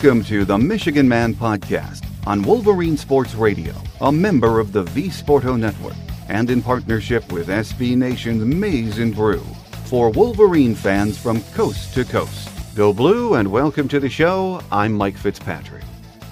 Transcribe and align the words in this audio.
Welcome 0.00 0.22
to 0.26 0.44
the 0.44 0.56
Michigan 0.56 1.08
Man 1.08 1.34
Podcast 1.34 2.06
on 2.24 2.40
Wolverine 2.42 2.96
Sports 2.96 3.34
Radio, 3.34 3.74
a 4.00 4.12
member 4.12 4.60
of 4.60 4.70
the 4.70 4.84
V 4.84 5.08
Sporto 5.08 5.58
Network, 5.58 5.96
and 6.28 6.48
in 6.50 6.62
partnership 6.62 7.32
with 7.32 7.48
SB 7.48 7.96
Nation's 7.96 8.44
Maize 8.44 9.00
and 9.00 9.12
Brew 9.12 9.42
for 9.86 10.10
Wolverine 10.10 10.76
fans 10.76 11.18
from 11.18 11.42
coast 11.52 11.94
to 11.94 12.04
coast. 12.04 12.48
Go 12.76 12.92
Blue 12.92 13.34
and 13.34 13.50
welcome 13.50 13.88
to 13.88 13.98
the 13.98 14.08
show. 14.08 14.62
I'm 14.70 14.92
Mike 14.92 15.16
Fitzpatrick. 15.16 15.82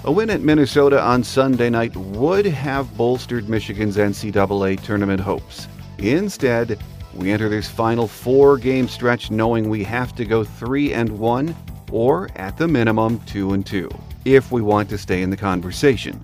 A 0.05 0.11
win 0.13 0.29
at 0.29 0.39
Minnesota 0.39 1.01
on 1.01 1.21
Sunday 1.21 1.69
night 1.69 1.93
would 1.97 2.45
have 2.45 2.95
bolstered 2.95 3.49
Michigan's 3.49 3.97
NCAA 3.97 4.81
tournament 4.81 5.19
hopes. 5.19 5.67
Instead, 5.97 6.81
we 7.13 7.31
enter 7.31 7.49
this 7.49 7.67
final 7.67 8.07
four 8.07 8.57
game 8.57 8.87
stretch 8.87 9.29
knowing 9.29 9.67
we 9.67 9.83
have 9.83 10.15
to 10.15 10.23
go 10.23 10.45
3 10.45 10.93
and 10.93 11.19
1 11.19 11.53
or 11.91 12.29
at 12.35 12.57
the 12.57 12.67
minimum 12.67 13.19
2 13.21 13.53
and 13.53 13.65
2 13.65 13.89
if 14.25 14.51
we 14.51 14.61
want 14.61 14.89
to 14.89 14.97
stay 14.97 15.21
in 15.21 15.29
the 15.29 15.37
conversation. 15.37 16.19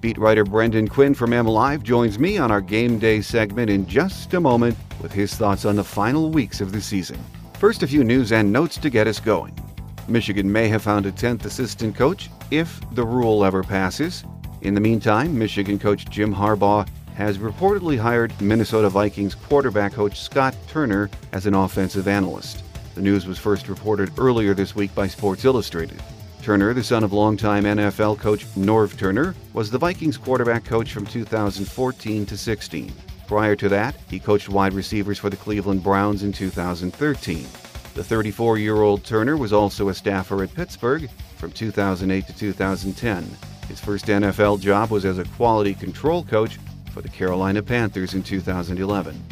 Beat 0.00 0.16
writer 0.16 0.44
Brendan 0.44 0.86
Quinn 0.86 1.12
from 1.12 1.30
MLive 1.30 1.82
joins 1.82 2.18
me 2.18 2.38
on 2.38 2.52
our 2.52 2.60
game 2.60 3.00
day 3.00 3.20
segment 3.20 3.68
in 3.68 3.84
just 3.86 4.32
a 4.34 4.40
moment 4.40 4.76
with 5.02 5.12
his 5.12 5.34
thoughts 5.34 5.64
on 5.64 5.74
the 5.74 5.82
final 5.82 6.30
weeks 6.30 6.60
of 6.60 6.70
the 6.70 6.80
season. 6.80 7.18
First, 7.54 7.82
a 7.82 7.86
few 7.88 8.04
news 8.04 8.30
and 8.30 8.52
notes 8.52 8.76
to 8.78 8.90
get 8.90 9.08
us 9.08 9.18
going. 9.18 9.58
Michigan 10.06 10.50
may 10.50 10.68
have 10.68 10.82
found 10.82 11.06
a 11.06 11.12
10th 11.12 11.44
assistant 11.44 11.96
coach 11.96 12.30
if 12.52 12.80
the 12.94 13.04
rule 13.04 13.44
ever 13.44 13.64
passes. 13.64 14.24
In 14.62 14.74
the 14.74 14.80
meantime, 14.80 15.36
Michigan 15.36 15.78
coach 15.78 16.08
Jim 16.08 16.32
Harbaugh 16.32 16.88
has 17.14 17.38
reportedly 17.38 17.98
hired 17.98 18.40
Minnesota 18.40 18.88
Vikings 18.88 19.34
quarterback 19.34 19.92
coach 19.92 20.20
Scott 20.20 20.56
Turner 20.68 21.10
as 21.32 21.46
an 21.46 21.54
offensive 21.54 22.06
analyst. 22.06 22.62
The 22.98 23.04
news 23.04 23.28
was 23.28 23.38
first 23.38 23.68
reported 23.68 24.10
earlier 24.18 24.54
this 24.54 24.74
week 24.74 24.92
by 24.92 25.06
Sports 25.06 25.44
Illustrated. 25.44 26.02
Turner, 26.42 26.74
the 26.74 26.82
son 26.82 27.04
of 27.04 27.12
longtime 27.12 27.62
NFL 27.62 28.18
coach 28.18 28.44
Norv 28.56 28.98
Turner, 28.98 29.36
was 29.52 29.70
the 29.70 29.78
Vikings 29.78 30.16
quarterback 30.16 30.64
coach 30.64 30.92
from 30.92 31.06
2014 31.06 32.26
to 32.26 32.36
16. 32.36 32.92
Prior 33.28 33.54
to 33.54 33.68
that, 33.68 33.94
he 34.10 34.18
coached 34.18 34.48
wide 34.48 34.72
receivers 34.72 35.16
for 35.16 35.30
the 35.30 35.36
Cleveland 35.36 35.84
Browns 35.84 36.24
in 36.24 36.32
2013. 36.32 37.46
The 37.94 38.02
34 38.02 38.58
year 38.58 38.82
old 38.82 39.04
Turner 39.04 39.36
was 39.36 39.52
also 39.52 39.90
a 39.90 39.94
staffer 39.94 40.42
at 40.42 40.52
Pittsburgh 40.52 41.08
from 41.36 41.52
2008 41.52 42.26
to 42.26 42.36
2010. 42.36 43.30
His 43.68 43.78
first 43.78 44.06
NFL 44.06 44.58
job 44.58 44.90
was 44.90 45.04
as 45.04 45.18
a 45.18 45.24
quality 45.36 45.74
control 45.74 46.24
coach 46.24 46.58
for 46.90 47.00
the 47.00 47.08
Carolina 47.08 47.62
Panthers 47.62 48.14
in 48.14 48.24
2011. 48.24 49.22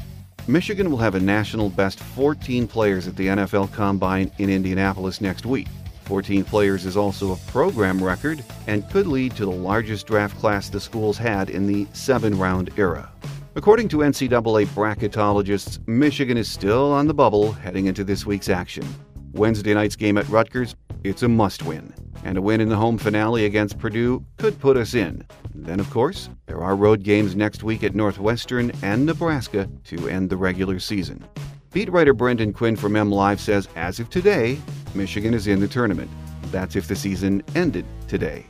Michigan 0.49 0.91
will 0.91 0.99
have 0.99 1.17
a 1.17 1.21
national 1.21 1.71
best 1.71 1.99
14 1.99 2.69
players 2.69 3.09
at 3.09 3.17
the 3.17 3.27
NFL 3.27 3.73
Combine 3.73 4.31
in 4.39 4.49
Indianapolis 4.49 5.21
next 5.21 5.45
week. 5.45 5.67
14 6.05 6.45
players 6.45 6.87
is 6.87 6.97
also 6.97 7.33
a 7.33 7.37
program 7.51 8.03
record 8.03 8.45
and 8.69 8.89
could 8.91 9.09
lead 9.09 9.35
to 9.35 9.45
the 9.45 9.51
largest 9.51 10.07
draft 10.07 10.39
class 10.39 10.69
the 10.69 10.79
schools 10.79 11.19
had 11.19 11.51
in 11.51 11.67
the 11.67 11.85
seven 11.93 12.39
round 12.39 12.71
era. 12.77 13.11
According 13.57 13.89
to 13.89 13.99
NCAA 13.99 14.67
bracketologists, 14.67 15.85
Michigan 15.89 16.37
is 16.37 16.49
still 16.49 16.93
on 16.93 17.09
the 17.09 17.15
bubble 17.15 17.51
heading 17.51 17.87
into 17.87 18.05
this 18.05 18.25
week's 18.25 18.49
action. 18.49 18.87
Wednesday 19.33 19.75
night's 19.75 19.97
game 19.97 20.17
at 20.17 20.29
Rutgers, 20.29 20.77
it's 21.03 21.25
a 21.25 21.29
must 21.29 21.65
win, 21.65 21.93
and 22.27 22.37
a 22.37 22.43
win 22.43 22.61
in 22.61 22.69
the 22.69 22.75
home 22.75 22.99
finale 22.99 23.45
against 23.45 23.79
Purdue 23.79 24.25
could 24.37 24.59
put 24.59 24.77
us 24.77 24.95
in. 24.95 25.25
Then, 25.55 25.79
of 25.79 25.89
course, 25.91 26.29
there 26.47 26.61
are 26.61 26.75
road 26.75 27.05
games 27.05 27.37
next 27.37 27.63
week 27.63 27.85
at 27.85 27.95
Northwestern 27.95 28.73
and 28.83 29.07
Nebraska 29.07 29.71
to 29.85 30.09
end 30.09 30.29
the 30.29 30.37
regular 30.37 30.81
season. 30.81 31.25
Beat 31.73 31.89
writer 31.89 32.13
Brendan 32.13 32.53
Quinn 32.53 32.75
from 32.75 32.95
MLive 32.95 33.39
says 33.39 33.69
as 33.77 34.01
of 34.01 34.11
today, 34.11 34.59
Michigan 34.93 35.35
is 35.35 35.47
in 35.47 35.61
the 35.61 35.69
tournament. 35.69 36.11
That's 36.51 36.75
if 36.75 36.89
the 36.89 36.97
season 36.97 37.45
ended 37.55 37.87
today. 38.09 38.45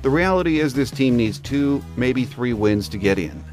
The 0.00 0.10
reality 0.10 0.60
is 0.60 0.72
this 0.72 0.90
team 0.90 1.14
needs 1.14 1.38
two, 1.38 1.84
maybe 1.98 2.24
three 2.24 2.54
wins 2.54 2.88
to 2.88 2.96
get 2.96 3.18
in. 3.18 3.44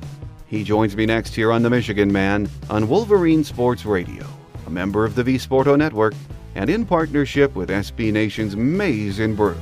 He 0.45 0.63
joins 0.63 0.95
me 0.95 1.05
next 1.05 1.35
here 1.35 1.51
on 1.51 1.63
The 1.63 1.69
Michigan 1.69 2.13
Man 2.13 2.47
on 2.69 2.87
Wolverine 2.87 3.43
Sports 3.43 3.83
Radio, 3.83 4.25
a 4.67 4.69
member 4.69 5.03
of 5.03 5.15
the 5.15 5.23
V 5.23 5.35
Sporto 5.35 5.77
Network, 5.77 6.13
and 6.55 6.69
in 6.69 6.85
partnership 6.85 7.55
with 7.55 7.69
SB 7.69 8.11
Nation's 8.11 8.55
Maize 8.55 9.19
and 9.19 9.37
Brew. 9.37 9.57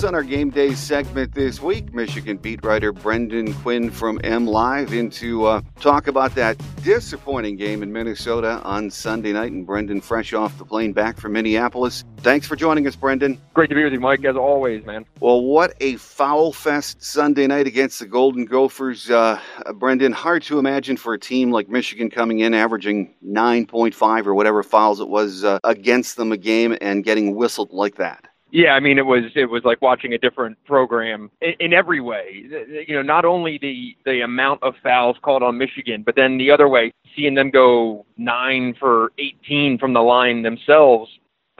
Us 0.00 0.04
on 0.04 0.14
our 0.14 0.22
game 0.22 0.48
day 0.48 0.72
segment 0.72 1.34
this 1.34 1.60
week, 1.60 1.92
Michigan 1.92 2.38
beat 2.38 2.64
writer 2.64 2.90
Brendan 2.90 3.52
Quinn 3.52 3.90
from 3.90 4.18
MLive 4.20 4.92
in 4.92 5.10
to 5.10 5.44
uh, 5.44 5.60
talk 5.78 6.06
about 6.06 6.34
that 6.36 6.58
disappointing 6.82 7.56
game 7.56 7.82
in 7.82 7.92
Minnesota 7.92 8.62
on 8.64 8.90
Sunday 8.90 9.34
night. 9.34 9.52
And 9.52 9.66
Brendan, 9.66 10.00
fresh 10.00 10.32
off 10.32 10.56
the 10.56 10.64
plane 10.64 10.94
back 10.94 11.18
from 11.18 11.32
Minneapolis. 11.32 12.02
Thanks 12.20 12.46
for 12.46 12.56
joining 12.56 12.86
us, 12.86 12.96
Brendan. 12.96 13.38
Great 13.52 13.68
to 13.68 13.74
be 13.74 13.84
with 13.84 13.92
you, 13.92 14.00
Mike, 14.00 14.24
as 14.24 14.36
always, 14.36 14.86
man. 14.86 15.04
Well, 15.20 15.44
what 15.44 15.74
a 15.82 15.96
foul 15.96 16.54
fest 16.54 17.04
Sunday 17.04 17.46
night 17.46 17.66
against 17.66 17.98
the 17.98 18.06
Golden 18.06 18.46
Gophers. 18.46 19.10
Uh, 19.10 19.38
Brendan, 19.74 20.12
hard 20.12 20.42
to 20.44 20.58
imagine 20.58 20.96
for 20.96 21.12
a 21.12 21.18
team 21.18 21.50
like 21.50 21.68
Michigan 21.68 22.08
coming 22.08 22.38
in 22.38 22.54
averaging 22.54 23.14
9.5 23.22 24.26
or 24.26 24.34
whatever 24.34 24.62
fouls 24.62 24.98
it 24.98 25.10
was 25.10 25.44
uh, 25.44 25.58
against 25.62 26.16
them 26.16 26.32
a 26.32 26.38
game 26.38 26.74
and 26.80 27.04
getting 27.04 27.36
whistled 27.36 27.70
like 27.70 27.96
that. 27.96 28.29
Yeah, 28.52 28.72
I 28.72 28.80
mean 28.80 28.98
it 28.98 29.06
was 29.06 29.24
it 29.36 29.46
was 29.46 29.62
like 29.64 29.80
watching 29.80 30.14
a 30.14 30.18
different 30.18 30.62
program 30.64 31.30
in, 31.40 31.54
in 31.60 31.72
every 31.72 32.00
way. 32.00 32.44
You 32.86 32.96
know, 32.96 33.02
not 33.02 33.24
only 33.24 33.58
the 33.58 33.96
the 34.04 34.22
amount 34.22 34.62
of 34.62 34.74
fouls 34.82 35.16
called 35.22 35.42
on 35.42 35.56
Michigan, 35.56 36.02
but 36.04 36.16
then 36.16 36.36
the 36.36 36.50
other 36.50 36.68
way, 36.68 36.92
seeing 37.14 37.34
them 37.34 37.50
go 37.50 38.04
nine 38.16 38.74
for 38.78 39.12
18 39.18 39.78
from 39.78 39.92
the 39.92 40.00
line 40.00 40.42
themselves, 40.42 41.10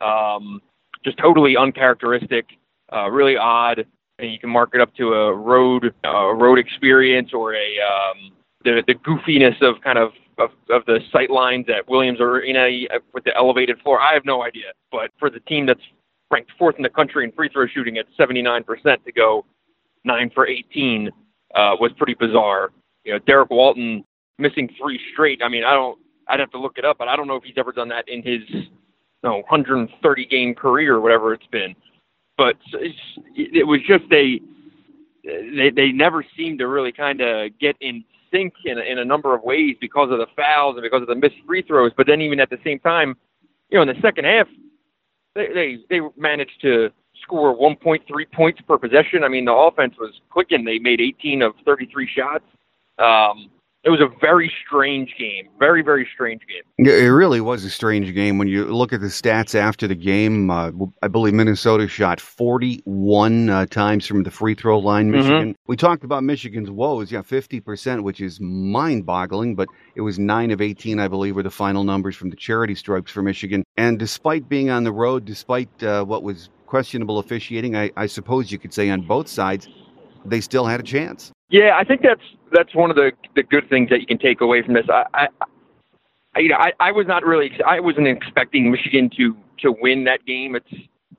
um, 0.02 0.60
just 1.04 1.16
totally 1.18 1.56
uncharacteristic, 1.56 2.46
uh, 2.92 3.08
really 3.08 3.36
odd. 3.36 3.86
And 4.18 4.32
you 4.32 4.38
can 4.38 4.50
mark 4.50 4.70
it 4.74 4.80
up 4.80 4.94
to 4.96 5.14
a 5.14 5.34
road 5.34 5.94
uh, 6.04 6.32
road 6.34 6.58
experience 6.58 7.30
or 7.32 7.54
a 7.54 7.78
um, 7.80 8.32
the 8.64 8.82
the 8.86 8.94
goofiness 8.94 9.60
of 9.62 9.80
kind 9.82 9.98
of 9.98 10.10
of, 10.38 10.50
of 10.70 10.84
the 10.86 11.00
sight 11.12 11.30
lines 11.30 11.66
at 11.68 11.88
Williams 11.88 12.20
Arena 12.20 12.68
with 13.12 13.24
the 13.24 13.36
elevated 13.36 13.78
floor. 13.82 14.00
I 14.00 14.14
have 14.14 14.24
no 14.24 14.42
idea, 14.42 14.72
but 14.90 15.10
for 15.18 15.30
the 15.30 15.40
team 15.40 15.66
that's 15.66 15.80
ranked 16.30 16.50
fourth 16.58 16.76
in 16.76 16.82
the 16.82 16.88
country 16.88 17.24
in 17.24 17.32
free 17.32 17.48
throw 17.48 17.66
shooting 17.66 17.98
at 17.98 18.06
79% 18.18 18.64
to 19.04 19.12
go 19.12 19.44
nine 20.04 20.30
for 20.34 20.46
18 20.46 21.10
uh, 21.54 21.76
was 21.80 21.92
pretty 21.96 22.14
bizarre. 22.14 22.70
You 23.04 23.14
know, 23.14 23.18
Derrick 23.20 23.50
Walton 23.50 24.04
missing 24.38 24.68
three 24.80 25.00
straight. 25.12 25.42
I 25.42 25.48
mean, 25.48 25.64
I 25.64 25.74
don't. 25.74 25.98
I'd 26.28 26.40
have 26.40 26.50
to 26.52 26.60
look 26.60 26.78
it 26.78 26.84
up, 26.84 26.98
but 26.98 27.08
I 27.08 27.16
don't 27.16 27.26
know 27.26 27.34
if 27.34 27.42
he's 27.42 27.54
ever 27.56 27.72
done 27.72 27.88
that 27.88 28.08
in 28.08 28.22
his 28.22 28.40
no 29.22 29.42
130 29.48 30.26
game 30.26 30.54
career 30.54 30.94
or 30.94 31.00
whatever 31.00 31.32
it's 31.34 31.46
been. 31.46 31.74
But 32.36 32.56
it 33.34 33.66
was 33.66 33.80
just 33.86 34.04
a 34.12 34.40
they 35.24 35.70
they 35.74 35.92
never 35.92 36.24
seemed 36.36 36.60
to 36.60 36.68
really 36.68 36.92
kind 36.92 37.20
of 37.20 37.58
get 37.58 37.76
in 37.80 38.04
sync 38.32 38.54
in 38.64 38.78
in 38.78 38.98
a 38.98 39.04
number 39.04 39.34
of 39.34 39.42
ways 39.42 39.76
because 39.80 40.10
of 40.10 40.18
the 40.18 40.26
fouls 40.36 40.76
and 40.76 40.82
because 40.82 41.02
of 41.02 41.08
the 41.08 41.14
missed 41.14 41.36
free 41.46 41.62
throws. 41.62 41.92
But 41.96 42.06
then 42.06 42.20
even 42.20 42.40
at 42.40 42.48
the 42.48 42.58
same 42.64 42.78
time, 42.78 43.16
you 43.70 43.76
know, 43.76 43.82
in 43.82 43.88
the 43.88 44.00
second 44.00 44.24
half, 44.24 44.46
they 45.34 45.48
they, 45.48 45.78
they 45.88 46.00
managed 46.16 46.60
to 46.62 46.90
score 47.22 47.56
1.3 47.56 48.00
points 48.32 48.60
per 48.66 48.78
possession. 48.78 49.24
I 49.24 49.28
mean, 49.28 49.44
the 49.44 49.52
offense 49.52 49.94
was 49.98 50.20
clicking. 50.30 50.64
They 50.64 50.78
made 50.78 51.00
18 51.00 51.42
of 51.42 51.54
33 51.64 52.08
shots. 52.08 52.44
Um, 52.98 53.50
it 53.82 53.88
was 53.88 54.00
a 54.00 54.08
very 54.20 54.52
strange 54.66 55.14
game. 55.18 55.48
Very, 55.58 55.82
very 55.82 56.06
strange 56.12 56.42
game. 56.46 56.86
It 56.86 57.08
really 57.08 57.40
was 57.40 57.64
a 57.64 57.70
strange 57.70 58.12
game. 58.14 58.36
When 58.36 58.46
you 58.46 58.66
look 58.66 58.92
at 58.92 59.00
the 59.00 59.06
stats 59.06 59.54
after 59.54 59.88
the 59.88 59.94
game, 59.94 60.50
uh, 60.50 60.70
I 61.02 61.08
believe 61.08 61.32
Minnesota 61.32 61.88
shot 61.88 62.20
41 62.20 63.48
uh, 63.48 63.66
times 63.66 64.06
from 64.06 64.22
the 64.22 64.30
free 64.30 64.54
throw 64.54 64.78
line. 64.78 65.06
Mm-hmm. 65.06 65.16
Michigan. 65.16 65.48
Mm-hmm. 65.50 65.62
We 65.66 65.76
talked 65.76 66.04
about 66.04 66.24
Michigan's 66.24 66.70
woes. 66.70 67.10
Yeah, 67.10 67.22
50%, 67.22 68.02
which 68.02 68.20
is 68.20 68.38
mind 68.38 69.06
boggling, 69.06 69.54
but 69.54 69.68
it 69.94 70.02
was 70.02 70.18
9 70.18 70.50
of 70.50 70.60
18, 70.60 70.98
I 70.98 71.08
believe, 71.08 71.36
were 71.36 71.42
the 71.42 71.50
final 71.50 71.82
numbers 71.82 72.16
from 72.16 72.28
the 72.28 72.36
charity 72.36 72.74
stripes 72.74 73.10
for 73.10 73.22
Michigan. 73.22 73.64
And 73.78 73.98
despite 73.98 74.46
being 74.46 74.68
on 74.68 74.84
the 74.84 74.92
road, 74.92 75.24
despite 75.24 75.82
uh, 75.82 76.04
what 76.04 76.22
was 76.22 76.50
questionable 76.66 77.18
officiating, 77.18 77.76
I, 77.76 77.90
I 77.96 78.06
suppose 78.06 78.52
you 78.52 78.58
could 78.58 78.74
say 78.74 78.90
on 78.90 79.00
both 79.06 79.26
sides, 79.26 79.68
they 80.26 80.42
still 80.42 80.66
had 80.66 80.80
a 80.80 80.82
chance. 80.84 81.32
Yeah, 81.50 81.76
I 81.76 81.84
think 81.84 82.02
that's 82.02 82.22
that's 82.52 82.74
one 82.74 82.90
of 82.90 82.96
the 82.96 83.12
the 83.34 83.42
good 83.42 83.68
things 83.68 83.90
that 83.90 84.00
you 84.00 84.06
can 84.06 84.18
take 84.18 84.40
away 84.40 84.62
from 84.62 84.74
this. 84.74 84.86
I, 84.88 85.28
I, 86.34 86.38
you 86.38 86.48
know, 86.48 86.56
I, 86.56 86.72
I 86.78 86.92
was 86.92 87.06
not 87.06 87.24
really 87.24 87.50
I 87.66 87.80
wasn't 87.80 88.06
expecting 88.06 88.70
Michigan 88.70 89.10
to 89.16 89.36
to 89.58 89.72
win 89.72 90.04
that 90.04 90.24
game. 90.24 90.54
It's 90.54 90.72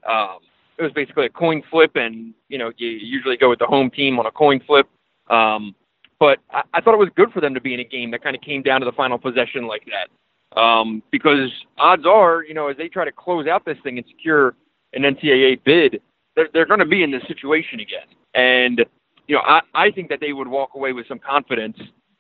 um, 0.10 0.40
it 0.78 0.84
was 0.84 0.92
basically 0.94 1.26
a 1.26 1.30
coin 1.30 1.62
flip, 1.70 1.92
and 1.96 2.34
you 2.48 2.58
know 2.58 2.72
you 2.78 2.88
usually 2.88 3.36
go 3.36 3.50
with 3.50 3.60
the 3.60 3.66
home 3.66 3.92
team 3.92 4.20
on 4.20 4.26
a 4.26 4.32
coin 4.32 4.62
flip. 4.66 4.88
Um, 5.30 5.76
but 6.18 6.40
I, 6.50 6.62
I 6.74 6.82
thought 6.82 6.94
it 6.94 6.98
was 6.98 7.10
good 7.16 7.32
for 7.34 7.42
them 7.42 7.54
to 7.54 7.62
be 7.62 7.74
in 7.74 7.82
a 7.82 7.86
game 7.86 8.12
that 8.12 8.24
kind 8.24 8.36
of 8.36 8.42
came 8.42 8.62
down 8.62 8.80
to 8.82 8.86
the 8.86 8.92
final 8.94 9.18
possession 9.18 9.68
like 9.68 9.86
that, 9.88 10.60
um, 10.60 11.04
because 11.12 11.52
odds 11.78 12.06
are, 12.06 12.44
you 12.44 12.54
know, 12.54 12.70
as 12.70 12.78
they 12.78 12.88
try 12.88 13.04
to 13.04 13.12
close 13.12 13.48
out 13.48 13.66
this 13.66 13.78
thing 13.84 13.98
and 13.98 14.08
secure 14.08 14.56
an 14.94 15.04
NCAA 15.04 15.62
bid, 15.64 16.02
they're, 16.36 16.50
they're 16.54 16.66
going 16.66 16.80
to 16.80 16.86
be 16.86 17.04
in 17.04 17.12
this 17.12 17.24
situation 17.28 17.80
again. 17.80 18.08
And 18.34 18.86
you 19.32 19.38
know, 19.38 19.44
I, 19.46 19.62
I 19.74 19.92
think 19.92 20.10
that 20.10 20.20
they 20.20 20.34
would 20.34 20.50
walk 20.50 20.72
away 20.76 20.92
with 20.92 21.08
some 21.08 21.18
confidence 21.18 21.78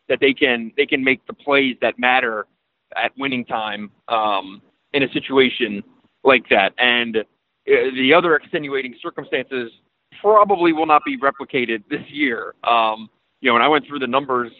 that 0.07 0.19
they 0.21 0.33
can 0.33 0.71
they 0.77 0.85
can 0.85 1.03
make 1.03 1.19
the 1.27 1.33
plays 1.33 1.75
that 1.81 1.99
matter 1.99 2.47
at 2.95 3.11
winning 3.17 3.43
time 3.43 3.91
um, 4.07 4.61
in 4.93 5.03
a 5.03 5.11
situation 5.11 5.83
like 6.23 6.47
that. 6.49 6.71
And 6.77 7.17
uh, 7.17 7.23
the 7.65 8.13
other 8.13 8.37
extenuating 8.37 8.95
circumstances 9.01 9.73
probably 10.21 10.71
will 10.71 10.85
not 10.85 11.01
be 11.05 11.17
replicated 11.17 11.83
this 11.89 11.99
year. 12.07 12.55
Um, 12.63 13.09
you 13.41 13.49
know, 13.49 13.55
when 13.55 13.61
I 13.61 13.67
went 13.67 13.85
through 13.87 13.99
the 13.99 14.07
numbers 14.07 14.53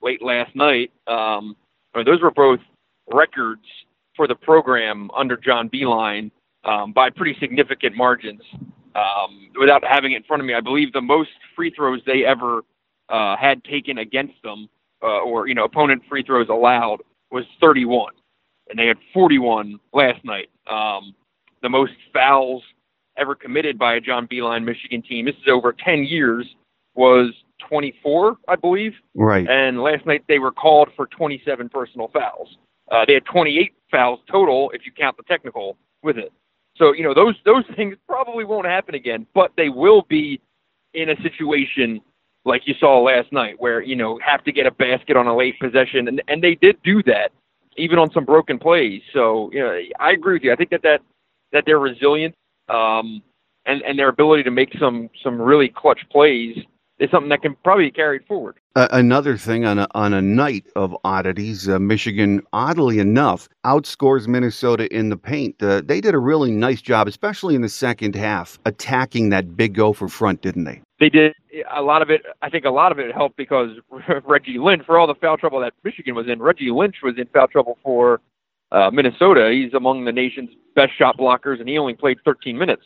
late 0.00 0.22
last 0.22 0.56
night, 0.56 0.90
um, 1.08 1.54
I 1.92 1.98
mean, 1.98 2.06
those 2.06 2.22
were 2.22 2.30
both 2.30 2.60
records 3.12 3.66
for 4.16 4.26
the 4.26 4.34
program 4.34 5.10
under 5.14 5.36
John 5.36 5.68
Beilein 5.68 6.30
um, 6.64 6.94
by 6.94 7.10
pretty 7.10 7.38
significant 7.38 7.96
margins. 7.96 8.40
Um, 8.98 9.50
without 9.58 9.84
having 9.84 10.12
it 10.12 10.16
in 10.16 10.22
front 10.24 10.40
of 10.40 10.46
me, 10.46 10.54
I 10.54 10.60
believe 10.60 10.92
the 10.92 11.00
most 11.00 11.30
free 11.54 11.70
throws 11.70 12.00
they 12.06 12.24
ever 12.24 12.62
uh, 13.08 13.36
had 13.36 13.62
taken 13.64 13.98
against 13.98 14.34
them, 14.42 14.68
uh, 15.02 15.20
or 15.20 15.46
you 15.46 15.54
know, 15.54 15.64
opponent 15.64 16.02
free 16.08 16.22
throws 16.22 16.48
allowed, 16.48 17.00
was 17.30 17.44
31, 17.60 18.12
and 18.70 18.78
they 18.78 18.86
had 18.86 18.96
41 19.14 19.78
last 19.92 20.24
night. 20.24 20.50
Um, 20.66 21.14
the 21.62 21.68
most 21.68 21.92
fouls 22.12 22.62
ever 23.16 23.34
committed 23.34 23.78
by 23.78 23.94
a 23.94 24.00
John 24.00 24.26
Beilein 24.26 24.64
Michigan 24.64 25.02
team. 25.02 25.26
This 25.26 25.34
is 25.36 25.48
over 25.48 25.72
10 25.72 26.04
years. 26.04 26.46
Was 26.94 27.32
24, 27.68 28.38
I 28.48 28.56
believe. 28.56 28.92
Right. 29.14 29.46
And 29.48 29.82
last 29.82 30.04
night 30.06 30.24
they 30.28 30.38
were 30.38 30.50
called 30.50 30.88
for 30.96 31.06
27 31.06 31.68
personal 31.68 32.08
fouls. 32.12 32.56
Uh, 32.90 33.04
they 33.06 33.14
had 33.14 33.24
28 33.26 33.72
fouls 33.90 34.20
total 34.30 34.70
if 34.74 34.82
you 34.84 34.92
count 34.92 35.16
the 35.16 35.22
technical 35.24 35.76
with 36.02 36.18
it. 36.18 36.32
So 36.78 36.92
you 36.92 37.02
know 37.02 37.14
those 37.14 37.34
those 37.44 37.64
things 37.76 37.96
probably 38.06 38.44
won't 38.44 38.66
happen 38.66 38.94
again, 38.94 39.26
but 39.34 39.52
they 39.56 39.68
will 39.68 40.02
be 40.08 40.40
in 40.94 41.10
a 41.10 41.22
situation 41.22 42.00
like 42.44 42.66
you 42.66 42.74
saw 42.80 43.00
last 43.00 43.30
night, 43.32 43.56
where 43.58 43.82
you 43.82 43.96
know 43.96 44.18
have 44.24 44.44
to 44.44 44.52
get 44.52 44.66
a 44.66 44.70
basket 44.70 45.16
on 45.16 45.26
a 45.26 45.36
late 45.36 45.58
possession, 45.60 46.08
and 46.08 46.22
and 46.28 46.42
they 46.42 46.54
did 46.54 46.80
do 46.82 47.02
that, 47.04 47.32
even 47.76 47.98
on 47.98 48.10
some 48.12 48.24
broken 48.24 48.58
plays. 48.58 49.02
So 49.12 49.50
you 49.52 49.60
know 49.60 49.78
I 49.98 50.12
agree 50.12 50.34
with 50.34 50.42
you. 50.42 50.52
I 50.52 50.56
think 50.56 50.70
that 50.70 50.82
that 50.82 51.00
that 51.52 51.64
they're 51.66 51.78
resilient, 51.78 52.34
um, 52.68 53.22
and 53.66 53.82
and 53.82 53.98
their 53.98 54.08
ability 54.08 54.44
to 54.44 54.50
make 54.50 54.72
some 54.78 55.10
some 55.22 55.40
really 55.40 55.68
clutch 55.68 56.00
plays 56.10 56.56
is 56.98 57.10
something 57.10 57.28
that 57.28 57.42
can 57.42 57.56
probably 57.62 57.84
be 57.84 57.90
carried 57.90 58.26
forward. 58.26 58.56
Another 58.92 59.36
thing 59.36 59.64
on 59.64 59.80
a, 59.80 59.88
on 59.96 60.12
a 60.12 60.22
night 60.22 60.64
of 60.76 60.96
oddities, 61.02 61.68
uh, 61.68 61.80
Michigan, 61.80 62.42
oddly 62.52 63.00
enough, 63.00 63.48
outscores 63.66 64.28
Minnesota 64.28 64.86
in 64.94 65.08
the 65.08 65.16
paint. 65.16 65.60
Uh, 65.60 65.82
they 65.84 66.00
did 66.00 66.14
a 66.14 66.18
really 66.18 66.52
nice 66.52 66.80
job, 66.80 67.08
especially 67.08 67.56
in 67.56 67.62
the 67.62 67.68
second 67.68 68.14
half, 68.14 68.56
attacking 68.66 69.30
that 69.30 69.56
big 69.56 69.74
gopher 69.74 70.06
front, 70.06 70.42
didn't 70.42 70.62
they? 70.62 70.80
They 71.00 71.08
did 71.08 71.34
a 71.74 71.82
lot 71.82 72.02
of 72.02 72.10
it. 72.10 72.22
I 72.42 72.50
think 72.50 72.64
a 72.64 72.70
lot 72.70 72.92
of 72.92 73.00
it 73.00 73.12
helped 73.12 73.36
because 73.36 73.70
Reggie 74.24 74.58
Lynch, 74.58 74.84
for 74.86 74.96
all 74.96 75.08
the 75.08 75.14
foul 75.16 75.36
trouble 75.36 75.58
that 75.60 75.74
Michigan 75.82 76.14
was 76.14 76.28
in, 76.28 76.40
Reggie 76.40 76.70
Lynch 76.70 76.96
was 77.02 77.14
in 77.18 77.26
foul 77.34 77.48
trouble 77.48 77.78
for 77.82 78.20
uh, 78.70 78.90
Minnesota. 78.92 79.50
He's 79.50 79.74
among 79.74 80.04
the 80.04 80.12
nation's 80.12 80.50
best 80.76 80.92
shot 80.96 81.18
blockers, 81.18 81.58
and 81.58 81.68
he 81.68 81.78
only 81.78 81.94
played 81.94 82.18
13 82.24 82.56
minutes. 82.56 82.82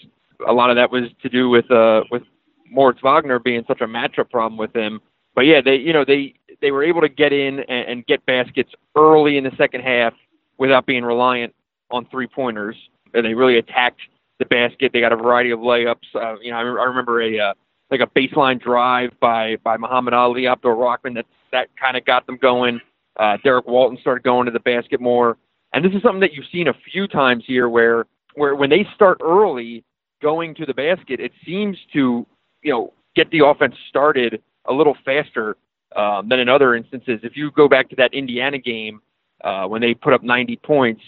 A 0.46 0.54
lot 0.54 0.70
of 0.70 0.76
that 0.76 0.90
was 0.90 1.10
to 1.20 1.28
do 1.28 1.50
with 1.50 1.70
uh, 1.70 2.04
with 2.10 2.22
Moritz 2.70 3.02
Wagner 3.02 3.38
being 3.38 3.64
such 3.68 3.82
a 3.82 3.86
matchup 3.86 4.30
problem 4.30 4.56
with 4.56 4.74
him. 4.74 5.00
But 5.34 5.42
yeah, 5.42 5.60
they 5.60 5.76
you 5.76 5.92
know 5.92 6.04
they 6.04 6.34
they 6.60 6.70
were 6.70 6.84
able 6.84 7.00
to 7.00 7.08
get 7.08 7.32
in 7.32 7.60
and, 7.60 7.88
and 7.88 8.06
get 8.06 8.24
baskets 8.26 8.72
early 8.96 9.36
in 9.36 9.44
the 9.44 9.52
second 9.56 9.82
half 9.82 10.14
without 10.58 10.86
being 10.86 11.04
reliant 11.04 11.54
on 11.90 12.06
three 12.06 12.26
pointers, 12.26 12.76
and 13.14 13.24
they 13.24 13.34
really 13.34 13.58
attacked 13.58 14.00
the 14.38 14.44
basket. 14.46 14.92
They 14.92 15.00
got 15.00 15.12
a 15.12 15.16
variety 15.16 15.50
of 15.50 15.60
layups. 15.60 16.14
Uh, 16.14 16.38
you 16.40 16.50
know, 16.50 16.58
I, 16.58 16.60
I 16.60 16.84
remember 16.84 17.22
a 17.22 17.38
uh, 17.38 17.54
like 17.90 18.00
a 18.00 18.06
baseline 18.06 18.60
drive 18.60 19.10
by 19.20 19.56
by 19.64 19.76
Muhammad 19.76 20.14
Ali, 20.14 20.46
Abdur-Rahkman 20.46 21.14
that 21.14 21.26
that 21.52 21.68
kind 21.80 21.96
of 21.96 22.04
got 22.04 22.26
them 22.26 22.36
going. 22.36 22.80
Uh, 23.18 23.36
Derrick 23.44 23.66
Walton 23.66 23.98
started 24.00 24.24
going 24.24 24.46
to 24.46 24.52
the 24.52 24.60
basket 24.60 25.00
more, 25.00 25.36
and 25.74 25.84
this 25.84 25.92
is 25.92 26.02
something 26.02 26.20
that 26.20 26.32
you've 26.32 26.46
seen 26.50 26.68
a 26.68 26.74
few 26.92 27.06
times 27.06 27.44
here, 27.46 27.68
where 27.68 28.06
where 28.34 28.54
when 28.54 28.70
they 28.70 28.86
start 28.94 29.18
early 29.22 29.84
going 30.22 30.54
to 30.54 30.64
the 30.64 30.72
basket, 30.72 31.20
it 31.20 31.32
seems 31.44 31.76
to 31.92 32.26
you 32.62 32.72
know, 32.72 32.92
get 33.14 33.30
the 33.30 33.44
offense 33.44 33.74
started 33.88 34.42
a 34.66 34.72
little 34.72 34.96
faster 35.04 35.56
um, 35.96 36.28
than 36.28 36.40
in 36.40 36.48
other 36.48 36.74
instances. 36.74 37.20
If 37.22 37.36
you 37.36 37.50
go 37.50 37.68
back 37.68 37.88
to 37.90 37.96
that 37.96 38.14
Indiana 38.14 38.58
game 38.58 39.00
uh, 39.44 39.66
when 39.66 39.80
they 39.80 39.94
put 39.94 40.12
up 40.12 40.22
90 40.22 40.56
points, 40.56 41.02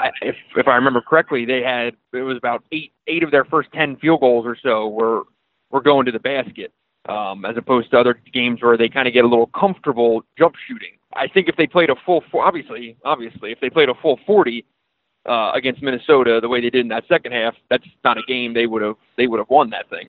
I, 0.00 0.10
if 0.22 0.36
if 0.56 0.66
I 0.66 0.74
remember 0.74 1.00
correctly, 1.00 1.44
they 1.44 1.62
had 1.62 1.94
it 2.12 2.22
was 2.22 2.36
about 2.36 2.64
eight 2.72 2.92
eight 3.06 3.22
of 3.22 3.30
their 3.30 3.44
first 3.44 3.70
10 3.72 3.96
field 3.96 4.20
goals 4.20 4.46
or 4.46 4.56
so 4.60 4.88
were 4.88 5.22
were 5.70 5.80
going 5.80 6.06
to 6.06 6.12
the 6.12 6.18
basket, 6.18 6.72
um, 7.08 7.44
as 7.44 7.56
opposed 7.56 7.90
to 7.90 7.98
other 7.98 8.18
games 8.32 8.62
where 8.62 8.76
they 8.76 8.88
kind 8.88 9.06
of 9.06 9.14
get 9.14 9.24
a 9.24 9.28
little 9.28 9.46
comfortable 9.48 10.24
jump 10.38 10.54
shooting. 10.66 10.92
I 11.14 11.28
think 11.28 11.48
if 11.48 11.56
they 11.56 11.66
played 11.66 11.90
a 11.90 11.96
full, 12.06 12.22
obviously, 12.34 12.96
obviously, 13.04 13.52
if 13.52 13.60
they 13.60 13.70
played 13.70 13.88
a 13.88 13.94
full 13.94 14.18
40 14.26 14.64
uh, 15.28 15.52
against 15.54 15.82
Minnesota 15.82 16.40
the 16.40 16.48
way 16.48 16.60
they 16.60 16.70
did 16.70 16.80
in 16.80 16.88
that 16.88 17.04
second 17.08 17.32
half, 17.32 17.54
that's 17.70 17.84
not 18.04 18.18
a 18.18 18.22
game 18.26 18.54
they 18.54 18.66
would 18.66 18.82
have 18.82 18.96
they 19.16 19.26
would 19.26 19.38
have 19.38 19.50
won 19.50 19.70
that 19.70 19.88
thing. 19.90 20.08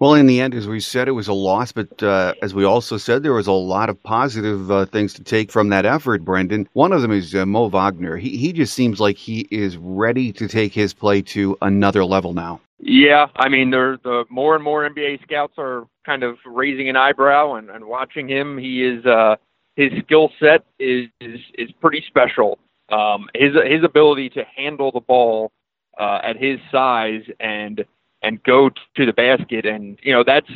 Well, 0.00 0.14
in 0.14 0.26
the 0.26 0.40
end, 0.40 0.54
as 0.54 0.66
we 0.66 0.80
said, 0.80 1.06
it 1.06 1.12
was 1.12 1.28
a 1.28 1.32
loss, 1.32 1.70
but 1.70 2.02
uh, 2.02 2.34
as 2.42 2.52
we 2.52 2.64
also 2.64 2.96
said, 2.96 3.22
there 3.22 3.32
was 3.32 3.46
a 3.46 3.52
lot 3.52 3.88
of 3.88 4.02
positive 4.02 4.70
uh, 4.70 4.86
things 4.86 5.14
to 5.14 5.22
take 5.22 5.52
from 5.52 5.68
that 5.68 5.86
effort, 5.86 6.24
Brendan. 6.24 6.68
One 6.72 6.92
of 6.92 7.00
them 7.00 7.12
is 7.12 7.34
uh, 7.34 7.46
Mo 7.46 7.68
Wagner. 7.68 8.16
He, 8.16 8.36
he 8.36 8.52
just 8.52 8.74
seems 8.74 9.00
like 9.00 9.16
he 9.16 9.46
is 9.52 9.76
ready 9.76 10.32
to 10.32 10.48
take 10.48 10.74
his 10.74 10.92
play 10.92 11.22
to 11.22 11.56
another 11.62 12.04
level 12.04 12.32
now. 12.34 12.60
Yeah, 12.80 13.28
I 13.36 13.48
mean, 13.48 13.70
there, 13.70 13.96
the 14.02 14.24
more 14.28 14.56
and 14.56 14.64
more 14.64 14.88
NBA 14.88 15.22
scouts 15.22 15.54
are 15.58 15.86
kind 16.04 16.22
of 16.22 16.36
raising 16.44 16.88
an 16.88 16.96
eyebrow 16.96 17.54
and, 17.54 17.70
and 17.70 17.84
watching 17.84 18.28
him. 18.28 18.58
He 18.58 18.84
is 18.84 19.06
uh, 19.06 19.36
his 19.76 19.90
skill 20.02 20.30
set 20.40 20.64
is, 20.78 21.06
is 21.20 21.40
is 21.56 21.70
pretty 21.80 22.04
special. 22.08 22.58
Um, 22.90 23.28
his 23.34 23.52
his 23.66 23.84
ability 23.84 24.28
to 24.30 24.44
handle 24.56 24.90
the 24.92 25.00
ball 25.00 25.52
uh, 25.98 26.18
at 26.22 26.36
his 26.36 26.58
size 26.70 27.22
and 27.40 27.84
and 28.24 28.42
go 28.42 28.70
to 28.70 29.06
the 29.06 29.12
basket. 29.12 29.66
And 29.66 29.98
you 30.02 30.12
know 30.12 30.24
that's, 30.24 30.50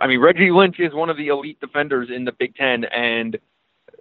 I 0.00 0.06
mean 0.06 0.20
Reggie 0.20 0.50
Lynch 0.50 0.78
is 0.78 0.94
one 0.94 1.10
of 1.10 1.16
the 1.16 1.28
elite 1.28 1.58
defenders 1.60 2.08
in 2.14 2.24
the 2.24 2.32
Big 2.32 2.54
Ten, 2.54 2.84
and 2.84 3.36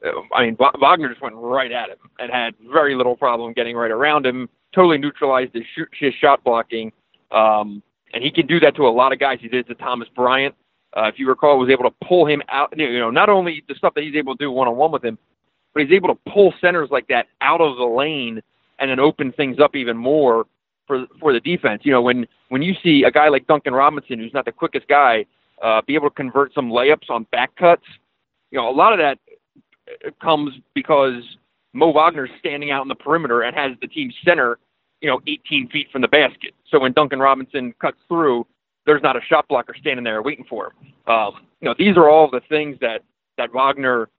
uh, 0.05 0.21
I 0.33 0.45
mean 0.45 0.57
Wagner 0.79 1.09
just 1.09 1.21
went 1.21 1.35
right 1.35 1.71
at 1.71 1.89
him 1.89 1.97
and 2.19 2.31
had 2.31 2.53
very 2.71 2.95
little 2.95 3.15
problem 3.15 3.53
getting 3.53 3.75
right 3.75 3.91
around 3.91 4.25
him. 4.25 4.49
Totally 4.75 4.99
neutralized 4.99 5.55
his, 5.55 5.63
shoot, 5.75 5.89
his 5.99 6.13
shot 6.13 6.43
blocking, 6.43 6.91
um, 7.31 7.81
and 8.13 8.23
he 8.23 8.29
can 8.29 8.45
do 8.45 8.59
that 8.59 8.75
to 8.75 8.87
a 8.87 8.89
lot 8.89 9.11
of 9.11 9.19
guys. 9.19 9.39
He 9.41 9.47
did 9.47 9.65
to 9.67 9.75
Thomas 9.75 10.07
Bryant. 10.15 10.53
Uh, 10.95 11.03
if 11.03 11.17
you 11.17 11.27
recall, 11.27 11.57
was 11.57 11.69
able 11.69 11.83
to 11.83 11.95
pull 12.07 12.25
him 12.25 12.41
out. 12.49 12.71
You 12.77 12.99
know, 12.99 13.09
not 13.09 13.29
only 13.29 13.63
the 13.67 13.75
stuff 13.75 13.93
that 13.95 14.03
he's 14.03 14.15
able 14.15 14.35
to 14.35 14.43
do 14.43 14.51
one 14.51 14.67
on 14.67 14.75
one 14.75 14.91
with 14.91 15.03
him, 15.03 15.17
but 15.73 15.83
he's 15.83 15.91
able 15.91 16.09
to 16.09 16.31
pull 16.31 16.53
centers 16.61 16.89
like 16.91 17.07
that 17.07 17.27
out 17.41 17.61
of 17.61 17.77
the 17.77 17.83
lane 17.83 18.41
and 18.79 18.91
then 18.91 18.99
open 18.99 19.31
things 19.31 19.59
up 19.59 19.75
even 19.75 19.97
more 19.97 20.45
for 20.89 21.05
for 21.19 21.31
the 21.31 21.39
defense. 21.39 21.83
You 21.85 21.91
know, 21.91 22.01
when 22.01 22.27
when 22.49 22.61
you 22.61 22.73
see 22.83 23.03
a 23.03 23.11
guy 23.11 23.29
like 23.29 23.47
Duncan 23.47 23.73
Robinson, 23.73 24.19
who's 24.19 24.33
not 24.33 24.43
the 24.43 24.51
quickest 24.51 24.87
guy, 24.87 25.25
uh, 25.61 25.81
be 25.85 25.95
able 25.95 26.09
to 26.09 26.15
convert 26.15 26.53
some 26.53 26.69
layups 26.69 27.09
on 27.09 27.25
back 27.31 27.55
cuts, 27.55 27.85
you 28.49 28.57
know, 28.57 28.67
a 28.67 28.71
lot 28.71 28.91
of 28.91 28.99
that 28.99 29.19
comes 30.21 30.53
because 30.73 31.21
Mo 31.73 31.91
Wagner's 31.91 32.31
standing 32.39 32.71
out 32.71 32.81
in 32.81 32.87
the 32.87 32.95
perimeter 32.95 33.43
and 33.43 33.55
has 33.55 33.71
the 33.81 33.87
team 33.87 34.11
center, 34.25 34.57
you 35.01 35.09
know, 35.09 35.21
18 35.27 35.69
feet 35.69 35.87
from 35.91 36.01
the 36.01 36.07
basket. 36.07 36.53
So 36.69 36.79
when 36.79 36.93
Duncan 36.93 37.19
Robinson 37.19 37.73
cuts 37.79 37.97
through, 38.07 38.45
there's 38.85 39.03
not 39.03 39.15
a 39.15 39.21
shot 39.21 39.47
blocker 39.47 39.75
standing 39.79 40.03
there 40.03 40.21
waiting 40.23 40.45
for 40.49 40.67
him. 40.67 40.93
Um, 41.13 41.45
you 41.61 41.67
know, 41.67 41.75
these 41.77 41.95
are 41.97 42.09
all 42.09 42.29
the 42.29 42.41
things 42.49 42.77
that 42.81 43.03
that 43.37 43.53
Wagner 43.53 44.09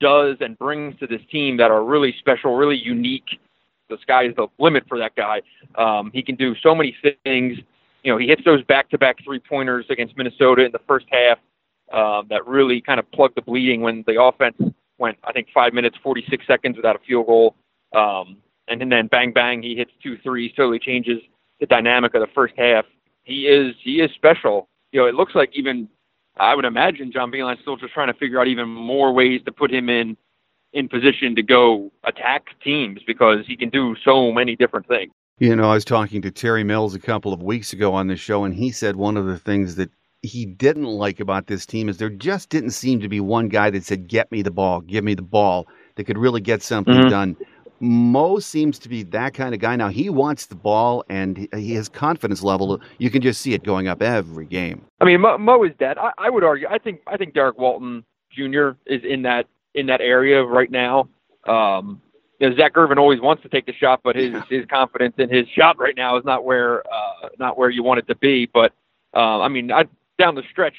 does 0.00 0.36
and 0.40 0.58
brings 0.58 0.98
to 0.98 1.06
this 1.06 1.20
team 1.30 1.56
that 1.58 1.70
are 1.70 1.84
really 1.84 2.14
special, 2.18 2.56
really 2.56 2.76
unique, 2.76 3.38
the 3.88 3.98
sky 4.02 4.24
is 4.24 4.34
the 4.36 4.48
limit 4.58 4.84
for 4.88 4.98
that 4.98 5.14
guy. 5.14 5.42
Um, 5.76 6.10
he 6.12 6.22
can 6.22 6.36
do 6.36 6.54
so 6.62 6.74
many 6.74 6.96
things. 7.24 7.58
You 8.02 8.12
know, 8.12 8.18
he 8.18 8.26
hits 8.26 8.42
those 8.44 8.62
back-to-back 8.64 9.24
three-pointers 9.24 9.86
against 9.90 10.16
Minnesota 10.16 10.64
in 10.64 10.72
the 10.72 10.80
first 10.86 11.06
half 11.10 11.38
uh, 11.92 12.22
that 12.28 12.46
really 12.46 12.80
kind 12.80 12.98
of 12.98 13.10
plugged 13.12 13.36
the 13.36 13.42
bleeding 13.42 13.80
when 13.80 14.04
the 14.06 14.20
offense 14.20 14.56
went, 14.98 15.18
I 15.24 15.32
think, 15.32 15.48
five 15.52 15.72
minutes, 15.72 15.96
46 16.02 16.46
seconds 16.46 16.76
without 16.76 16.96
a 16.96 16.98
field 17.00 17.26
goal. 17.26 17.54
Um, 17.94 18.38
and, 18.68 18.80
and 18.82 18.90
then 18.90 19.06
bang, 19.06 19.32
bang, 19.32 19.62
he 19.62 19.74
hits 19.74 19.90
two 20.02 20.16
threes, 20.18 20.52
totally 20.56 20.78
changes 20.78 21.20
the 21.60 21.66
dynamic 21.66 22.14
of 22.14 22.20
the 22.20 22.32
first 22.34 22.54
half. 22.56 22.84
He 23.24 23.46
is 23.46 23.74
he 23.82 24.00
is 24.00 24.10
special. 24.14 24.68
You 24.92 25.00
know, 25.00 25.06
it 25.06 25.14
looks 25.14 25.34
like 25.34 25.50
even 25.54 25.88
I 26.36 26.54
would 26.54 26.64
imagine 26.64 27.12
John 27.12 27.30
Beilein's 27.30 27.60
still 27.60 27.76
just 27.76 27.92
trying 27.92 28.08
to 28.08 28.18
figure 28.18 28.40
out 28.40 28.48
even 28.48 28.68
more 28.68 29.12
ways 29.12 29.40
to 29.46 29.52
put 29.52 29.72
him 29.72 29.88
in 29.88 30.16
in 30.74 30.88
position 30.88 31.34
to 31.36 31.42
go 31.42 31.90
attack 32.04 32.46
teams 32.62 33.00
because 33.06 33.46
he 33.46 33.56
can 33.56 33.70
do 33.70 33.96
so 34.04 34.32
many 34.32 34.56
different 34.56 34.86
things. 34.86 35.12
You 35.38 35.56
know, 35.56 35.70
I 35.70 35.74
was 35.74 35.84
talking 35.84 36.22
to 36.22 36.30
Terry 36.30 36.62
Mills 36.62 36.94
a 36.94 37.00
couple 37.00 37.32
of 37.32 37.42
weeks 37.42 37.72
ago 37.72 37.94
on 37.94 38.08
the 38.08 38.16
show, 38.16 38.44
and 38.44 38.54
he 38.54 38.70
said 38.70 38.96
one 38.96 39.16
of 39.16 39.26
the 39.26 39.38
things 39.38 39.76
that 39.76 39.90
he 40.22 40.46
didn't 40.46 40.84
like 40.84 41.20
about 41.20 41.46
this 41.46 41.66
team 41.66 41.88
is 41.88 41.98
there 41.98 42.10
just 42.10 42.48
didn't 42.50 42.70
seem 42.70 43.00
to 43.00 43.08
be 43.08 43.20
one 43.20 43.48
guy 43.48 43.70
that 43.70 43.84
said, 43.84 44.08
Get 44.08 44.30
me 44.30 44.42
the 44.42 44.50
ball, 44.50 44.80
give 44.80 45.04
me 45.04 45.14
the 45.14 45.22
ball, 45.22 45.66
that 45.96 46.04
could 46.04 46.18
really 46.18 46.40
get 46.40 46.62
something 46.62 46.94
mm-hmm. 46.94 47.08
done. 47.08 47.36
Mo 47.80 48.38
seems 48.38 48.78
to 48.78 48.88
be 48.88 49.02
that 49.02 49.34
kind 49.34 49.54
of 49.54 49.60
guy. 49.60 49.76
Now 49.76 49.88
he 49.88 50.08
wants 50.08 50.46
the 50.46 50.54
ball, 50.54 51.04
and 51.08 51.48
his 51.52 51.88
confidence 51.88 52.42
level 52.42 52.80
you 52.98 53.10
can 53.10 53.20
just 53.20 53.40
see 53.40 53.54
it 53.54 53.64
going 53.64 53.88
up 53.88 54.02
every 54.02 54.46
game. 54.46 54.84
I 55.00 55.04
mean, 55.04 55.20
Mo, 55.20 55.36
Mo 55.38 55.62
is 55.64 55.72
dead. 55.78 55.98
I, 55.98 56.12
I 56.16 56.30
would 56.30 56.44
argue. 56.44 56.68
I 56.68 56.78
think 56.78 57.00
I 57.06 57.16
think 57.16 57.34
Derrick 57.34 57.58
Walton 57.58 58.04
Jr. 58.32 58.70
is 58.86 59.02
in 59.04 59.22
that 59.22 59.46
in 59.74 59.86
that 59.86 60.00
area 60.00 60.42
right 60.42 60.70
now. 60.70 61.08
Um, 61.46 62.00
you 62.40 62.50
know, 62.50 62.56
Zak 62.56 62.76
Irvin 62.76 62.98
always 62.98 63.20
wants 63.20 63.42
to 63.42 63.48
take 63.48 63.66
the 63.66 63.72
shot, 63.72 64.00
but 64.02 64.16
his 64.16 64.32
yeah. 64.32 64.42
his 64.48 64.66
confidence 64.66 65.14
in 65.18 65.30
his 65.30 65.46
shot 65.48 65.78
right 65.78 65.96
now 65.96 66.16
is 66.16 66.24
not 66.24 66.44
where 66.44 66.82
uh, 66.92 67.28
not 67.38 67.56
where 67.56 67.70
you 67.70 67.82
want 67.82 67.98
it 67.98 68.06
to 68.08 68.16
be. 68.16 68.46
But 68.46 68.72
uh, 69.14 69.40
I 69.40 69.48
mean, 69.48 69.70
I, 69.70 69.84
down 70.18 70.34
the 70.34 70.42
stretch 70.50 70.74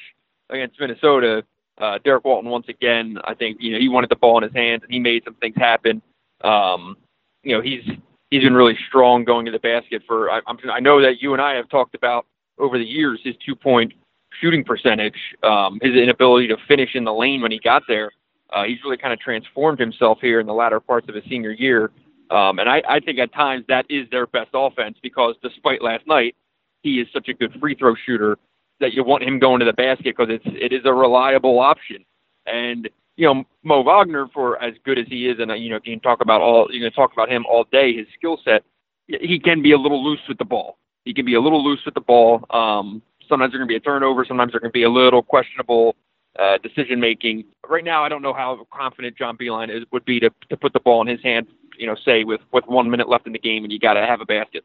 against 0.50 0.80
Minnesota, 0.80 1.44
uh, 1.78 2.00
Derrick 2.04 2.26
Walton 2.26 2.50
once 2.50 2.68
again, 2.68 3.18
I 3.24 3.34
think 3.34 3.58
you 3.62 3.72
know 3.72 3.80
he 3.80 3.90
wanted 3.90 4.10
the 4.10 4.16
ball 4.16 4.38
in 4.38 4.44
his 4.44 4.54
hands 4.54 4.84
and 4.84 4.92
he 4.92 5.00
made 5.00 5.24
some 5.24 5.36
things 5.36 5.56
happen. 5.56 6.02
Um, 6.44 6.98
you 7.44 7.56
know, 7.56 7.62
he's 7.62 7.84
he's 8.32 8.44
been 8.44 8.54
really 8.54 8.78
strong 8.88 9.24
going 9.24 9.46
to 9.46 9.52
the 9.52 9.60
basket. 9.60 10.04
For 10.08 10.30
I, 10.30 10.42
I'm, 10.48 10.58
I 10.72 10.80
know 10.80 11.02
that 11.02 11.22
you 11.22 11.34
and 11.34 11.42
I 11.42 11.56
have 11.56 11.70
talked 11.70 11.96
about 11.96 12.26
over 12.58 12.78
the 12.78 12.86
years 12.86 13.20
his 13.24 13.36
two 13.46 13.56
point 13.56 13.94
shooting 14.42 14.64
percentage, 14.64 15.18
um, 15.44 15.80
his 15.82 15.96
inability 15.96 16.48
to 16.48 16.58
finish 16.68 16.96
in 16.96 17.04
the 17.04 17.14
lane 17.14 17.42
when 17.42 17.52
he 17.52 17.60
got 17.60 17.84
there. 17.88 18.12
Uh, 18.56 18.64
he's 18.64 18.82
really 18.86 18.98
kind 18.98 19.14
of 19.14 19.20
transformed 19.20 19.78
himself 19.78 20.18
here 20.22 20.40
in 20.40 20.48
the 20.48 20.54
latter 20.54 20.80
parts 20.80 21.08
of 21.10 21.16
his 21.16 21.24
senior 21.30 21.52
year. 21.52 21.92
Um, 22.32 22.58
and 22.58 22.70
I, 22.70 22.82
I 22.88 23.00
think 23.02 23.20
at 23.20 23.34
times 23.34 23.66
that 23.68 23.86
is 23.90 24.10
their 24.10 24.26
best 24.26 24.50
offense 24.54 24.98
because 25.04 25.36
despite 25.44 25.84
last 25.84 26.08
night, 26.08 26.36
he 26.82 27.02
is 27.02 27.08
such 27.14 27.28
a 27.28 27.34
good 27.34 27.54
free 27.60 27.76
throw 27.76 27.94
shooter 28.06 28.38
that 28.80 28.94
you 28.94 29.04
want 29.04 29.24
him 29.24 29.40
going 29.40 29.60
to 29.60 29.66
the 29.66 29.74
basket 29.74 30.16
because 30.18 30.28
it's 30.30 30.46
it 30.46 30.72
is 30.72 30.82
a 30.86 30.94
reliable 30.94 31.60
option. 31.60 32.06
And 32.46 32.90
you 33.18 33.28
know 33.28 33.44
Mo 33.64 33.82
Wagner, 33.82 34.28
for 34.34 34.62
as 34.62 34.74
good 34.86 34.98
as 34.98 35.06
he 35.08 35.28
is, 35.28 35.40
and 35.40 35.52
uh, 35.52 35.56
you 35.56 35.70
know 35.70 35.80
you 35.84 35.94
can 35.94 36.00
talk 36.00 36.22
about 36.22 36.42
all 36.42 36.68
you 36.72 36.82
can 36.82 36.92
talk 36.94 37.12
about 37.14 37.30
him 37.30 37.46
all 37.46 37.66
day. 37.72 37.96
His 37.96 38.08
skill 38.18 38.40
set, 38.44 38.64
he 39.08 39.40
can 39.40 39.62
be 39.62 39.74
a 39.74 39.78
little 39.78 40.04
loose 40.04 40.22
with 40.28 40.38
the 40.38 40.46
ball. 40.46 40.78
He 41.04 41.14
can 41.14 41.26
be 41.26 41.36
a 41.36 41.42
little 41.42 41.64
loose 41.64 41.82
with 41.86 41.94
the 41.94 42.02
ball. 42.02 42.46
Um, 42.50 43.02
sometimes 43.28 43.52
there's 43.52 43.60
going 43.60 43.68
to 43.68 43.72
be 43.72 43.78
a 43.78 43.80
turnover. 43.80 44.26
Sometimes 44.26 44.52
there 44.52 44.62
can 44.62 44.72
be 44.72 44.84
a 44.84 44.90
little 44.90 45.22
questionable 45.22 45.96
uh, 46.40 46.58
decision 46.60 47.00
making. 47.00 47.46
Right 47.68 47.84
now, 47.84 48.04
I 48.04 48.10
don't 48.10 48.22
know 48.22 48.34
how 48.34 48.68
confident 48.74 49.18
John 49.18 49.38
Beilein 49.38 49.76
is 49.76 49.84
would 49.92 50.06
be 50.06 50.20
to 50.20 50.30
to 50.50 50.58
put 50.58 50.74
the 50.74 50.80
ball 50.80 51.02
in 51.02 51.08
his 51.08 51.22
hand. 51.22 51.48
You 51.78 51.88
know, 51.88 51.96
say 52.06 52.24
with 52.24 52.42
with 52.52 52.66
one 52.68 52.90
minute 52.90 53.10
left 53.10 53.28
in 53.28 53.34
the 53.34 53.40
game, 53.40 53.64
and 53.64 53.72
you 53.72 53.80
got 53.80 53.94
to 53.94 54.06
have 54.06 54.22
a 54.22 54.26
basket. 54.26 54.64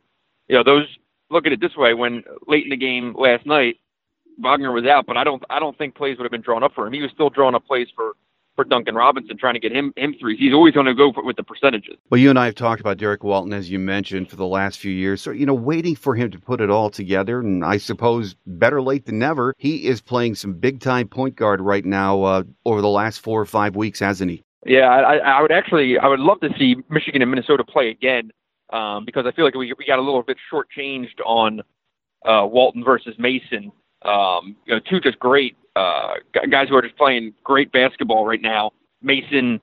You 0.49 0.57
know, 0.57 0.63
those 0.63 0.87
look 1.31 1.47
at 1.47 1.53
it 1.53 1.61
this 1.61 1.77
way: 1.77 1.95
when 1.95 2.23
late 2.47 2.65
in 2.65 2.71
the 2.71 2.77
game 2.77 3.15
last 3.17 3.47
night, 3.47 3.77
Wagner 4.39 4.73
was 4.73 4.85
out, 4.85 5.07
but 5.07 5.17
I 5.17 5.25
don't 5.25 5.43
I 5.51 5.61
don't 5.61 5.77
think 5.77 5.95
plays 5.95 6.19
would 6.19 6.25
have 6.25 6.33
been 6.33 6.41
drawn 6.41 6.63
up 6.63 6.75
for 6.75 6.87
him. 6.87 6.93
He 6.93 7.03
was 7.03 7.11
still 7.13 7.31
drawing 7.31 7.55
up 7.55 7.67
plays 7.67 7.89
for 7.95 8.13
for 8.61 8.65
Duncan 8.69 8.95
Robinson, 8.95 9.39
trying 9.39 9.55
to 9.55 9.61
get 9.61 9.73
him 9.73 9.95
him 9.97 10.15
threes. 10.21 10.39
He's 10.39 10.53
always 10.53 10.75
going 10.75 10.85
to 10.85 10.95
go 10.95 11.13
for, 11.15 11.25
with 11.25 11.37
the 11.37 11.43
percentages. 11.43 11.97
Well, 12.11 12.21
you 12.21 12.29
and 12.29 12.39
I 12.39 12.45
have 12.45 12.55
talked 12.55 12.81
about 12.81 12.99
Derrick 12.99 13.25
Walton, 13.25 13.55
as 13.55 13.71
you 13.71 13.79
mentioned, 13.79 14.29
for 14.29 14.37
the 14.37 14.47
last 14.47 14.79
few 14.79 14.93
years. 14.93 15.23
So 15.23 15.31
you 15.31 15.47
know, 15.47 15.55
waiting 15.55 15.97
for 15.97 16.15
him 16.15 16.31
to 16.31 16.39
put 16.39 16.61
it 16.61 16.69
all 16.69 16.91
together, 16.91 17.41
and 17.41 17.65
I 17.65 17.79
suppose 17.79 18.37
better 18.47 18.83
late 18.83 19.07
than 19.07 19.19
never. 19.19 19.55
He 19.57 19.87
is 19.87 20.03
playing 20.03 20.35
some 20.35 20.53
big 20.53 20.81
time 20.81 21.09
point 21.09 21.37
guard 21.37 21.63
right 21.63 21.85
now 21.85 22.23
uh, 22.23 22.43
over 22.67 22.83
the 22.83 22.89
last 22.89 23.21
four 23.21 23.41
or 23.41 23.47
five 23.47 23.77
weeks, 23.77 23.99
hasn't 23.99 24.31
he? 24.31 24.45
Yeah, 24.67 24.89
I, 24.89 25.17
I 25.17 25.41
would 25.41 25.53
actually 25.53 25.97
I 25.97 26.07
would 26.07 26.21
love 26.21 26.41
to 26.41 26.51
see 26.59 26.77
Michigan 26.91 27.23
and 27.23 27.31
Minnesota 27.31 27.65
play 27.65 27.89
again 27.89 28.31
um, 28.71 29.07
because 29.07 29.25
I 29.27 29.33
feel 29.33 29.47
like 29.47 29.55
we 29.55 29.73
we 29.79 29.87
got 29.87 29.99
a 29.99 30.03
little 30.03 30.23
bit 30.23 30.37
shortchanged 30.53 31.19
on 31.25 31.63
uh, 32.27 32.47
Walton 32.47 32.85
versus 32.85 33.15
Mason 33.19 33.73
um, 34.03 34.57
you 34.67 34.75
know, 34.75 34.81
two 34.89 35.01
just 35.01 35.19
great 35.19 35.57
uh, 35.77 36.15
guys 36.51 36.69
who 36.69 36.77
are 36.77 36.83
just 36.83 36.97
playing 36.97 37.35
great 37.45 37.71
basketball 37.73 38.27
right 38.27 38.43
now. 38.43 38.73
Mason 39.03 39.61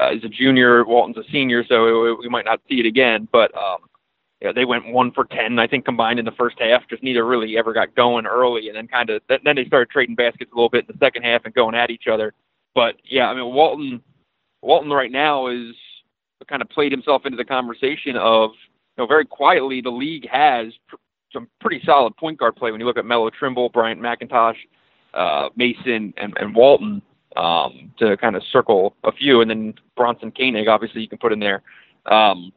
uh, 0.00 0.12
is 0.12 0.24
a 0.24 0.28
junior, 0.28 0.84
Walton's 0.84 1.24
a 1.24 1.30
senior, 1.30 1.64
so 1.68 2.16
we 2.16 2.28
might 2.28 2.44
not 2.44 2.60
see 2.68 2.80
it 2.80 2.86
again. 2.86 3.28
But 3.30 3.56
um, 3.56 3.78
you 4.40 4.48
know, 4.48 4.52
they 4.52 4.64
went 4.64 4.92
one 4.92 5.12
for 5.12 5.24
ten, 5.24 5.58
I 5.58 5.66
think, 5.66 5.84
combined 5.84 6.18
in 6.18 6.24
the 6.24 6.32
first 6.32 6.58
half. 6.58 6.88
Just 6.88 7.02
neither 7.02 7.26
really 7.26 7.58
ever 7.58 7.72
got 7.72 7.94
going 7.94 8.26
early, 8.26 8.68
and 8.68 8.76
then 8.76 8.88
kind 8.88 9.10
of 9.10 9.22
then 9.28 9.56
they 9.56 9.64
started 9.66 9.90
trading 9.90 10.14
baskets 10.14 10.50
a 10.52 10.54
little 10.54 10.70
bit 10.70 10.86
in 10.88 10.94
the 10.94 11.04
second 11.04 11.22
half 11.24 11.44
and 11.44 11.54
going 11.54 11.74
at 11.74 11.90
each 11.90 12.06
other. 12.10 12.32
But 12.74 12.96
yeah, 13.04 13.28
I 13.28 13.34
mean, 13.34 13.52
Walton, 13.52 14.02
Walton 14.62 14.90
right 14.90 15.12
now 15.12 15.48
is 15.48 15.74
kind 16.48 16.62
of 16.62 16.68
played 16.70 16.90
himself 16.90 17.24
into 17.24 17.36
the 17.36 17.44
conversation 17.44 18.16
of 18.16 18.50
you 18.96 19.02
know 19.02 19.06
very 19.06 19.24
quietly 19.24 19.80
the 19.80 19.90
league 19.90 20.28
has 20.28 20.72
some 21.32 21.48
pretty 21.60 21.80
solid 21.84 22.16
point 22.16 22.38
guard 22.38 22.56
play 22.56 22.70
when 22.70 22.80
you 22.80 22.86
look 22.86 22.98
at 22.98 23.04
Melo 23.04 23.30
Trimble, 23.30 23.68
Bryant 23.68 24.00
McIntosh, 24.00 24.56
uh, 25.14 25.48
Mason, 25.56 26.12
and, 26.16 26.36
and 26.38 26.54
Walton 26.54 27.02
um, 27.36 27.92
to 27.98 28.16
kind 28.16 28.36
of 28.36 28.42
circle 28.52 28.94
a 29.04 29.12
few, 29.12 29.40
and 29.40 29.50
then 29.50 29.74
Bronson 29.96 30.30
Koenig, 30.30 30.68
obviously 30.68 31.00
you 31.00 31.08
can 31.08 31.18
put 31.18 31.32
in 31.32 31.40
there. 31.40 31.62
Um, 32.06 32.52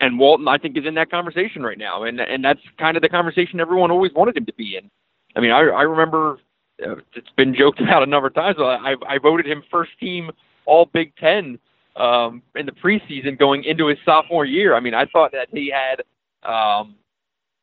and 0.00 0.18
Walton, 0.18 0.48
I 0.48 0.58
think, 0.58 0.76
is 0.76 0.86
in 0.86 0.94
that 0.94 1.10
conversation 1.10 1.62
right 1.62 1.78
now, 1.78 2.04
and 2.04 2.20
and 2.20 2.44
that's 2.44 2.60
kind 2.78 2.96
of 2.96 3.02
the 3.02 3.08
conversation 3.08 3.60
everyone 3.60 3.90
always 3.90 4.12
wanted 4.14 4.36
him 4.36 4.46
to 4.46 4.54
be 4.54 4.76
in. 4.76 4.90
I 5.36 5.40
mean, 5.40 5.50
I, 5.50 5.60
I 5.60 5.82
remember 5.82 6.38
uh, 6.84 6.96
it's 7.14 7.30
been 7.36 7.54
joked 7.54 7.80
about 7.82 8.02
a 8.02 8.06
number 8.06 8.28
of 8.28 8.34
times. 8.34 8.56
I, 8.58 8.94
I 9.06 9.18
voted 9.18 9.46
him 9.46 9.62
first 9.70 9.90
team 10.00 10.30
All 10.64 10.86
Big 10.86 11.14
Ten 11.16 11.58
um, 11.96 12.42
in 12.56 12.66
the 12.66 12.72
preseason 12.72 13.38
going 13.38 13.64
into 13.64 13.86
his 13.86 13.98
sophomore 14.04 14.44
year. 14.44 14.74
I 14.74 14.80
mean, 14.80 14.94
I 14.94 15.06
thought 15.06 15.32
that 15.32 15.48
he 15.52 15.70
had 15.70 16.02
um, 16.48 16.94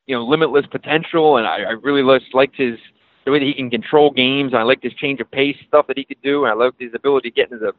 you 0.07 0.15
know 0.15 0.25
limitless 0.25 0.65
potential, 0.65 1.37
and 1.37 1.45
I, 1.45 1.57
I 1.57 1.71
really 1.71 2.01
liked 2.01 2.55
his 2.55 2.77
the 3.25 3.31
way 3.31 3.39
that 3.39 3.45
he 3.45 3.53
can 3.53 3.69
control 3.69 4.09
games. 4.09 4.53
I 4.53 4.63
liked 4.63 4.83
his 4.83 4.93
change 4.93 5.19
of 5.19 5.29
pace 5.29 5.57
stuff 5.67 5.87
that 5.87 5.97
he 5.97 6.05
could 6.05 6.21
do, 6.23 6.45
and 6.45 6.51
I 6.51 6.55
liked 6.55 6.81
his 6.81 6.93
ability 6.95 7.29
to 7.29 7.35
get 7.35 7.51
into 7.51 7.65
the 7.65 7.73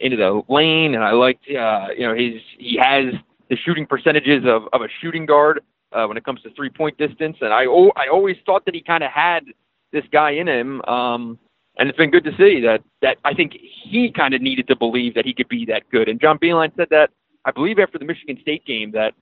into 0.00 0.16
the 0.16 0.42
lane, 0.52 0.94
and 0.94 1.04
I 1.04 1.12
liked 1.12 1.44
uh, 1.48 1.88
you 1.96 2.06
know 2.06 2.14
his 2.14 2.42
he 2.58 2.78
has 2.80 3.14
the 3.48 3.56
shooting 3.56 3.86
percentages 3.86 4.44
of, 4.44 4.64
of 4.72 4.82
a 4.82 4.88
shooting 5.00 5.24
guard 5.24 5.60
uh, 5.92 6.04
when 6.06 6.16
it 6.16 6.24
comes 6.24 6.42
to 6.42 6.50
three 6.50 6.70
point 6.70 6.98
distance, 6.98 7.36
and 7.40 7.52
I 7.52 7.62
I 7.62 8.08
always 8.12 8.36
thought 8.44 8.64
that 8.66 8.74
he 8.74 8.82
kind 8.82 9.04
of 9.04 9.10
had 9.10 9.44
this 9.92 10.04
guy 10.12 10.32
in 10.32 10.48
him. 10.48 10.82
Um, 10.82 11.38
and 11.78 11.88
it's 11.88 11.96
been 11.96 12.10
good 12.10 12.24
to 12.24 12.36
see 12.36 12.60
that 12.60 12.82
that 13.02 13.18
I 13.24 13.34
think 13.34 13.52
he 13.54 14.10
kind 14.10 14.34
of 14.34 14.42
needed 14.42 14.66
to 14.68 14.76
believe 14.76 15.14
that 15.14 15.24
he 15.24 15.32
could 15.32 15.48
be 15.48 15.64
that 15.66 15.88
good. 15.90 16.08
And 16.08 16.20
John 16.20 16.38
Beilein 16.38 16.74
said 16.76 16.88
that 16.90 17.10
I 17.44 17.52
believe 17.52 17.78
after 17.78 17.98
the 17.98 18.04
Michigan 18.04 18.38
State 18.42 18.64
game 18.64 18.90
that 18.92 19.14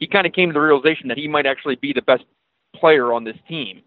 he 0.00 0.06
kind 0.06 0.26
of 0.26 0.32
came 0.32 0.48
to 0.48 0.52
the 0.54 0.60
realization 0.60 1.08
that 1.08 1.18
he 1.18 1.28
might 1.28 1.46
actually 1.46 1.76
be 1.76 1.92
the 1.92 2.02
best 2.02 2.24
player 2.74 3.12
on 3.12 3.24
this 3.24 3.36
team, 3.48 3.82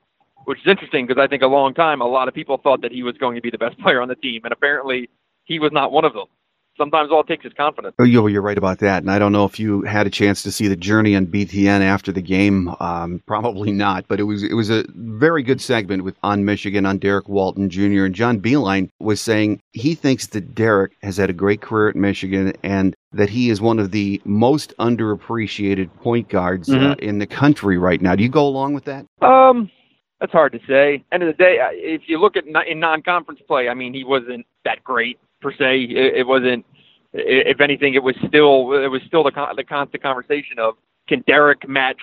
which 0.46 0.60
is 0.60 0.67
interesting 0.67 1.05
because 1.05 1.22
I 1.22 1.27
think 1.27 1.43
a 1.43 1.48
long 1.48 1.74
time 1.74 2.00
a 2.00 2.08
lot 2.08 2.27
of 2.27 2.34
people 2.34 2.58
thought 2.58 2.82
that 2.82 2.91
he 2.91 3.03
was 3.03 3.17
going 3.17 3.36
to 3.36 3.41
be 3.41 3.50
the 3.50 3.58
best 3.58 3.77
player 3.82 4.01
on 4.01 4.08
the 4.08 4.15
team, 4.15 4.41
and 4.46 4.53
apparently 4.53 5.10
he 5.43 5.60
was 5.60 5.72
not 5.74 5.91
one 5.91 6.05
of 6.05 6.13
them 6.13 6.27
sometimes 6.77 7.12
all 7.12 7.22
it 7.22 7.27
takes 7.27 7.46
is 7.46 7.53
confidence. 7.53 7.96
Oh, 8.00 8.03
you're 8.03 8.41
right 8.41 8.58
about 8.58 8.79
that. 8.79 9.03
And 9.03 9.12
I 9.12 9.20
don't 9.20 9.32
know 9.32 9.46
if 9.46 9.60
you 9.60 9.82
had 9.84 10.08
a 10.08 10.10
chance 10.10 10.43
to 10.43 10.51
see 10.51 10.67
the 10.67 10.75
journey 10.75 11.15
on 11.15 11.27
BTN 11.27 11.82
after 11.82 12.12
the 12.12 12.22
game. 12.22 12.74
Um, 12.79 13.22
probably 13.27 13.72
not, 13.72 14.08
but 14.08 14.20
it 14.20 14.24
was 14.24 14.43
it 14.43 14.53
was 14.53 14.70
a 14.70 14.86
very 14.89 15.43
good 15.43 15.62
segment 15.62 16.03
with 16.03 16.15
on 16.24 16.46
Michigan 16.46 16.86
on 16.86 16.98
Derrick 16.98 17.29
Walton 17.29 17.70
Jr. 17.70 18.05
and 18.05 18.15
John 18.15 18.39
Beilein 18.39 18.89
was 19.00 19.22
saying 19.22 19.62
he 19.72 19.96
thinks 19.96 20.27
that 20.27 20.55
Derrick 20.55 20.93
has 21.01 21.17
had 21.17 21.29
a 21.29 21.34
great 21.34 21.62
career 21.62 21.89
at 21.89 21.96
Michigan 21.96 22.53
and 22.63 22.96
that 23.13 23.29
he 23.29 23.50
is 23.50 23.62
one 23.62 23.79
of 23.79 23.91
the 23.91 24.22
most 24.25 24.74
underappreciated 24.77 25.93
point 25.98 26.29
guards 26.29 26.70
uh, 26.70 26.74
mm-hmm. 26.74 26.91
uh, 26.91 26.96
in 26.96 27.20
the 27.20 27.27
country 27.27 27.77
right 27.77 28.01
now. 28.01 28.15
Do 28.15 28.24
you 28.24 28.29
go 28.29 28.46
along 28.46 28.74
with 28.74 28.86
that? 28.86 29.05
Um. 29.22 29.70
That's 30.20 30.32
hard 30.32 30.53
to 30.53 30.60
say. 30.65 31.03
End 31.12 31.22
of 31.22 31.27
the 31.27 31.43
day, 31.43 31.58
if 31.74 32.03
you 32.08 32.17
look 32.17 32.38
at 32.38 32.46
in 32.46 32.79
non-conference 32.79 33.41
play, 33.46 33.67
I 33.67 33.74
mean, 33.74 33.93
he 33.93 34.05
wasn't 34.05 34.46
that 34.63 34.82
great 34.82 35.20
per 35.41 35.51
se. 35.51 35.82
It, 35.82 36.20
it 36.20 36.25
wasn't. 36.25 36.65
If 37.12 37.60
anything, 37.60 37.96
it 37.96 38.03
was 38.03 38.15
still 38.25 38.72
it 38.72 38.88
was 38.88 39.01
still 39.05 39.25
the 39.25 39.32
the 39.58 39.65
constant 39.65 40.01
conversation 40.01 40.60
of 40.60 40.75
can 41.10 41.25
Derrick 41.27 41.67
match 41.67 42.00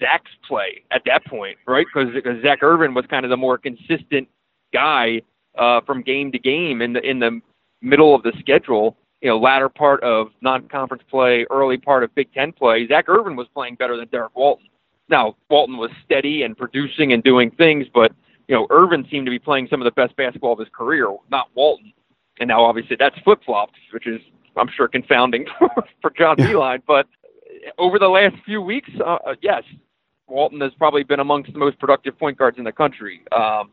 Zak's 0.00 0.32
play 0.48 0.82
at 0.90 1.02
that 1.06 1.24
point, 1.26 1.56
right? 1.68 1.86
Because 1.86 2.12
because 2.12 2.42
Zak 2.42 2.64
Irvin 2.64 2.94
was 2.94 3.06
kind 3.06 3.24
of 3.24 3.30
the 3.30 3.36
more 3.36 3.58
consistent 3.58 4.26
guy 4.72 5.22
uh, 5.56 5.82
from 5.82 6.02
game 6.02 6.32
to 6.32 6.40
game 6.40 6.82
in 6.82 6.94
the 6.94 7.00
in 7.08 7.20
the 7.20 7.40
middle 7.80 8.12
of 8.12 8.24
the 8.24 8.32
schedule. 8.40 8.96
You 9.26 9.32
know, 9.32 9.38
latter 9.38 9.68
part 9.68 10.04
of 10.04 10.28
non-conference 10.40 11.02
play, 11.10 11.46
early 11.50 11.78
part 11.78 12.04
of 12.04 12.14
Big 12.14 12.32
Ten 12.32 12.52
play. 12.52 12.86
Zak 12.86 13.08
Irvin 13.08 13.34
was 13.34 13.48
playing 13.52 13.74
better 13.74 13.96
than 13.96 14.06
Derrick 14.06 14.36
Walton. 14.36 14.68
Now 15.08 15.34
Walton 15.50 15.78
was 15.78 15.90
steady 16.04 16.44
and 16.44 16.56
producing 16.56 17.12
and 17.12 17.24
doing 17.24 17.50
things, 17.50 17.88
but 17.92 18.12
you 18.46 18.54
know 18.54 18.68
Irvin 18.70 19.04
seemed 19.10 19.26
to 19.26 19.30
be 19.32 19.40
playing 19.40 19.66
some 19.68 19.80
of 19.80 19.84
the 19.84 19.90
best 19.90 20.14
basketball 20.14 20.52
of 20.52 20.60
his 20.60 20.68
career, 20.72 21.12
not 21.28 21.48
Walton 21.56 21.92
and 22.38 22.46
now 22.46 22.64
obviously 22.64 22.94
that's 22.94 23.18
flip 23.24 23.40
flopped, 23.44 23.74
which 23.92 24.06
is 24.06 24.20
I'm 24.56 24.68
sure 24.74 24.86
confounding 24.86 25.46
for 26.00 26.10
John 26.16 26.36
yeah. 26.38 26.46
Beilein. 26.46 26.82
But 26.86 27.08
over 27.78 27.98
the 27.98 28.08
last 28.08 28.36
few 28.44 28.62
weeks, 28.62 28.90
uh, 29.00 29.18
uh, 29.26 29.34
yes, 29.42 29.64
Walton 30.28 30.60
has 30.60 30.72
probably 30.78 31.02
been 31.02 31.18
amongst 31.18 31.52
the 31.52 31.58
most 31.58 31.80
productive 31.80 32.16
point 32.16 32.38
guards 32.38 32.58
in 32.58 32.64
the 32.64 32.72
country. 32.72 33.22
Um, 33.32 33.70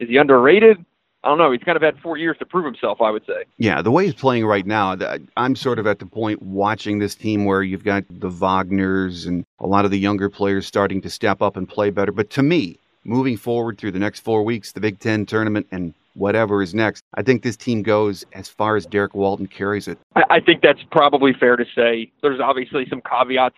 is 0.00 0.08
he 0.10 0.18
underrated? 0.18 0.84
I 1.24 1.28
don't 1.28 1.38
know. 1.38 1.52
He's 1.52 1.62
kind 1.62 1.76
of 1.76 1.82
had 1.82 1.98
four 2.00 2.16
years 2.16 2.36
to 2.38 2.46
prove 2.46 2.64
himself, 2.64 3.00
I 3.00 3.10
would 3.10 3.24
say. 3.26 3.44
Yeah, 3.56 3.80
the 3.80 3.92
way 3.92 4.06
he's 4.06 4.14
playing 4.14 4.44
right 4.44 4.66
now, 4.66 4.96
I'm 5.36 5.54
sort 5.54 5.78
of 5.78 5.86
at 5.86 6.00
the 6.00 6.06
point 6.06 6.42
watching 6.42 6.98
this 6.98 7.14
team 7.14 7.44
where 7.44 7.62
you've 7.62 7.84
got 7.84 8.04
the 8.10 8.28
Wagners 8.28 9.26
and 9.26 9.44
a 9.60 9.66
lot 9.66 9.84
of 9.84 9.92
the 9.92 9.98
younger 9.98 10.28
players 10.28 10.66
starting 10.66 11.00
to 11.02 11.10
step 11.10 11.40
up 11.40 11.56
and 11.56 11.68
play 11.68 11.90
better. 11.90 12.10
But 12.10 12.30
to 12.30 12.42
me, 12.42 12.76
moving 13.04 13.36
forward 13.36 13.78
through 13.78 13.92
the 13.92 14.00
next 14.00 14.20
four 14.20 14.42
weeks, 14.42 14.72
the 14.72 14.80
Big 14.80 14.98
Ten 14.98 15.24
tournament, 15.24 15.66
and 15.70 15.94
whatever 16.14 16.62
is 16.62 16.74
next. 16.74 17.02
I 17.14 17.22
think 17.22 17.42
this 17.42 17.56
team 17.56 17.82
goes 17.82 18.24
as 18.32 18.48
far 18.48 18.76
as 18.76 18.84
Derrick 18.86 19.14
Walton 19.14 19.46
carries 19.46 19.88
it. 19.88 19.98
I, 20.16 20.22
I 20.30 20.40
think 20.40 20.62
that's 20.62 20.82
probably 20.90 21.32
fair 21.32 21.56
to 21.56 21.64
say. 21.74 22.10
There's 22.20 22.40
obviously 22.40 22.86
some 22.88 23.00
caveats 23.00 23.56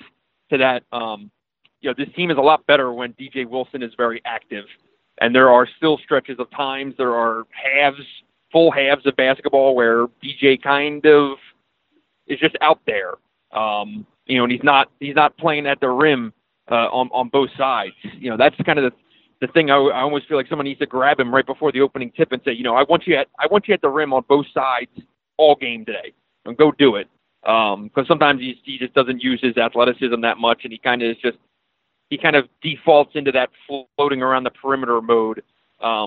to 0.51 0.59
that. 0.59 0.85
Um, 0.93 1.31
you 1.81 1.91
know, 1.91 1.95
this 1.97 2.15
team 2.15 2.31
is 2.31 2.39
a 2.39 2.43
lot 2.43 2.67
better 2.67 2.93
when 2.93 3.13
DJ 3.15 3.47
Wilson 3.47 3.83
is 3.83 3.93
very 3.97 4.23
active. 4.25 4.65
And 5.21 5.35
there 5.35 5.49
are 5.51 5.69
still 5.77 5.99
stretches 5.99 6.39
of 6.39 6.51
times, 6.51 6.95
there 6.99 7.15
are 7.15 7.45
halves, 7.51 8.01
full 8.51 8.71
halves 8.71 9.07
of 9.07 9.17
basketball 9.17 9.75
where 9.75 10.07
DJ 10.23 10.61
kind 10.61 11.05
of 11.07 11.39
is 12.27 12.39
just 12.41 12.57
out 12.61 12.81
there. 12.87 13.15
Um, 13.53 14.07
you 14.27 14.39
know, 14.39 14.45
and 14.45 14.53
he's 14.53 14.63
not 14.63 14.91
he's 15.01 15.15
not 15.15 15.37
playing 15.37 15.67
at 15.67 15.81
the 15.81 15.89
rim 15.89 16.33
uh, 16.71 16.89
on 16.89 17.09
on 17.13 17.29
both 17.29 17.51
sides. 17.57 17.95
You 18.03 18.31
know, 18.31 18.37
that's 18.37 18.57
kind 18.65 18.79
of 18.79 18.93
the 18.93 19.47
the 19.47 19.53
thing. 19.53 19.71
I, 19.71 19.77
I 19.77 20.01
almost 20.01 20.27
feel 20.29 20.37
like 20.37 20.49
someone 20.49 20.65
needs 20.65 20.81
to 20.81 20.87
grab 20.87 21.21
him 21.21 21.35
right 21.35 21.47
before 21.47 21.73
the 21.73 21.81
opening 21.81 22.11
tip 22.17 22.33
and 22.33 22.41
say, 22.45 22.53
you 22.53 22.65
know, 22.65 22.75
I 22.75 22.85
want 22.85 23.07
you 23.07 23.17
at 23.17 23.29
I 23.39 23.47
want 23.51 23.69
you 23.69 23.75
at 23.75 23.83
the 23.83 23.89
rim 23.89 24.13
on 24.13 24.25
both 24.29 24.47
sides 24.55 24.91
all 25.37 25.55
game 25.57 25.85
today, 25.85 26.13
and 26.45 26.57
go 26.57 26.73
do 26.73 26.97
it. 26.97 27.09
Because 27.43 27.79
um, 27.99 28.07
sometimes 28.07 28.41
he 28.41 28.59
he 28.65 28.79
just 28.79 28.95
doesn't 28.95 29.23
use 29.23 29.41
his 29.43 29.57
athleticism 29.57 30.21
that 30.23 30.39
much, 30.39 30.61
and 30.65 30.73
he 30.73 30.79
kind 30.79 31.03
of 31.03 31.11
is 31.11 31.17
just 31.19 31.39
he 32.11 32.19
kind 32.19 32.37
of 32.37 32.49
defaults 32.63 33.13
into 33.15 33.33
that 33.33 33.51
floating 33.97 34.23
around 34.23 34.45
the 34.45 34.51
perimeter 34.51 35.01
mode. 35.01 35.43
Because 35.79 36.05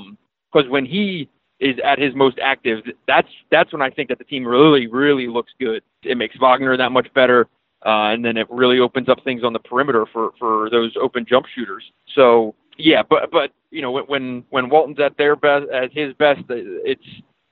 um, 0.66 0.70
when 0.70 0.86
he 0.86 1.30
is 1.60 1.78
at 1.84 2.00
his 2.00 2.14
most 2.16 2.40
active, 2.40 2.84
that's 3.08 3.30
that's 3.52 3.72
when 3.74 3.82
I 3.82 3.90
think 3.90 4.10
that 4.10 4.18
the 4.18 4.24
team 4.24 4.46
really 4.46 4.88
really 4.88 5.28
looks 5.28 5.54
good. 5.60 5.84
It 6.04 6.18
makes 6.18 6.36
Wagner 6.40 6.78
that 6.78 6.92
much 6.92 7.12
better. 7.14 7.48
Uh, 7.86 8.10
and 8.12 8.26
then 8.26 8.38
it 8.38 8.48
really 8.50 8.80
opens 8.80 9.08
up 9.08 9.24
things 9.24 9.44
on 9.44 9.54
the 9.54 9.60
perimeter 9.60 10.06
for, 10.12 10.32
for 10.40 10.68
those 10.72 10.92
open 11.00 11.26
jump 11.30 11.46
shooters. 11.54 11.84
So 12.16 12.56
yeah, 12.78 13.04
but 13.08 13.32
but 13.32 13.52
you 13.72 13.82
know 13.82 13.92
when 13.92 14.44
when 14.50 14.70
Walton's 14.70 15.00
at 15.00 15.18
their 15.18 15.36
best 15.36 15.70
at 15.70 15.92
his 15.92 16.14
best, 16.14 16.42
it's 16.50 17.06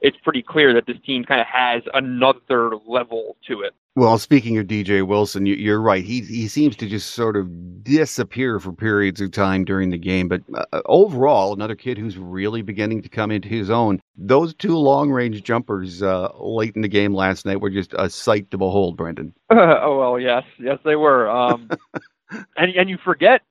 it's 0.05 0.17
pretty 0.23 0.43
clear 0.43 0.71
that 0.71 0.85
this 0.85 0.97
team 1.03 1.23
kind 1.23 1.41
of 1.41 1.47
has 1.47 1.81
another 1.95 2.75
level 2.87 3.37
to 3.47 3.61
it. 3.61 3.73
Well, 3.95 4.19
speaking 4.19 4.57
of 4.59 4.67
DJ 4.67 5.07
Wilson, 5.07 5.47
you're 5.47 5.81
right. 5.81 6.03
He 6.03 6.21
he 6.21 6.47
seems 6.47 6.75
to 6.75 6.87
just 6.87 7.11
sort 7.11 7.35
of 7.35 7.83
disappear 7.83 8.59
for 8.59 8.71
periods 8.71 9.19
of 9.19 9.31
time 9.31 9.65
during 9.65 9.89
the 9.89 9.97
game, 9.97 10.27
but 10.27 10.41
uh, 10.53 10.81
overall, 10.85 11.53
another 11.53 11.75
kid 11.75 11.97
who's 11.97 12.17
really 12.17 12.61
beginning 12.61 13.01
to 13.01 13.09
come 13.09 13.31
into 13.31 13.47
his 13.47 13.69
own. 13.71 13.99
Those 14.15 14.53
two 14.53 14.77
long 14.77 15.11
range 15.11 15.41
jumpers 15.43 16.03
uh, 16.03 16.29
late 16.37 16.75
in 16.75 16.81
the 16.81 16.87
game 16.87 17.15
last 17.15 17.45
night 17.45 17.61
were 17.61 17.69
just 17.69 17.95
a 17.97 18.09
sight 18.09 18.51
to 18.51 18.57
behold, 18.57 18.97
Brendan. 18.97 19.33
oh 19.49 19.97
well, 19.97 20.19
yes, 20.19 20.43
yes 20.59 20.77
they 20.85 20.97
were. 20.97 21.27
Um, 21.29 21.69
and 22.57 22.75
and 22.75 22.89
you 22.89 22.97
forget 23.03 23.41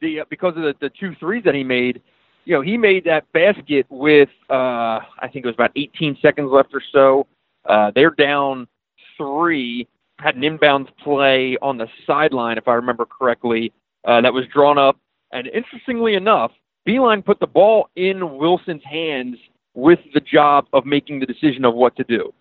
the 0.00 0.20
uh, 0.20 0.24
because 0.30 0.54
of 0.56 0.62
the, 0.62 0.74
the 0.80 0.90
two 0.90 1.14
threes 1.18 1.42
that 1.44 1.54
he 1.54 1.64
made. 1.64 2.02
You 2.44 2.54
know, 2.54 2.60
he 2.60 2.76
made 2.76 3.04
that 3.04 3.30
basket 3.32 3.86
with 3.88 4.28
uh, 4.50 5.00
I 5.18 5.28
think 5.32 5.44
it 5.44 5.46
was 5.46 5.54
about 5.54 5.72
18 5.76 6.18
seconds 6.20 6.50
left 6.50 6.74
or 6.74 6.82
so. 6.92 7.26
Uh, 7.64 7.90
they're 7.94 8.10
down 8.10 8.68
three 9.16 9.88
had 10.18 10.36
an 10.36 10.42
inbounds 10.42 10.88
play 11.02 11.56
on 11.60 11.78
the 11.78 11.88
sideline, 12.06 12.58
if 12.58 12.68
I 12.68 12.74
remember 12.74 13.04
correctly, 13.04 13.72
uh, 14.04 14.20
that 14.20 14.32
was 14.32 14.44
drawn 14.52 14.78
up. 14.78 14.98
And 15.32 15.48
interestingly 15.48 16.14
enough, 16.14 16.52
Beilein 16.86 17.24
put 17.24 17.40
the 17.40 17.46
ball 17.46 17.88
in 17.96 18.38
Wilson's 18.38 18.84
hands 18.84 19.36
with 19.74 19.98
the 20.12 20.20
job 20.20 20.66
of 20.72 20.86
making 20.86 21.20
the 21.20 21.26
decision 21.26 21.64
of 21.64 21.74
what 21.74 21.96
to 21.96 22.04
do. 22.04 22.32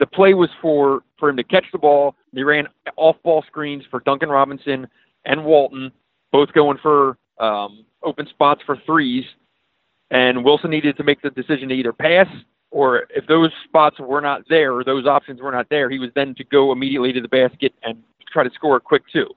The 0.00 0.06
play 0.06 0.34
was 0.34 0.50
for, 0.60 1.02
for 1.18 1.28
him 1.30 1.36
to 1.36 1.44
catch 1.44 1.64
the 1.72 1.78
ball. 1.78 2.14
They 2.32 2.42
ran 2.42 2.66
off 2.96 3.16
ball 3.22 3.42
screens 3.46 3.84
for 3.90 4.00
Duncan 4.00 4.28
Robinson 4.28 4.86
and 5.24 5.44
Walton, 5.44 5.92
both 6.32 6.52
going 6.52 6.78
for 6.82 7.16
um, 7.38 7.84
open 8.02 8.26
spots 8.26 8.60
for 8.66 8.76
threes. 8.84 9.24
And 10.10 10.44
Wilson 10.44 10.70
needed 10.70 10.96
to 10.98 11.04
make 11.04 11.22
the 11.22 11.30
decision 11.30 11.68
to 11.70 11.74
either 11.74 11.92
pass 11.92 12.28
or 12.74 13.06
if 13.10 13.26
those 13.28 13.50
spots 13.64 14.00
were 14.00 14.20
not 14.20 14.42
there 14.48 14.74
or 14.74 14.82
those 14.82 15.06
options 15.06 15.40
were 15.40 15.52
not 15.52 15.68
there, 15.70 15.88
he 15.88 16.00
was 16.00 16.10
then 16.16 16.34
to 16.34 16.42
go 16.42 16.72
immediately 16.72 17.12
to 17.12 17.20
the 17.20 17.28
basket 17.28 17.72
and 17.84 18.02
try 18.32 18.42
to 18.42 18.50
score 18.52 18.76
a 18.76 18.80
quick 18.80 19.04
two. 19.12 19.28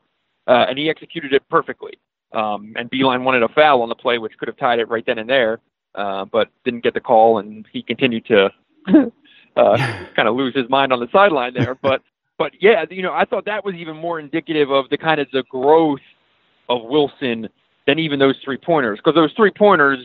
Uh, 0.48 0.66
and 0.68 0.80
he 0.80 0.90
executed 0.90 1.34
it 1.34 1.48
perfectly. 1.48 1.94
Um, 2.34 2.74
and 2.76 2.90
Beilein 2.90 3.24
wanted 3.24 3.44
a 3.44 3.50
foul 3.50 3.84
on 3.84 3.90
the 3.90 3.96
play, 3.96 4.18
which 4.18 4.36
could 4.40 4.48
have 4.48 4.58
tied 4.58 4.80
it 4.80 4.90
right 4.90 5.06
then 5.06 5.20
and 5.20 5.30
there, 5.30 5.60
uh, 5.94 6.26
but 6.26 6.50
didn't 6.66 6.84
get 6.84 6.96
the 6.96 7.00
call, 7.00 7.38
and 7.38 7.66
he 7.72 7.84
continued 7.84 8.26
to 8.26 8.50
uh, 9.56 9.78
kind 10.16 10.28
of 10.28 10.36
lose 10.36 10.56
his 10.56 10.68
mind 10.70 10.92
on 10.92 11.00
the 11.00 11.08
sideline 11.12 11.54
there. 11.54 11.76
But 11.82 12.02
but 12.40 12.52
yeah, 12.60 12.86
you 12.90 13.02
know, 13.02 13.14
I 13.14 13.26
thought 13.26 13.46
that 13.46 13.66
was 13.66 13.76
even 13.76 13.96
more 13.96 14.20
indicative 14.20 14.72
of 14.72 14.90
the 14.90 14.98
kind 14.98 15.20
of 15.20 15.28
the 15.32 15.44
growth 15.50 16.00
of 16.70 16.84
Wilson 16.84 17.50
than 17.88 18.00
even 18.00 18.20
those 18.20 18.36
three 18.44 18.58
pointers, 18.58 19.00
because 19.00 19.16
those 19.16 19.34
three 19.34 19.52
pointers 19.52 20.00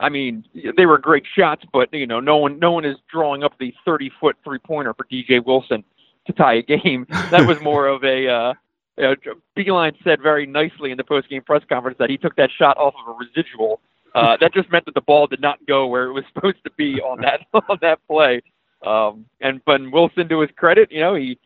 I 0.00 0.08
mean, 0.08 0.44
they 0.76 0.86
were 0.86 0.98
great 0.98 1.24
shots, 1.36 1.64
but 1.72 1.92
you 1.92 2.06
know, 2.06 2.20
no 2.20 2.36
one 2.36 2.58
no 2.58 2.72
one 2.72 2.84
is 2.84 2.96
drawing 3.10 3.42
up 3.42 3.58
the 3.58 3.72
30 3.84 4.10
foot 4.20 4.36
three 4.44 4.58
pointer 4.58 4.94
for 4.94 5.04
DJ 5.04 5.44
Wilson 5.44 5.84
to 6.26 6.32
tie 6.32 6.54
a 6.54 6.62
game. 6.62 7.06
That 7.30 7.46
was 7.46 7.60
more 7.60 7.86
of 7.86 8.04
a. 8.04 8.28
Uh, 8.28 8.54
uh, 8.98 9.14
Beilein 9.56 9.92
said 10.02 10.22
very 10.22 10.46
nicely 10.46 10.90
in 10.90 10.96
the 10.96 11.04
post 11.04 11.28
game 11.28 11.42
press 11.42 11.62
conference 11.68 11.98
that 11.98 12.08
he 12.08 12.16
took 12.16 12.34
that 12.36 12.50
shot 12.50 12.78
off 12.78 12.94
of 13.06 13.14
a 13.14 13.18
residual. 13.18 13.80
Uh, 14.14 14.36
that 14.40 14.54
just 14.54 14.70
meant 14.70 14.86
that 14.86 14.94
the 14.94 15.02
ball 15.02 15.26
did 15.26 15.40
not 15.40 15.58
go 15.66 15.86
where 15.86 16.04
it 16.04 16.12
was 16.12 16.24
supposed 16.34 16.62
to 16.64 16.70
be 16.72 17.00
on 17.00 17.20
that 17.20 17.40
on 17.68 17.78
that 17.82 17.98
play. 18.08 18.42
Um, 18.84 19.26
and 19.40 19.64
but 19.64 19.80
Wilson, 19.90 20.28
to 20.28 20.40
his 20.40 20.50
credit, 20.56 20.90
you 20.90 21.00
know, 21.00 21.14
he 21.14 21.38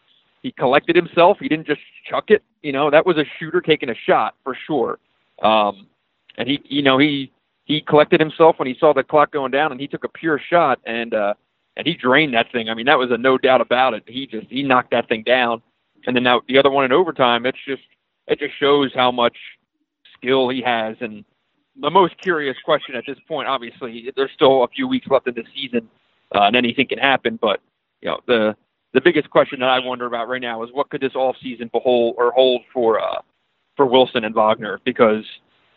he 0.43 0.53
collected 0.53 0.97
himself. 0.97 1.39
He 1.41 1.49
didn't 1.49 1.67
just 1.67 1.81
chuck 2.09 2.31
it. 2.31 2.43
You 2.63 2.73
know, 2.73 2.91
that 2.91 3.07
was 3.07 3.17
a 3.17 3.25
shooter 3.39 3.61
taking 3.61 3.91
a 3.91 3.95
shot 3.95 4.35
for 4.43 4.57
sure. 4.67 4.99
Um, 5.43 5.87
and 6.37 6.49
he, 6.49 6.61
you 6.65 6.83
know, 6.83 6.99
he 6.99 7.33
he 7.71 7.81
collected 7.81 8.19
himself 8.19 8.59
when 8.59 8.67
he 8.67 8.77
saw 8.81 8.93
the 8.93 9.05
clock 9.05 9.31
going 9.31 9.53
down, 9.53 9.71
and 9.71 9.81
he 9.81 9.87
took 9.87 10.03
a 10.03 10.09
pure 10.09 10.41
shot 10.41 10.81
and 10.87 11.15
uh, 11.15 11.35
and 11.77 11.87
he 11.87 11.95
drained 11.95 12.35
that 12.35 12.51
thing. 12.51 12.69
I 12.69 12.75
mean, 12.75 12.87
that 12.87 12.99
was 12.99 13.13
a 13.13 13.17
no 13.17 13.39
doubt 13.39 13.61
about 13.61 13.95
it. 13.95 14.03
He 14.09 14.27
just 14.27 14.49
he 14.51 14.65
knocked 14.65 14.91
that 14.91 15.09
thing 15.09 15.23
down, 15.23 15.63
and 16.05 16.17
then 16.17 16.25
now 16.25 16.43
the 16.49 16.59
other 16.59 16.69
one 16.69 16.85
in 16.85 16.91
overtime. 16.91 17.47
It's 17.47 17.65
just 17.65 17.83
it 18.27 18.41
just 18.41 18.59
shows 18.59 18.91
how 18.93 19.13
much 19.13 19.37
skill 20.17 20.49
he 20.49 20.61
has. 20.63 20.97
And 21.01 21.25
the 21.81 21.91
most 21.91 22.19
curious 22.21 22.57
question 22.65 22.97
at 22.97 23.05
this 23.07 23.19
point, 23.29 23.47
obviously, 23.47 24.11
there's 24.17 24.33
still 24.35 24.65
a 24.65 24.69
few 24.69 24.89
weeks 24.89 25.07
left 25.07 25.29
in 25.29 25.35
the 25.35 25.45
season, 25.55 25.89
uh, 26.35 26.43
and 26.43 26.57
anything 26.57 26.89
can 26.89 26.99
happen. 26.99 27.39
But 27.41 27.61
you 28.03 28.09
know, 28.09 28.19
the 28.27 28.57
the 28.95 29.01
biggest 29.01 29.31
question 29.31 29.61
that 29.61 29.69
I 29.69 29.79
wonder 29.79 30.07
about 30.07 30.29
right 30.29 30.43
now 30.43 30.65
is 30.65 30.71
what 30.73 30.91
could 30.91 31.03
this 31.03 31.15
off 31.15 31.37
season 31.41 31.71
behold 31.73 32.17
or 32.19 32.33
hold 32.33 32.63
for 32.75 32.99
uh, 32.99 33.23
for 33.77 33.87
Wilson 33.87 34.25
and 34.25 34.35
Wagner 34.35 34.81
because 34.85 35.25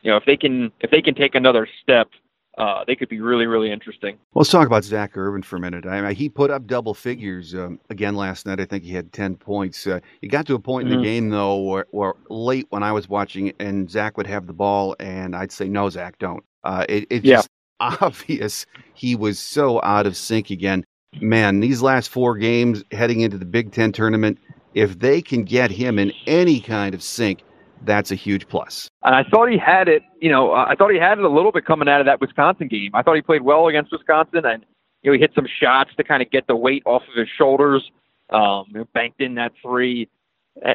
you 0.04 0.12
know, 0.12 0.18
if 0.18 0.26
they 0.26 0.38
can 0.38 0.72
if 0.82 0.92
they 0.92 1.02
can 1.02 1.16
take 1.16 1.34
another 1.34 1.68
step, 1.82 2.10
uh, 2.58 2.84
they 2.86 2.96
could 2.96 3.10
be 3.10 3.22
really 3.22 3.48
really 3.48 3.72
interesting. 3.72 4.16
Well, 4.34 4.42
let's 4.42 4.52
talk 4.52 4.68
about 4.68 4.84
Zak 4.84 5.18
Irvin 5.18 5.42
for 5.42 5.56
a 5.56 5.60
minute. 5.60 5.86
I 5.86 6.02
mean, 6.02 6.13
he 6.13 6.30
put 6.30 6.52
up 6.52 6.68
double 6.68 6.94
figures 6.94 7.56
um, 7.56 7.80
again 7.89 8.16
last 8.16 8.46
night. 8.46 8.60
I 8.60 8.66
think 8.66 8.84
he 8.84 8.94
had 8.94 9.12
ten 9.13 9.36
points. 9.36 9.88
Uh, 9.88 10.02
he 10.22 10.28
got 10.28 10.46
to 10.48 10.56
a 10.56 10.60
point 10.60 10.88
mm-hmm. 10.88 10.94
in 10.94 11.00
the 11.00 11.06
mm-hmm. 11.08 11.13
game 11.13 11.30
though, 11.30 11.58
where, 11.58 11.86
where, 11.92 12.13
late 12.30 12.68
when 12.70 12.84
I 12.84 12.92
was 12.92 13.10
watching, 13.10 13.54
and 13.60 13.89
Zak 13.89 14.18
would 14.18 14.28
have 14.28 14.46
the 14.46 14.54
ball, 14.54 14.96
and 15.00 15.36
I'd 15.36 15.52
say, 15.52 15.68
"No, 15.68 15.89
Zak, 15.89 16.20
don't." 16.20 16.44
Uh, 16.63 16.86
it, 16.89 17.08
it's 17.10 17.26
yeah. 17.26 17.38
just 17.38 17.50
obvious 17.80 18.66
he 18.94 19.16
was 19.16 19.39
so 19.39 19.82
out 19.82 20.06
of 20.06 20.18
sync 20.18 20.50
again. 20.50 20.86
Man, 21.22 21.60
these 21.60 21.82
last 21.82 22.10
four 22.10 22.38
games 22.38 22.84
heading 22.92 23.22
into 23.22 23.38
the 23.38 23.46
Big 23.46 23.72
Ten 23.72 23.92
tournament, 23.92 24.39
if 24.74 24.98
they 25.00 25.22
can 25.22 25.44
get 25.44 25.70
him 25.70 26.00
in 26.00 26.12
any 26.26 26.60
kind 26.60 26.96
of 26.96 27.04
sync, 27.04 27.44
that's 27.86 28.12
a 28.12 28.15
huge 28.15 28.48
plus. 28.48 28.89
And 29.04 29.15
I 29.15 29.24
thought 29.24 29.50
he 29.50 29.58
had 29.58 29.88
it, 29.88 30.04
you 30.19 30.30
know, 30.30 30.52
uh, 30.52 30.65
I 30.67 30.76
thought 30.76 30.91
he 30.91 31.00
had 31.00 31.17
it 31.17 31.24
a 31.24 31.30
little 31.30 31.52
bit 31.52 31.65
coming 31.65 31.88
out 31.88 32.00
of 32.00 32.06
that 32.06 32.22
Wisconsin 32.22 32.67
game. 32.67 32.91
I 32.93 33.02
thought 33.02 33.15
he 33.15 33.22
played 33.22 33.41
well 33.41 33.67
against 33.67 33.91
Wisconsin, 33.91 34.46
and 34.46 34.65
you 35.02 35.12
know 35.12 35.13
he 35.13 35.19
hit 35.19 35.32
some 35.36 35.48
shots 35.60 35.91
to 35.98 36.04
kind 36.04 36.22
of 36.22 36.32
get 36.32 36.48
the 36.48 36.56
weight 36.56 36.84
off 36.86 37.04
of 37.10 37.17
his 37.17 37.28
shoulders. 37.38 37.84
Um, 38.30 38.65
you 38.69 38.80
know, 38.80 38.88
banked 38.93 39.22
in 39.22 39.36
that 39.36 39.52
three, 39.62 40.10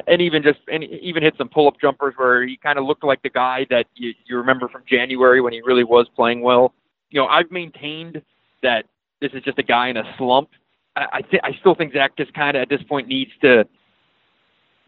and 0.07 0.21
even 0.21 0.43
just 0.43 0.59
and 0.71 0.83
even 0.83 1.23
hit 1.23 1.35
some 1.37 1.49
pull-up 1.49 1.79
jumpers 1.81 2.13
where 2.17 2.45
he 2.45 2.57
kind 2.57 2.77
of 2.77 2.85
looked 2.85 3.03
like 3.03 3.21
the 3.23 3.29
guy 3.29 3.65
that 3.69 3.87
you, 3.95 4.13
you 4.25 4.37
remember 4.37 4.67
from 4.67 4.83
January 4.87 5.41
when 5.41 5.53
he 5.53 5.61
really 5.61 5.83
was 5.83 6.07
playing 6.15 6.41
well. 6.41 6.73
You 7.09 7.19
know, 7.19 7.27
I've 7.27 7.49
maintained 7.49 8.21
that 8.61 8.85
this 9.19 9.31
is 9.33 9.41
just 9.43 9.57
a 9.57 9.63
guy 9.63 9.89
in 9.89 9.97
a 9.97 10.03
slump. 10.17 10.49
I 10.95 11.07
I, 11.13 11.21
th- 11.21 11.41
I 11.43 11.53
still 11.59 11.75
think 11.75 11.93
Zak 11.93 12.15
just 12.17 12.33
kind 12.33 12.55
of 12.55 12.61
at 12.61 12.69
this 12.69 12.83
point 12.83 13.07
needs 13.07 13.31
to 13.41 13.67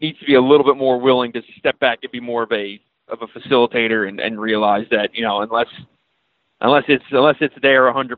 needs 0.02 0.18
to 0.18 0.26
be 0.26 0.34
a 0.34 0.40
little 0.42 0.64
bit 0.64 0.76
more 0.76 1.00
willing 1.00 1.32
to 1.32 1.42
step 1.58 1.78
back 1.78 2.00
and 2.02 2.12
be 2.12 2.20
more 2.20 2.42
of 2.42 2.52
a 2.52 2.80
of 3.08 3.18
a 3.22 3.26
facilitator 3.26 4.08
and, 4.08 4.20
and 4.20 4.40
realize 4.40 4.86
that 4.90 5.14
you 5.14 5.22
know 5.22 5.40
unless 5.40 5.68
unless 6.60 6.84
it's 6.88 7.04
unless 7.10 7.36
it's 7.40 7.54
there 7.62 7.82
100% 7.92 8.16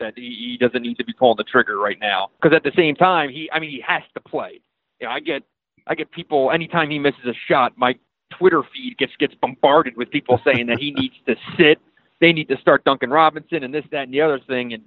that 0.00 0.12
he, 0.16 0.22
he 0.22 0.58
doesn't 0.60 0.82
need 0.82 0.96
to 0.98 1.04
be 1.04 1.12
pulling 1.12 1.36
the 1.36 1.44
trigger 1.44 1.78
right 1.78 1.98
now 2.00 2.28
because 2.40 2.54
at 2.54 2.62
the 2.62 2.72
same 2.76 2.94
time 2.94 3.30
he 3.30 3.50
I 3.52 3.58
mean 3.58 3.70
he 3.70 3.82
has 3.86 4.02
to 4.14 4.20
play. 4.20 4.60
You 5.00 5.06
know, 5.06 5.12
I 5.12 5.20
get 5.20 5.42
I 5.86 5.94
get 5.94 6.10
people 6.10 6.50
anytime 6.50 6.90
he 6.90 6.98
misses 6.98 7.24
a 7.26 7.34
shot, 7.48 7.72
my 7.76 7.94
Twitter 8.30 8.62
feed 8.72 8.96
gets 8.98 9.12
gets 9.18 9.34
bombarded 9.34 9.96
with 9.96 10.10
people 10.10 10.40
saying 10.44 10.66
that 10.66 10.78
he 10.78 10.90
needs 10.98 11.14
to 11.26 11.36
sit. 11.56 11.78
They 12.20 12.32
need 12.32 12.48
to 12.48 12.56
start 12.58 12.84
Duncan 12.84 13.10
Robinson 13.10 13.64
and 13.64 13.74
this 13.74 13.84
that 13.90 14.04
and 14.04 14.14
the 14.14 14.20
other 14.20 14.40
thing 14.40 14.74
and 14.74 14.82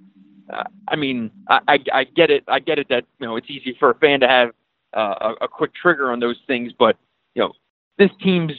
uh, 0.52 0.64
I 0.86 0.96
mean 0.96 1.30
I, 1.48 1.60
I 1.68 1.78
I 1.92 2.04
get 2.04 2.30
it 2.30 2.44
I 2.48 2.58
get 2.60 2.78
it 2.78 2.88
that 2.90 3.04
you 3.18 3.26
know 3.26 3.36
it's 3.36 3.50
easy 3.50 3.76
for 3.78 3.90
a 3.90 3.94
fan 3.94 4.20
to 4.20 4.28
have 4.28 4.50
uh, 4.96 5.34
a, 5.40 5.44
a 5.44 5.48
quick 5.48 5.74
trigger 5.74 6.10
on 6.10 6.20
those 6.20 6.38
things. 6.46 6.72
But 6.78 6.96
you 7.34 7.42
know, 7.42 7.52
this 7.98 8.10
team's 8.22 8.52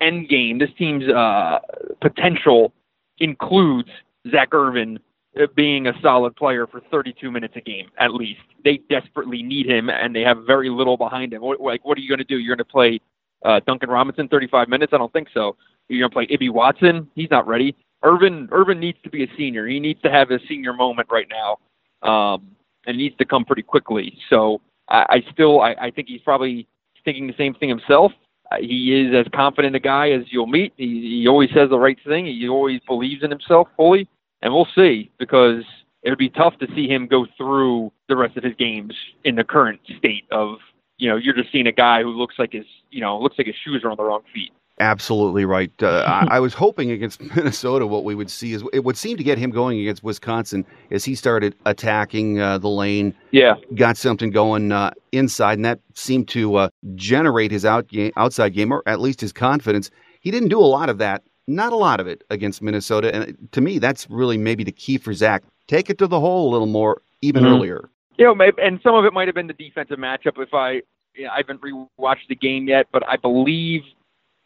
end 0.00 0.28
game, 0.28 0.58
this 0.58 0.70
team's 0.78 1.08
uh, 1.08 1.58
potential 2.00 2.72
includes 3.18 3.88
Zak 4.30 4.54
Irvin 4.54 4.98
uh, 5.40 5.46
being 5.54 5.86
a 5.86 5.92
solid 6.02 6.36
player 6.36 6.66
for 6.66 6.80
32 6.90 7.30
minutes 7.30 7.54
a 7.56 7.60
game 7.60 7.88
at 7.98 8.12
least. 8.14 8.40
They 8.64 8.80
desperately 8.90 9.42
need 9.42 9.66
him, 9.66 9.88
and 9.88 10.14
they 10.14 10.22
have 10.22 10.38
very 10.46 10.70
little 10.70 10.96
behind 10.96 11.32
him. 11.32 11.42
What, 11.42 11.60
like, 11.60 11.84
what 11.84 11.96
are 11.98 12.00
you 12.00 12.08
going 12.08 12.18
to 12.18 12.24
do? 12.24 12.38
You're 12.38 12.56
going 12.56 12.66
to 12.66 12.70
play 12.70 13.00
uh, 13.44 13.60
Duncan 13.66 13.90
Robinson 13.90 14.28
35 14.28 14.68
minutes? 14.68 14.92
I 14.92 14.98
don't 14.98 15.12
think 15.12 15.28
so. 15.32 15.56
You're 15.88 16.08
going 16.08 16.10
to 16.10 16.28
play 16.30 16.34
Ibi 16.34 16.50
Watson? 16.50 17.08
He's 17.14 17.30
not 17.30 17.46
ready. 17.46 17.76
Irvin 18.04 18.48
Irvin 18.50 18.80
needs 18.80 18.98
to 19.04 19.10
be 19.10 19.22
a 19.24 19.28
senior. 19.36 19.66
He 19.66 19.78
needs 19.78 20.00
to 20.02 20.10
have 20.10 20.30
a 20.30 20.38
senior 20.48 20.72
moment 20.72 21.08
right 21.10 21.28
now, 21.30 22.08
um, 22.08 22.48
and 22.86 22.96
needs 22.96 23.16
to 23.18 23.24
come 23.24 23.44
pretty 23.44 23.62
quickly. 23.62 24.18
So 24.28 24.60
I, 24.88 25.06
I 25.08 25.32
still 25.32 25.60
I, 25.60 25.74
I 25.80 25.90
think 25.90 26.08
he's 26.08 26.20
probably 26.20 26.66
thinking 27.04 27.26
the 27.26 27.34
same 27.36 27.54
thing 27.54 27.68
himself. 27.68 28.12
Uh, 28.50 28.56
he 28.60 29.00
is 29.00 29.14
as 29.14 29.26
confident 29.34 29.74
a 29.74 29.80
guy 29.80 30.10
as 30.10 30.22
you'll 30.30 30.46
meet. 30.46 30.72
He, 30.76 31.20
he 31.20 31.28
always 31.28 31.50
says 31.54 31.70
the 31.70 31.78
right 31.78 31.98
thing. 32.06 32.26
He 32.26 32.48
always 32.48 32.80
believes 32.86 33.22
in 33.22 33.30
himself 33.30 33.68
fully 33.76 34.08
and 34.42 34.52
we'll 34.52 34.68
see 34.74 35.10
because 35.18 35.64
it 36.02 36.10
would 36.10 36.18
be 36.18 36.28
tough 36.28 36.58
to 36.58 36.66
see 36.74 36.88
him 36.88 37.06
go 37.06 37.26
through 37.36 37.90
the 38.08 38.16
rest 38.16 38.36
of 38.36 38.44
his 38.44 38.54
games 38.56 38.94
in 39.24 39.36
the 39.36 39.44
current 39.44 39.80
state 39.98 40.24
of 40.30 40.58
you 40.98 41.08
know 41.08 41.16
you're 41.16 41.34
just 41.34 41.50
seeing 41.50 41.68
a 41.68 41.72
guy 41.72 42.02
who 42.02 42.10
looks 42.10 42.34
like 42.38 42.52
his 42.52 42.66
you 42.90 43.00
know 43.00 43.18
looks 43.18 43.38
like 43.38 43.46
his 43.46 43.56
shoes 43.64 43.82
are 43.84 43.90
on 43.90 43.96
the 43.96 44.04
wrong 44.04 44.22
feet. 44.34 44.52
Absolutely 44.80 45.44
right. 45.44 45.70
Uh, 45.82 46.04
I, 46.06 46.26
I, 46.36 46.40
was 46.40 46.54
hoping 46.54 46.90
against 46.90 47.20
Minnesota 47.36 47.86
what 47.86 48.04
we 48.04 48.14
would 48.14 48.30
see 48.30 48.52
is 48.52 48.64
it 48.72 48.84
would 48.84 48.96
seem 48.96 49.16
to 49.16 49.24
get 49.24 49.38
him 49.38 49.50
going 49.50 49.78
against 49.78 50.02
Wisconsin 50.02 50.64
as 50.90 51.04
he 51.04 51.14
started 51.14 51.54
attacking 51.66 52.40
uh, 52.40 52.58
the 52.58 52.68
lane. 52.68 53.14
Yeah, 53.30 53.54
got 53.74 53.96
something 53.96 54.30
going 54.30 54.72
uh, 54.72 54.92
inside, 55.12 55.54
and 55.54 55.64
that 55.64 55.80
seemed 55.94 56.28
to 56.28 56.56
uh, 56.56 56.68
generate 56.94 57.50
his 57.50 57.64
out 57.64 57.88
game, 57.88 58.12
outside 58.16 58.54
game, 58.54 58.72
or 58.72 58.82
at 58.86 59.00
least 59.00 59.20
his 59.20 59.32
confidence. 59.32 59.90
He 60.20 60.30
didn't 60.30 60.48
do 60.48 60.58
a 60.58 60.66
lot 60.66 60.88
of 60.88 60.98
that 60.98 61.22
not 61.46 61.72
a 61.72 61.76
lot 61.76 62.00
of 62.00 62.06
it 62.06 62.22
against 62.30 62.62
Minnesota. 62.62 63.14
And 63.14 63.48
to 63.52 63.60
me, 63.60 63.78
that's 63.78 64.08
really 64.10 64.38
maybe 64.38 64.64
the 64.64 64.72
key 64.72 64.98
for 64.98 65.12
Zak. 65.12 65.42
Take 65.66 65.90
it 65.90 65.98
to 65.98 66.06
the 66.06 66.20
hole 66.20 66.48
a 66.48 66.50
little 66.50 66.66
more, 66.66 67.02
even 67.20 67.44
mm-hmm. 67.44 67.54
earlier. 67.54 67.88
You 68.18 68.26
know, 68.26 68.34
maybe, 68.34 68.56
and 68.62 68.80
some 68.82 68.94
of 68.94 69.04
it 69.04 69.12
might 69.12 69.28
have 69.28 69.34
been 69.34 69.46
the 69.46 69.52
defensive 69.54 69.98
matchup. 69.98 70.38
If 70.38 70.52
I, 70.52 70.82
you 71.14 71.24
know, 71.24 71.30
I 71.30 71.38
haven't 71.38 71.60
rewatched 71.60 72.28
the 72.28 72.36
game 72.36 72.68
yet, 72.68 72.86
but 72.92 73.06
I 73.08 73.16
believe, 73.16 73.82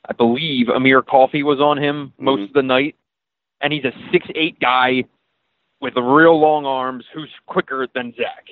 I 0.08 0.12
believe 0.12 0.68
Amir 0.68 1.02
Coffey 1.02 1.42
was 1.42 1.60
on 1.60 1.78
him 1.78 2.12
most 2.18 2.38
mm-hmm. 2.38 2.44
of 2.44 2.52
the 2.54 2.62
night, 2.62 2.96
and 3.60 3.72
he's 3.72 3.84
a 3.84 3.92
six 4.12 4.26
eight 4.34 4.58
guy 4.60 5.04
with 5.80 5.96
real 5.96 6.38
long 6.38 6.64
arms 6.64 7.04
who's 7.12 7.30
quicker 7.46 7.86
than 7.94 8.14
Zak. 8.16 8.48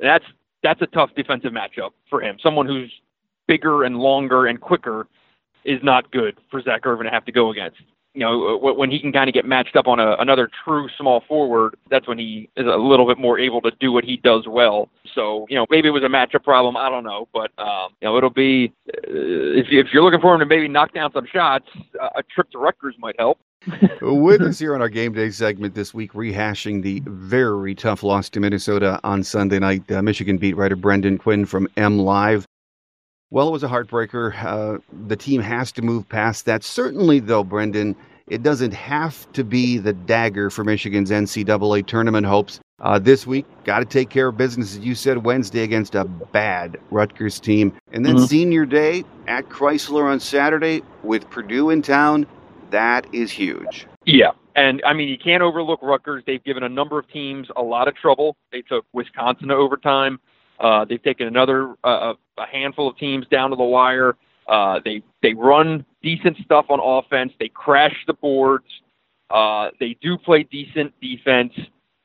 That's 0.00 0.24
that's 0.62 0.82
a 0.82 0.86
tough 0.86 1.10
defensive 1.16 1.52
matchup 1.52 1.90
for 2.08 2.20
him. 2.20 2.36
Someone 2.42 2.66
who's 2.66 2.92
bigger 3.48 3.84
and 3.84 3.98
longer 3.98 4.46
and 4.46 4.60
quicker 4.60 5.06
is 5.64 5.80
not 5.82 6.10
good 6.10 6.38
for 6.50 6.62
Zak 6.62 6.86
Irvin 6.86 7.06
to 7.06 7.10
have 7.10 7.24
to 7.24 7.32
go 7.32 7.50
against. 7.50 7.78
You 8.14 8.20
know, 8.20 8.58
when 8.58 8.90
he 8.90 9.00
can 9.00 9.12
kind 9.12 9.28
of 9.28 9.34
get 9.34 9.46
matched 9.46 9.74
up 9.74 9.86
on 9.86 9.98
a, 9.98 10.16
another 10.18 10.50
true 10.64 10.88
small 10.98 11.22
forward, 11.26 11.76
that's 11.90 12.06
when 12.06 12.18
he 12.18 12.50
is 12.56 12.66
a 12.66 12.76
little 12.76 13.06
bit 13.06 13.18
more 13.18 13.38
able 13.38 13.62
to 13.62 13.70
do 13.80 13.90
what 13.90 14.04
he 14.04 14.18
does 14.18 14.46
well. 14.46 14.90
So, 15.14 15.46
you 15.48 15.56
know, 15.56 15.66
maybe 15.70 15.88
it 15.88 15.92
was 15.92 16.02
a 16.02 16.08
matchup 16.08 16.44
problem. 16.44 16.76
I 16.76 16.90
don't 16.90 17.04
know, 17.04 17.28
but 17.32 17.50
um, 17.58 17.90
you 18.00 18.08
know, 18.08 18.18
it'll 18.18 18.30
be 18.30 18.72
uh, 18.88 19.00
if, 19.02 19.66
if 19.70 19.86
you're 19.92 20.02
looking 20.02 20.20
for 20.20 20.34
him 20.34 20.40
to 20.40 20.46
maybe 20.46 20.68
knock 20.68 20.92
down 20.92 21.12
some 21.12 21.26
shots, 21.26 21.66
uh, 22.00 22.10
a 22.16 22.22
trip 22.22 22.50
to 22.50 22.58
Rutgers 22.58 22.96
might 22.98 23.16
help. 23.18 23.38
With 24.02 24.42
us 24.42 24.58
here 24.58 24.74
on 24.74 24.82
our 24.82 24.88
game 24.88 25.12
day 25.12 25.30
segment 25.30 25.74
this 25.74 25.94
week, 25.94 26.12
rehashing 26.14 26.82
the 26.82 27.00
very 27.06 27.74
tough 27.74 28.02
loss 28.02 28.28
to 28.30 28.40
Minnesota 28.40 28.98
on 29.04 29.22
Sunday 29.22 29.58
night, 29.58 29.90
uh, 29.90 30.02
Michigan 30.02 30.36
beat 30.36 30.56
writer 30.56 30.76
Brendan 30.76 31.16
Quinn 31.16 31.46
from 31.46 31.68
MLive. 31.76 32.44
Well, 33.32 33.48
it 33.48 33.52
was 33.52 33.62
a 33.62 33.68
heartbreaker. 33.68 34.34
Uh, 34.44 34.78
the 35.06 35.16
team 35.16 35.40
has 35.40 35.72
to 35.72 35.80
move 35.80 36.06
past 36.06 36.44
that. 36.44 36.62
Certainly, 36.62 37.20
though, 37.20 37.42
Brendan, 37.42 37.96
it 38.26 38.42
doesn't 38.42 38.74
have 38.74 39.32
to 39.32 39.42
be 39.42 39.78
the 39.78 39.94
dagger 39.94 40.50
for 40.50 40.64
Michigan's 40.64 41.10
NCAA 41.10 41.86
tournament 41.86 42.26
hopes. 42.26 42.60
Uh, 42.80 42.98
this 42.98 43.26
week, 43.26 43.46
got 43.64 43.78
to 43.78 43.86
take 43.86 44.10
care 44.10 44.28
of 44.28 44.36
business, 44.36 44.76
as 44.76 44.80
you 44.80 44.94
said, 44.94 45.24
Wednesday 45.24 45.62
against 45.62 45.94
a 45.94 46.04
bad 46.04 46.78
Rutgers 46.90 47.40
team. 47.40 47.72
And 47.92 48.04
then 48.04 48.16
mm-hmm. 48.16 48.26
senior 48.26 48.66
day 48.66 49.02
at 49.28 49.48
Crisler 49.48 50.04
on 50.04 50.20
Saturday 50.20 50.82
with 51.02 51.30
Purdue 51.30 51.70
in 51.70 51.80
town. 51.80 52.26
That 52.68 53.06
is 53.14 53.30
huge. 53.30 53.86
Yeah. 54.04 54.32
And 54.56 54.82
I 54.84 54.92
mean, 54.92 55.08
you 55.08 55.16
can't 55.16 55.42
overlook 55.42 55.80
Rutgers. 55.80 56.22
They've 56.26 56.44
given 56.44 56.64
a 56.64 56.68
number 56.68 56.98
of 56.98 57.08
teams 57.08 57.48
a 57.56 57.62
lot 57.62 57.88
of 57.88 57.94
trouble. 57.94 58.36
They 58.50 58.60
took 58.60 58.84
Wisconsin 58.92 59.48
to 59.48 59.54
overtime. 59.54 60.20
Uh, 60.62 60.84
they've 60.84 61.02
taken 61.02 61.26
another 61.26 61.74
uh, 61.82 62.14
a 62.38 62.46
handful 62.46 62.88
of 62.88 62.96
teams 62.96 63.26
down 63.26 63.50
to 63.50 63.56
the 63.56 63.64
wire. 63.64 64.16
Uh, 64.48 64.80
they 64.84 65.02
they 65.22 65.34
run 65.34 65.84
decent 66.02 66.36
stuff 66.44 66.66
on 66.68 66.78
offense. 66.80 67.32
They 67.38 67.48
crash 67.48 67.96
the 68.06 68.14
boards. 68.14 68.66
Uh, 69.28 69.70
they 69.80 69.96
do 70.00 70.16
play 70.16 70.44
decent 70.44 70.92
defense. 71.00 71.52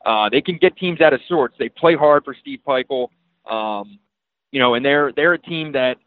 Uh, 0.05 0.29
they 0.29 0.41
can 0.41 0.57
get 0.57 0.75
teams 0.75 1.01
out 1.01 1.13
of 1.13 1.21
sorts. 1.27 1.55
They 1.59 1.69
play 1.69 1.95
hard 1.95 2.23
for 2.23 2.33
Steve 2.33 2.59
Pikiell. 2.67 3.09
Um, 3.49 3.99
you 4.51 4.59
know, 4.59 4.73
and 4.73 4.83
they're 4.83 5.11
they're 5.11 5.33
a 5.33 5.39
team 5.39 5.71
that 5.73 5.97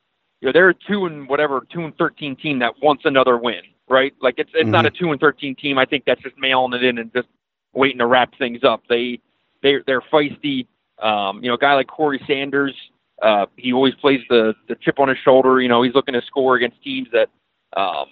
you 0.40 0.46
know 0.46 0.52
they're 0.52 0.70
a 0.70 0.74
two 0.74 1.06
and 1.06 1.28
whatever 1.28 1.66
two 1.72 1.84
and 1.84 1.96
thirteen 1.96 2.34
team 2.34 2.58
that 2.60 2.74
wants 2.82 3.04
another 3.04 3.36
win, 3.38 3.62
right? 3.88 4.12
Like 4.20 4.34
it's 4.38 4.50
it's 4.54 4.62
mm-hmm. 4.62 4.70
not 4.72 4.86
a 4.86 4.90
two 4.90 5.12
and 5.12 5.20
thirteen 5.20 5.54
team. 5.54 5.78
I 5.78 5.84
think 5.84 6.04
that's 6.04 6.22
just 6.22 6.36
mailing 6.38 6.72
it 6.72 6.82
in 6.82 6.98
and 6.98 7.12
just 7.12 7.28
waiting 7.74 7.98
to 7.98 8.06
wrap 8.06 8.36
things 8.38 8.64
up. 8.64 8.82
They 8.88 9.20
they 9.62 9.76
they're 9.86 10.00
feisty. 10.00 10.66
Um, 11.00 11.42
you 11.42 11.48
know, 11.48 11.54
a 11.54 11.58
guy 11.58 11.74
like 11.74 11.86
Corey 11.86 12.20
Sanders, 12.26 12.74
uh, 13.22 13.46
he 13.56 13.72
always 13.72 13.94
plays 13.94 14.20
the 14.28 14.54
the 14.68 14.76
chip 14.76 14.98
on 14.98 15.08
his 15.08 15.18
shoulder. 15.18 15.60
You 15.60 15.68
know, 15.68 15.82
he's 15.82 15.94
looking 15.94 16.14
to 16.14 16.22
score 16.26 16.56
against 16.56 16.82
teams 16.82 17.08
that 17.12 17.28
um, 17.76 18.06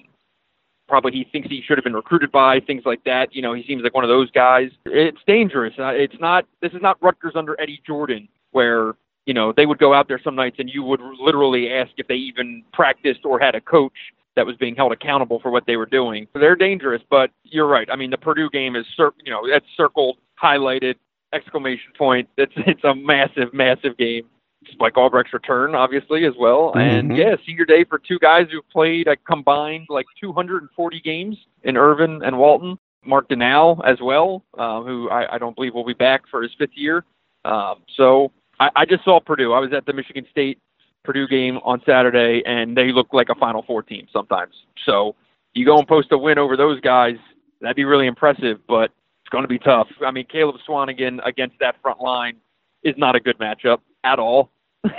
probably 0.87 1.13
he 1.13 1.27
thinks 1.31 1.49
he 1.49 1.63
should 1.67 1.79
have 1.79 1.85
been 1.85 1.95
recruited 1.95 2.33
by, 2.33 2.61
things 2.61 2.83
like 2.85 3.05
that. 3.05 3.35
You 3.35 3.43
know, 3.43 3.55
he 3.55 3.65
seems 3.67 3.83
like 3.83 3.95
one 3.95 4.05
of 4.05 4.09
those 4.09 4.31
guys. 4.31 4.71
It's 4.87 5.19
dangerous. 5.27 5.75
Uh, 5.79 5.89
it's 5.89 6.17
not. 6.21 6.47
This 6.61 6.73
is 6.73 6.83
not 6.83 7.03
Rutgers 7.03 7.35
under 7.37 7.61
Eddie 7.61 7.83
Jordan, 7.87 8.29
where 8.53 8.95
you 9.27 9.35
know 9.35 9.53
they 9.53 9.67
would 9.67 9.79
go 9.79 9.95
out 9.95 10.09
there 10.09 10.21
some 10.23 10.35
nights 10.35 10.57
and 10.59 10.71
you 10.71 10.83
would 10.83 11.01
literally 11.21 11.73
ask 11.73 11.91
if 11.97 12.07
they 12.09 12.15
even 12.15 12.65
practiced 12.73 13.21
or 13.25 13.39
had 13.39 13.55
a 13.55 13.61
coach 13.61 13.93
that 14.37 14.47
was 14.47 14.57
being 14.57 14.77
held 14.77 14.93
accountable 14.93 15.41
for 15.41 15.51
what 15.51 15.67
they 15.67 15.77
were 15.77 15.87
doing. 15.87 16.27
They're 16.33 16.55
dangerous, 16.55 17.03
but 17.11 17.31
you're 17.43 17.67
right. 17.67 17.89
I 17.91 17.97
mean, 17.97 18.11
the 18.11 18.19
Purdue 18.19 18.49
game 18.51 18.77
is, 18.77 18.87
you 18.97 19.33
know, 19.33 19.49
that's 19.51 19.67
circled, 19.77 20.19
highlighted 20.41 20.95
exclamation 21.33 21.93
point. 21.97 22.29
It's 22.37 22.53
it's 22.57 22.85
a 22.85 22.95
massive, 22.95 23.53
massive 23.53 23.97
game. 23.97 24.25
Spike 24.73 24.97
Albrecht's 24.97 25.33
return, 25.33 25.75
obviously, 25.75 26.25
as 26.25 26.35
well. 26.39 26.71
Mm-hmm. 26.71 26.79
And 26.79 27.17
yeah, 27.17 27.37
senior 27.47 27.65
day 27.65 27.85
for 27.85 27.99
two 27.99 28.19
guys 28.19 28.47
who've 28.51 28.69
played 28.71 29.07
a 29.07 29.17
combined 29.17 29.87
like 29.89 30.07
240 30.21 31.01
games 31.01 31.37
in 31.63 31.77
Irvin 31.77 32.23
and 32.25 32.39
Walton. 32.39 32.79
Mark 33.05 33.29
Donnal 33.29 33.81
as 33.87 33.99
well, 34.03 34.45
uh, 34.59 34.83
who 34.83 35.09
I, 35.09 35.37
I 35.37 35.39
don't 35.39 35.55
believe 35.55 35.73
will 35.73 35.87
be 35.87 35.95
back 35.95 36.23
for 36.31 36.43
his 36.43 36.51
fifth 36.59 36.75
year. 36.75 37.05
Um, 37.45 37.77
so 37.97 38.33
I, 38.61 38.71
I 38.77 38.85
just 38.85 39.05
saw 39.05 39.21
Purdue. 39.21 39.53
I 39.53 39.61
was 39.61 39.73
at 39.73 39.87
the 39.87 39.93
Michigan 39.93 40.27
State 40.31 40.59
Purdue 41.05 41.27
game 41.27 41.59
on 41.65 41.81
Saturday, 41.87 42.43
and 42.45 42.77
they 42.77 42.93
look 42.93 43.13
like 43.13 43.29
a 43.31 43.35
Final 43.35 43.63
Four 43.63 43.83
team 43.83 44.07
sometimes. 44.13 44.53
So 44.85 45.15
you 45.55 45.65
go 45.65 45.79
and 45.79 45.89
post 45.89 46.13
a 46.13 46.19
win 46.19 46.39
over 46.39 46.57
those 46.57 46.81
guys, 46.81 47.17
that'd 47.61 47.77
be 47.77 47.85
really 47.85 48.07
impressive. 48.07 48.59
But 48.69 48.91
it's 49.29 49.33
going 49.33 49.45
to 49.45 49.49
be 49.49 49.59
tough. 49.59 49.89
I 50.05 50.11
mean, 50.11 50.25
Caleb 50.25 50.57
Swanigan 50.67 51.21
against 51.27 51.57
that 51.61 51.77
front 51.83 52.01
line 52.01 52.37
is 52.83 52.95
not 52.97 53.15
a 53.15 53.21
good 53.21 53.37
matchup 53.39 53.81
at 54.03 54.19
all. 54.19 54.51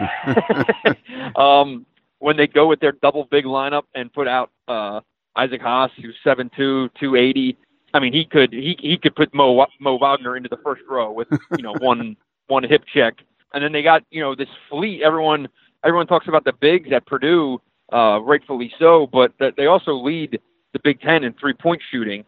um, 1.36 1.84
when 2.20 2.38
they 2.38 2.46
go 2.46 2.68
with 2.68 2.80
their 2.80 2.92
double 2.92 3.28
big 3.32 3.46
lineup 3.46 3.84
and 3.96 4.14
put 4.14 4.28
out 4.28 4.52
uh, 4.68 5.00
Isaac 5.36 5.62
Haas, 5.62 5.90
who's 6.00 6.16
seven 6.24 6.52
two, 6.56 6.90
two 7.00 7.16
eighty. 7.16 7.58
I 7.96 8.00
mean, 8.00 8.14
he 8.14 8.24
could 8.24 8.54
he 8.54 8.78
he 8.80 8.98
could 8.98 9.16
put 9.16 9.34
Mo 9.34 9.66
Mo 9.80 9.98
Wagner 9.98 10.38
into 10.38 10.48
the 10.48 10.58
first 10.64 10.84
row 10.88 11.12
with 11.12 11.28
you 11.58 11.64
know 11.64 11.74
one 11.80 12.16
one 12.48 12.64
hip 12.64 12.84
check, 12.94 13.16
and 13.56 13.64
then 13.64 13.72
they 13.72 13.82
got 13.82 14.04
you 14.12 14.22
know 14.22 14.36
this 14.36 14.50
fleet. 14.70 15.02
Everyone 15.02 15.48
everyone 15.84 16.06
talks 16.06 16.28
about 16.28 16.44
the 16.44 16.54
bigs 16.54 16.92
at 16.92 17.08
Purdue, 17.08 17.60
uh, 17.92 18.20
rightfully 18.22 18.72
so, 18.78 19.08
but 19.12 19.32
they 19.58 19.66
also 19.66 19.94
lead 19.94 20.40
the 20.74 20.80
Big 20.84 21.02
Ten 21.02 21.24
in 21.24 21.34
three 21.34 21.54
point 21.54 21.82
shooting. 21.90 22.24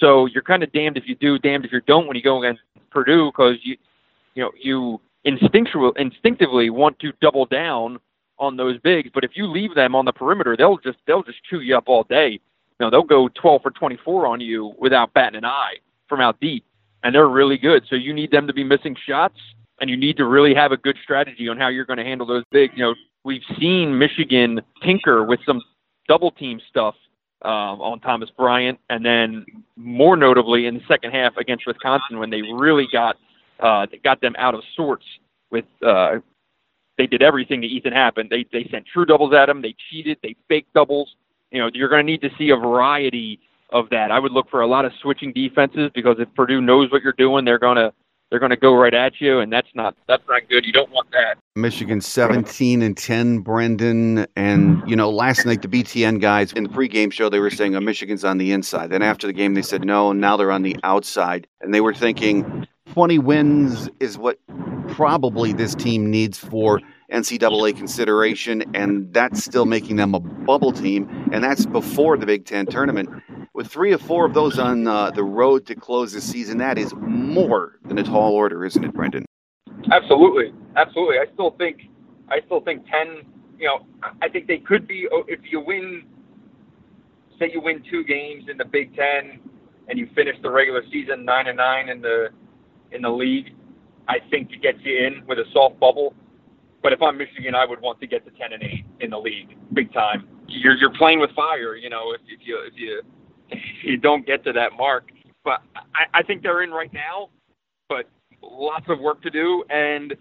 So 0.00 0.26
you're 0.26 0.42
kind 0.42 0.62
of 0.62 0.72
damned 0.72 0.96
if 0.96 1.06
you 1.06 1.14
do, 1.14 1.38
damned 1.38 1.64
if 1.64 1.72
you 1.72 1.80
don't 1.82 2.06
when 2.06 2.16
you 2.16 2.22
go 2.22 2.42
against 2.42 2.62
Purdue 2.90 3.30
because 3.30 3.56
you, 3.62 3.76
you 4.34 4.42
know, 4.42 4.50
you 4.60 5.00
instinctual, 5.24 5.92
instinctively 5.92 6.70
want 6.70 6.98
to 7.00 7.12
double 7.20 7.46
down 7.46 7.98
on 8.38 8.56
those 8.56 8.78
bigs. 8.80 9.10
But 9.12 9.24
if 9.24 9.32
you 9.34 9.46
leave 9.46 9.74
them 9.74 9.94
on 9.94 10.04
the 10.04 10.12
perimeter, 10.12 10.56
they'll 10.56 10.78
just 10.78 10.98
they'll 11.06 11.22
just 11.22 11.42
chew 11.44 11.60
you 11.60 11.76
up 11.76 11.84
all 11.86 12.04
day. 12.04 12.40
You 12.78 12.86
know, 12.86 12.90
they'll 12.90 13.02
go 13.02 13.28
12 13.28 13.62
for 13.62 13.70
24 13.70 14.26
on 14.26 14.40
you 14.40 14.74
without 14.78 15.12
batting 15.14 15.38
an 15.38 15.44
eye 15.44 15.74
from 16.08 16.20
out 16.20 16.40
deep, 16.40 16.64
and 17.02 17.14
they're 17.14 17.28
really 17.28 17.58
good. 17.58 17.84
So 17.88 17.96
you 17.96 18.12
need 18.12 18.30
them 18.30 18.46
to 18.46 18.52
be 18.52 18.64
missing 18.64 18.96
shots, 19.06 19.38
and 19.80 19.88
you 19.88 19.96
need 19.96 20.16
to 20.16 20.24
really 20.24 20.54
have 20.54 20.72
a 20.72 20.76
good 20.76 20.96
strategy 21.02 21.48
on 21.48 21.56
how 21.56 21.68
you're 21.68 21.84
going 21.84 21.98
to 21.98 22.04
handle 22.04 22.26
those 22.26 22.44
bigs. 22.50 22.74
You 22.76 22.84
know, 22.84 22.94
we've 23.22 23.42
seen 23.58 23.96
Michigan 23.96 24.60
tinker 24.82 25.22
with 25.22 25.40
some 25.46 25.62
double 26.08 26.32
team 26.32 26.60
stuff 26.68 26.96
um, 27.44 27.80
on 27.80 28.00
Thomas 28.00 28.30
Bryant, 28.36 28.78
and 28.90 29.04
then 29.04 29.44
more 29.76 30.16
notably 30.16 30.66
in 30.66 30.74
the 30.74 30.82
second 30.88 31.12
half 31.12 31.36
against 31.36 31.66
Wisconsin 31.66 32.18
when 32.18 32.30
they 32.30 32.42
really 32.42 32.88
got 32.90 33.16
uh, 33.60 33.86
got 34.02 34.20
them 34.20 34.34
out 34.38 34.54
of 34.54 34.62
sorts 34.76 35.04
with. 35.50 35.64
Uh, 35.84 36.16
they 36.96 37.06
did 37.08 37.22
everything 37.22 37.60
to 37.60 37.66
Ethan 37.66 37.92
Happ. 37.92 38.16
They 38.16 38.46
they 38.52 38.68
sent 38.70 38.86
true 38.86 39.04
doubles 39.04 39.34
at 39.34 39.48
him. 39.48 39.60
They 39.62 39.74
cheated. 39.90 40.18
They 40.22 40.36
faked 40.48 40.72
doubles. 40.74 41.16
You 41.50 41.60
know, 41.60 41.70
you're 41.74 41.88
going 41.88 42.06
to 42.06 42.10
need 42.10 42.20
to 42.22 42.30
see 42.38 42.50
a 42.50 42.56
variety 42.56 43.40
of 43.70 43.90
that. 43.90 44.10
I 44.10 44.18
would 44.18 44.32
look 44.32 44.48
for 44.48 44.60
a 44.60 44.66
lot 44.66 44.84
of 44.84 44.92
switching 45.02 45.32
defenses 45.32 45.90
because 45.94 46.16
if 46.18 46.32
Purdue 46.34 46.60
knows 46.60 46.90
what 46.92 47.02
you're 47.02 47.12
doing, 47.12 47.44
they're 47.44 47.58
gonna 47.58 47.92
they're 48.30 48.38
going 48.38 48.50
to 48.50 48.56
go 48.56 48.74
right 48.74 48.94
at 48.94 49.20
you, 49.20 49.40
and 49.40 49.52
that's 49.52 49.68
not 49.74 49.96
that's 50.08 50.22
not 50.28 50.48
good. 50.48 50.64
You 50.64 50.72
don't 50.72 50.90
want 50.90 51.10
that. 51.10 51.36
Michigan 51.56 52.00
17 52.00 52.82
and 52.82 52.96
10, 52.96 53.38
Brendan, 53.38 54.26
and 54.34 54.82
you 54.88 54.96
know 54.96 55.08
last 55.08 55.46
night 55.46 55.62
the 55.62 55.68
BTN 55.68 56.20
guys 56.20 56.52
in 56.52 56.64
the 56.64 56.68
pregame 56.68 57.12
show 57.12 57.28
they 57.28 57.38
were 57.38 57.48
saying 57.48 57.76
oh, 57.76 57.80
Michigan's 57.80 58.24
on 58.24 58.38
the 58.38 58.50
inside. 58.50 58.90
Then 58.90 59.02
after 59.02 59.28
the 59.28 59.32
game 59.32 59.54
they 59.54 59.62
said 59.62 59.84
no, 59.84 60.10
now 60.10 60.36
they're 60.36 60.50
on 60.50 60.62
the 60.62 60.76
outside, 60.82 61.46
and 61.60 61.72
they 61.72 61.80
were 61.80 61.94
thinking 61.94 62.66
20 62.92 63.20
wins 63.20 63.88
is 64.00 64.18
what 64.18 64.40
probably 64.88 65.52
this 65.52 65.76
team 65.76 66.10
needs 66.10 66.40
for 66.40 66.80
NCAA 67.12 67.76
consideration, 67.76 68.64
and 68.74 69.14
that's 69.14 69.44
still 69.44 69.64
making 69.64 69.94
them 69.94 70.12
a 70.12 70.18
bubble 70.18 70.72
team, 70.72 71.08
and 71.32 71.44
that's 71.44 71.66
before 71.66 72.16
the 72.16 72.26
Big 72.26 72.46
Ten 72.46 72.66
tournament. 72.66 73.08
With 73.54 73.68
three 73.68 73.92
or 73.92 73.98
four 73.98 74.26
of 74.26 74.34
those 74.34 74.58
on 74.58 74.88
uh, 74.88 75.12
the 75.12 75.22
road 75.22 75.66
to 75.66 75.76
close 75.76 76.14
the 76.14 76.20
season, 76.20 76.58
that 76.58 76.78
is 76.78 76.92
more 76.96 77.78
than 77.84 77.96
a 77.96 78.02
tall 78.02 78.32
order, 78.32 78.64
isn't 78.64 78.82
it, 78.82 78.92
Brendan? 78.92 79.24
Absolutely, 79.90 80.52
absolutely. 80.76 81.16
I 81.18 81.26
still 81.34 81.52
think, 81.52 81.82
I 82.28 82.40
still 82.46 82.60
think 82.60 82.84
ten. 82.86 83.22
You 83.58 83.66
know, 83.66 83.86
I 84.22 84.28
think 84.28 84.46
they 84.46 84.58
could 84.58 84.86
be 84.88 85.06
oh, 85.12 85.24
if 85.28 85.40
you 85.50 85.60
win. 85.60 86.04
Say 87.38 87.50
you 87.52 87.60
win 87.60 87.82
two 87.90 88.04
games 88.04 88.44
in 88.48 88.56
the 88.56 88.64
Big 88.64 88.94
Ten, 88.94 89.40
and 89.88 89.98
you 89.98 90.08
finish 90.14 90.36
the 90.42 90.50
regular 90.50 90.82
season 90.92 91.24
nine 91.24 91.48
and 91.48 91.56
nine 91.56 91.88
in 91.88 92.00
the 92.00 92.28
in 92.92 93.02
the 93.02 93.10
league. 93.10 93.54
I 94.08 94.18
think 94.30 94.52
it 94.52 94.62
gets 94.62 94.78
you 94.82 95.06
in 95.06 95.26
with 95.26 95.38
a 95.38 95.44
soft 95.52 95.80
bubble. 95.80 96.14
But 96.82 96.92
if 96.92 97.00
I'm 97.00 97.16
Michigan, 97.16 97.54
I 97.54 97.64
would 97.64 97.80
want 97.80 97.98
to 98.00 98.06
get 98.06 98.26
to 98.26 98.30
10 98.30 98.52
and 98.52 98.62
8 98.62 98.84
in 99.00 99.10
the 99.10 99.18
league, 99.18 99.56
big 99.72 99.90
time. 99.94 100.28
You're 100.46 100.76
you're 100.76 100.92
playing 100.92 101.18
with 101.18 101.30
fire, 101.34 101.76
you 101.76 101.88
know. 101.88 102.12
If, 102.12 102.20
if 102.28 102.46
you 102.46 102.58
if 102.66 102.74
you 102.76 103.02
if 103.50 103.84
you 103.84 103.96
don't 103.96 104.26
get 104.26 104.44
to 104.44 104.52
that 104.52 104.72
mark, 104.76 105.10
but 105.44 105.62
I, 105.94 106.18
I 106.18 106.22
think 106.22 106.42
they're 106.42 106.62
in 106.62 106.70
right 106.70 106.92
now. 106.92 107.30
But 107.88 108.08
lots 108.50 108.86
of 108.88 109.00
work 109.00 109.22
to 109.22 109.30
do, 109.30 109.64
and 109.70 110.14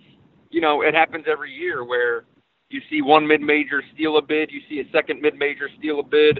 you 0.49 0.61
know 0.61 0.81
it 0.81 0.93
happens 0.93 1.25
every 1.27 1.51
year 1.51 1.83
where 1.83 2.25
you 2.69 2.81
see 2.89 3.01
one 3.01 3.27
mid-major 3.27 3.83
steal 3.93 4.17
a 4.17 4.21
bid, 4.21 4.51
you 4.51 4.61
see 4.67 4.79
a 4.79 4.91
second 4.91 5.21
mid-major 5.21 5.69
steal 5.77 5.99
a 5.99 6.03
bid, 6.03 6.39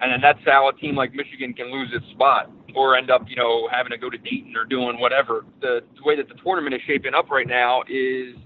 and 0.00 0.12
then 0.12 0.20
that's 0.20 0.38
how 0.44 0.68
a 0.68 0.72
team 0.74 0.94
like 0.94 1.14
Michigan 1.14 1.54
can 1.54 1.72
lose 1.72 1.88
its 1.92 2.04
spot 2.10 2.50
or 2.74 2.96
end 2.96 3.10
up, 3.10 3.24
you 3.28 3.36
know, 3.36 3.66
having 3.72 3.90
to 3.90 3.98
go 3.98 4.10
to 4.10 4.18
Dayton 4.18 4.54
or 4.56 4.64
doing 4.64 5.00
whatever. 5.00 5.46
The, 5.62 5.80
the 5.96 6.02
way 6.04 6.16
that 6.16 6.28
the 6.28 6.34
tournament 6.44 6.74
is 6.74 6.82
shaping 6.86 7.14
up 7.14 7.30
right 7.30 7.46
now 7.46 7.82
is 7.88 8.36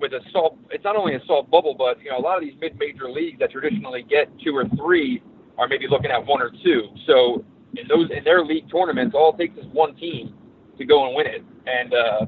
with 0.00 0.12
a 0.12 0.20
soft. 0.32 0.56
It's 0.70 0.84
not 0.84 0.96
only 0.96 1.14
a 1.14 1.24
soft 1.24 1.50
bubble, 1.50 1.74
but 1.78 2.02
you 2.02 2.10
know, 2.10 2.18
a 2.18 2.20
lot 2.20 2.36
of 2.36 2.42
these 2.42 2.58
mid-major 2.60 3.08
leagues 3.10 3.38
that 3.38 3.52
traditionally 3.52 4.02
get 4.02 4.28
two 4.44 4.56
or 4.56 4.66
three 4.76 5.22
are 5.56 5.68
maybe 5.68 5.86
looking 5.88 6.10
at 6.10 6.24
one 6.26 6.42
or 6.42 6.50
two. 6.64 6.88
So 7.06 7.44
in 7.76 7.86
those 7.86 8.10
in 8.10 8.24
their 8.24 8.44
league 8.44 8.70
tournaments, 8.70 9.14
all 9.16 9.34
it 9.34 9.38
takes 9.38 9.56
is 9.56 9.66
one 9.72 9.94
team 9.94 10.34
to 10.78 10.84
go 10.84 11.06
and 11.06 11.14
win 11.14 11.26
it, 11.26 11.42
and 11.66 11.94
uh, 11.94 12.26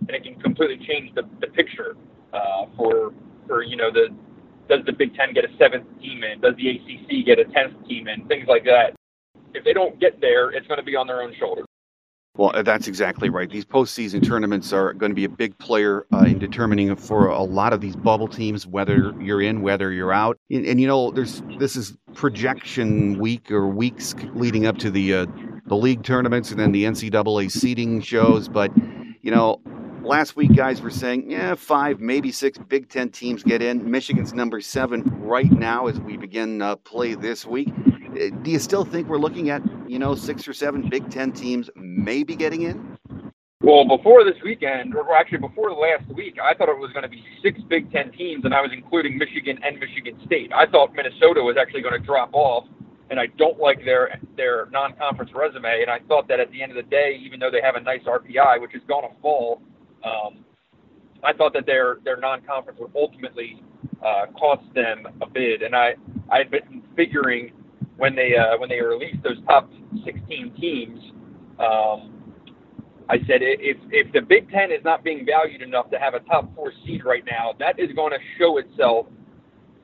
and 0.00 0.10
it 0.10 0.24
can 0.24 0.34
completely 0.40 0.84
change 0.86 1.14
the, 1.14 1.22
the 1.40 1.46
picture 1.48 1.96
uh, 2.32 2.66
for 2.76 3.12
for 3.46 3.62
you 3.62 3.76
know 3.76 3.90
the 3.90 4.08
does 4.68 4.84
the 4.86 4.92
Big 4.92 5.14
Ten 5.14 5.34
get 5.34 5.44
a 5.44 5.48
seventh 5.58 5.86
team 6.00 6.22
in? 6.22 6.40
Does 6.40 6.54
the 6.56 6.70
ACC 6.70 7.26
get 7.26 7.38
a 7.38 7.44
tenth 7.44 7.74
team 7.88 8.08
in? 8.08 8.26
Things 8.28 8.46
like 8.48 8.64
that. 8.64 8.94
If 9.52 9.64
they 9.64 9.72
don't 9.72 9.98
get 9.98 10.20
there, 10.20 10.50
it's 10.50 10.66
going 10.68 10.78
to 10.78 10.84
be 10.84 10.94
on 10.94 11.08
their 11.08 11.22
own 11.22 11.34
shoulders. 11.38 11.66
Well, 12.36 12.52
uh, 12.54 12.62
that's 12.62 12.86
exactly 12.86 13.28
right. 13.28 13.50
These 13.50 13.64
postseason 13.64 14.24
tournaments 14.24 14.72
are 14.72 14.92
going 14.92 15.10
to 15.10 15.16
be 15.16 15.24
a 15.24 15.28
big 15.28 15.58
player 15.58 16.06
uh, 16.12 16.20
in 16.20 16.38
determining 16.38 16.94
for 16.94 17.26
a 17.26 17.42
lot 17.42 17.72
of 17.72 17.80
these 17.80 17.96
bubble 17.96 18.28
teams 18.28 18.66
whether 18.66 19.12
you're 19.20 19.42
in, 19.42 19.62
whether 19.62 19.90
you're 19.92 20.12
out. 20.12 20.38
And, 20.48 20.64
and, 20.64 20.80
you 20.80 20.86
know, 20.86 21.10
there's 21.10 21.42
this 21.58 21.74
is 21.74 21.96
projection 22.14 23.18
week 23.18 23.50
or 23.50 23.66
weeks 23.66 24.14
leading 24.34 24.64
up 24.64 24.78
to 24.78 24.90
the 24.90 25.14
uh, 25.14 25.26
the 25.70 25.76
league 25.76 26.02
tournaments 26.02 26.50
and 26.50 26.58
then 26.58 26.72
the 26.72 26.82
NCAA 26.82 27.48
seeding 27.48 28.00
shows. 28.00 28.48
But 28.48 28.72
you 29.22 29.30
know, 29.30 29.62
last 30.02 30.34
week 30.34 30.56
guys 30.56 30.82
were 30.82 30.90
saying, 30.90 31.30
yeah, 31.30 31.54
five, 31.54 32.00
maybe 32.00 32.32
six 32.32 32.58
Big 32.58 32.88
Ten 32.88 33.08
teams 33.08 33.44
get 33.44 33.62
in. 33.62 33.88
Michigan's 33.88 34.34
number 34.34 34.60
seven 34.60 35.04
right 35.20 35.50
now 35.50 35.86
as 35.86 36.00
we 36.00 36.16
begin 36.16 36.60
uh, 36.60 36.74
play 36.74 37.14
this 37.14 37.46
week. 37.46 37.68
Uh, 37.68 38.30
do 38.42 38.50
you 38.50 38.58
still 38.58 38.84
think 38.84 39.06
we're 39.06 39.18
looking 39.18 39.48
at, 39.48 39.62
you 39.88 40.00
know, 40.00 40.16
six 40.16 40.48
or 40.48 40.52
seven 40.52 40.88
Big 40.88 41.08
Ten 41.08 41.30
teams 41.30 41.70
maybe 41.76 42.34
getting 42.34 42.62
in? 42.62 42.98
Well, 43.62 43.86
before 43.86 44.24
this 44.24 44.42
weekend, 44.42 44.96
or 44.96 45.14
actually 45.14 45.38
before 45.38 45.70
last 45.70 46.08
week, 46.16 46.38
I 46.42 46.52
thought 46.54 46.68
it 46.68 46.78
was 46.78 46.90
going 46.92 47.04
to 47.04 47.08
be 47.08 47.22
six 47.44 47.60
Big 47.68 47.92
Ten 47.92 48.10
teams, 48.10 48.44
and 48.44 48.52
I 48.52 48.60
was 48.60 48.72
including 48.72 49.18
Michigan 49.18 49.60
and 49.62 49.78
Michigan 49.78 50.18
State. 50.26 50.50
I 50.52 50.66
thought 50.66 50.94
Minnesota 50.96 51.42
was 51.42 51.56
actually 51.60 51.82
going 51.82 52.00
to 52.00 52.04
drop 52.04 52.30
off, 52.32 52.64
and 53.10 53.18
I 53.18 53.26
don't 53.38 53.58
like 53.58 53.84
their 53.84 54.18
their 54.36 54.68
non-conference 54.70 55.32
resume. 55.34 55.82
And 55.82 55.90
I 55.90 55.98
thought 56.08 56.28
that 56.28 56.40
at 56.40 56.50
the 56.52 56.62
end 56.62 56.70
of 56.72 56.76
the 56.76 56.88
day, 56.88 57.20
even 57.22 57.40
though 57.40 57.50
they 57.50 57.60
have 57.60 57.74
a 57.74 57.80
nice 57.80 58.02
RPI, 58.06 58.60
which 58.60 58.74
is 58.74 58.82
going 58.88 59.08
to 59.08 59.14
fall, 59.20 59.60
um, 60.04 60.44
I 61.22 61.32
thought 61.32 61.52
that 61.54 61.66
their 61.66 61.98
their 62.04 62.16
non-conference 62.16 62.78
would 62.80 62.92
ultimately 62.94 63.62
uh, 64.04 64.26
cost 64.38 64.62
them 64.74 65.06
a 65.20 65.28
bid. 65.28 65.62
And 65.62 65.74
I 65.74 65.94
I 66.30 66.38
had 66.38 66.50
been 66.50 66.82
figuring 66.96 67.52
when 67.96 68.14
they 68.14 68.36
uh, 68.36 68.56
when 68.58 68.68
they 68.68 68.80
released 68.80 69.22
those 69.24 69.42
top 69.46 69.70
16 70.04 70.54
teams, 70.60 71.00
um, 71.58 72.14
I 73.08 73.18
said 73.26 73.42
if 73.42 73.76
if 73.90 74.12
the 74.12 74.20
Big 74.22 74.48
Ten 74.50 74.70
is 74.70 74.84
not 74.84 75.02
being 75.02 75.26
valued 75.26 75.62
enough 75.62 75.90
to 75.90 75.98
have 75.98 76.14
a 76.14 76.20
top 76.20 76.54
four 76.54 76.72
seed 76.86 77.04
right 77.04 77.24
now, 77.28 77.54
that 77.58 77.80
is 77.80 77.90
going 77.96 78.12
to 78.12 78.18
show 78.38 78.58
itself 78.58 79.06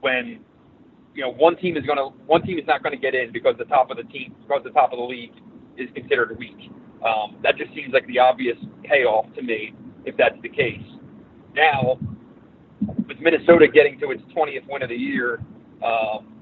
when 0.01 0.39
you 1.17 1.23
know 1.23 1.33
one 1.33 1.57
team 1.57 1.77
is 1.77 1.85
going 1.85 1.99
to 1.99 2.17
one 2.27 2.43
team 2.43 2.59
is 2.59 2.67
not 2.67 2.83
going 2.83 2.95
to 2.95 3.01
get 3.01 3.15
in 3.15 3.33
because 3.33 3.55
the 3.59 3.65
top 3.65 3.91
of 3.91 3.97
the 3.97 4.05
team 4.05 4.35
because 4.43 4.63
the 4.63 4.71
top 4.71 4.93
of 4.93 4.99
the 4.99 5.05
league 5.05 5.33
is 5.79 5.89
considered 5.95 6.37
weak. 6.39 6.71
Um, 7.05 7.37
that 7.43 7.57
just 7.57 7.75
seems 7.75 7.93
like 7.93 8.07
the 8.07 8.19
obvious 8.19 8.57
payoff 8.85 9.27
to 9.35 9.43
me 9.43 9.75
if 10.05 10.17
that's 10.17 10.41
the 10.43 10.49
case. 10.49 10.83
Now, 11.55 11.99
with 13.09 13.19
Minnesota 13.21 13.67
getting 13.67 13.99
to 14.01 14.11
its 14.11 14.23
20th 14.37 14.69
win 14.69 14.83
of 14.83 14.89
the 14.89 14.95
year, 14.97 15.41
um, 15.85 16.35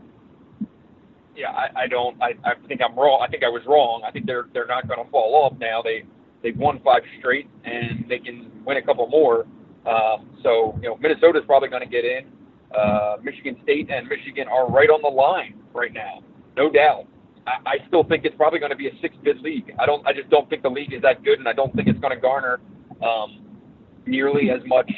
yeah, 1.37 1.51
I, 1.51 1.83
I 1.83 1.87
don't. 1.87 2.21
I, 2.23 2.35
I 2.45 2.55
think 2.69 2.81
I'm 2.81 2.97
wrong. 2.97 3.25
I 3.27 3.31
think 3.31 3.43
I 3.43 3.49
was 3.49 3.63
wrong. 3.67 4.03
I 4.07 4.11
think 4.11 4.27
they're 4.27 4.47
they're 4.53 4.67
not 4.67 4.89
going 4.89 5.05
to 5.05 5.11
fall 5.11 5.35
off 5.35 5.59
now. 5.59 5.83
They 5.83 6.05
they've 6.43 6.57
won 6.57 6.81
five 6.85 7.03
straight 7.19 7.49
and 7.65 8.05
they 8.09 8.19
can 8.19 8.51
win 8.65 8.77
a 8.77 8.83
couple 8.83 9.07
more. 9.09 9.47
Um, 9.87 10.31
so 10.43 10.79
you 10.83 10.89
know, 10.89 10.97
Minnesota's 10.97 11.43
probably 11.47 11.69
going 11.69 11.83
to 11.83 11.89
get 11.89 12.05
in. 12.05 12.27
Uh, 12.77 13.17
Michigan 13.23 13.57
State 13.63 13.91
and 13.91 14.09
Michigan 14.09 14.49
are 14.49 14.69
right 14.69 14.91
on 14.91 15.01
the 15.03 15.09
line 15.09 15.55
right 15.73 15.93
now, 15.93 16.23
no 16.57 16.71
doubt. 16.71 17.07
I, 17.47 17.53
I 17.67 17.87
still 17.89 18.05
think 18.05 18.25
it's 18.25 18.37
probably 18.37 18.59
going 18.59 18.71
to 18.71 18.77
be 18.77 18.89
a 18.89 19.01
six-bid 19.01 19.41
league. 19.41 19.75
I 19.79 19.87
don't. 19.87 20.07
I 20.07 20.13
just 20.13 20.31
don't 20.31 20.49
think 20.51 20.63
the 20.63 20.71
league 20.71 20.93
is 20.93 21.03
that 21.03 21.23
good, 21.23 21.39
and 21.39 21.49
I 21.49 21.53
don't 21.53 21.75
think 21.75 21.89
it's 21.89 22.01
going 22.01 22.15
to 22.15 22.21
garner 22.21 22.61
um, 23.03 23.45
nearly 24.07 24.51
as 24.51 24.61
much 24.67 24.91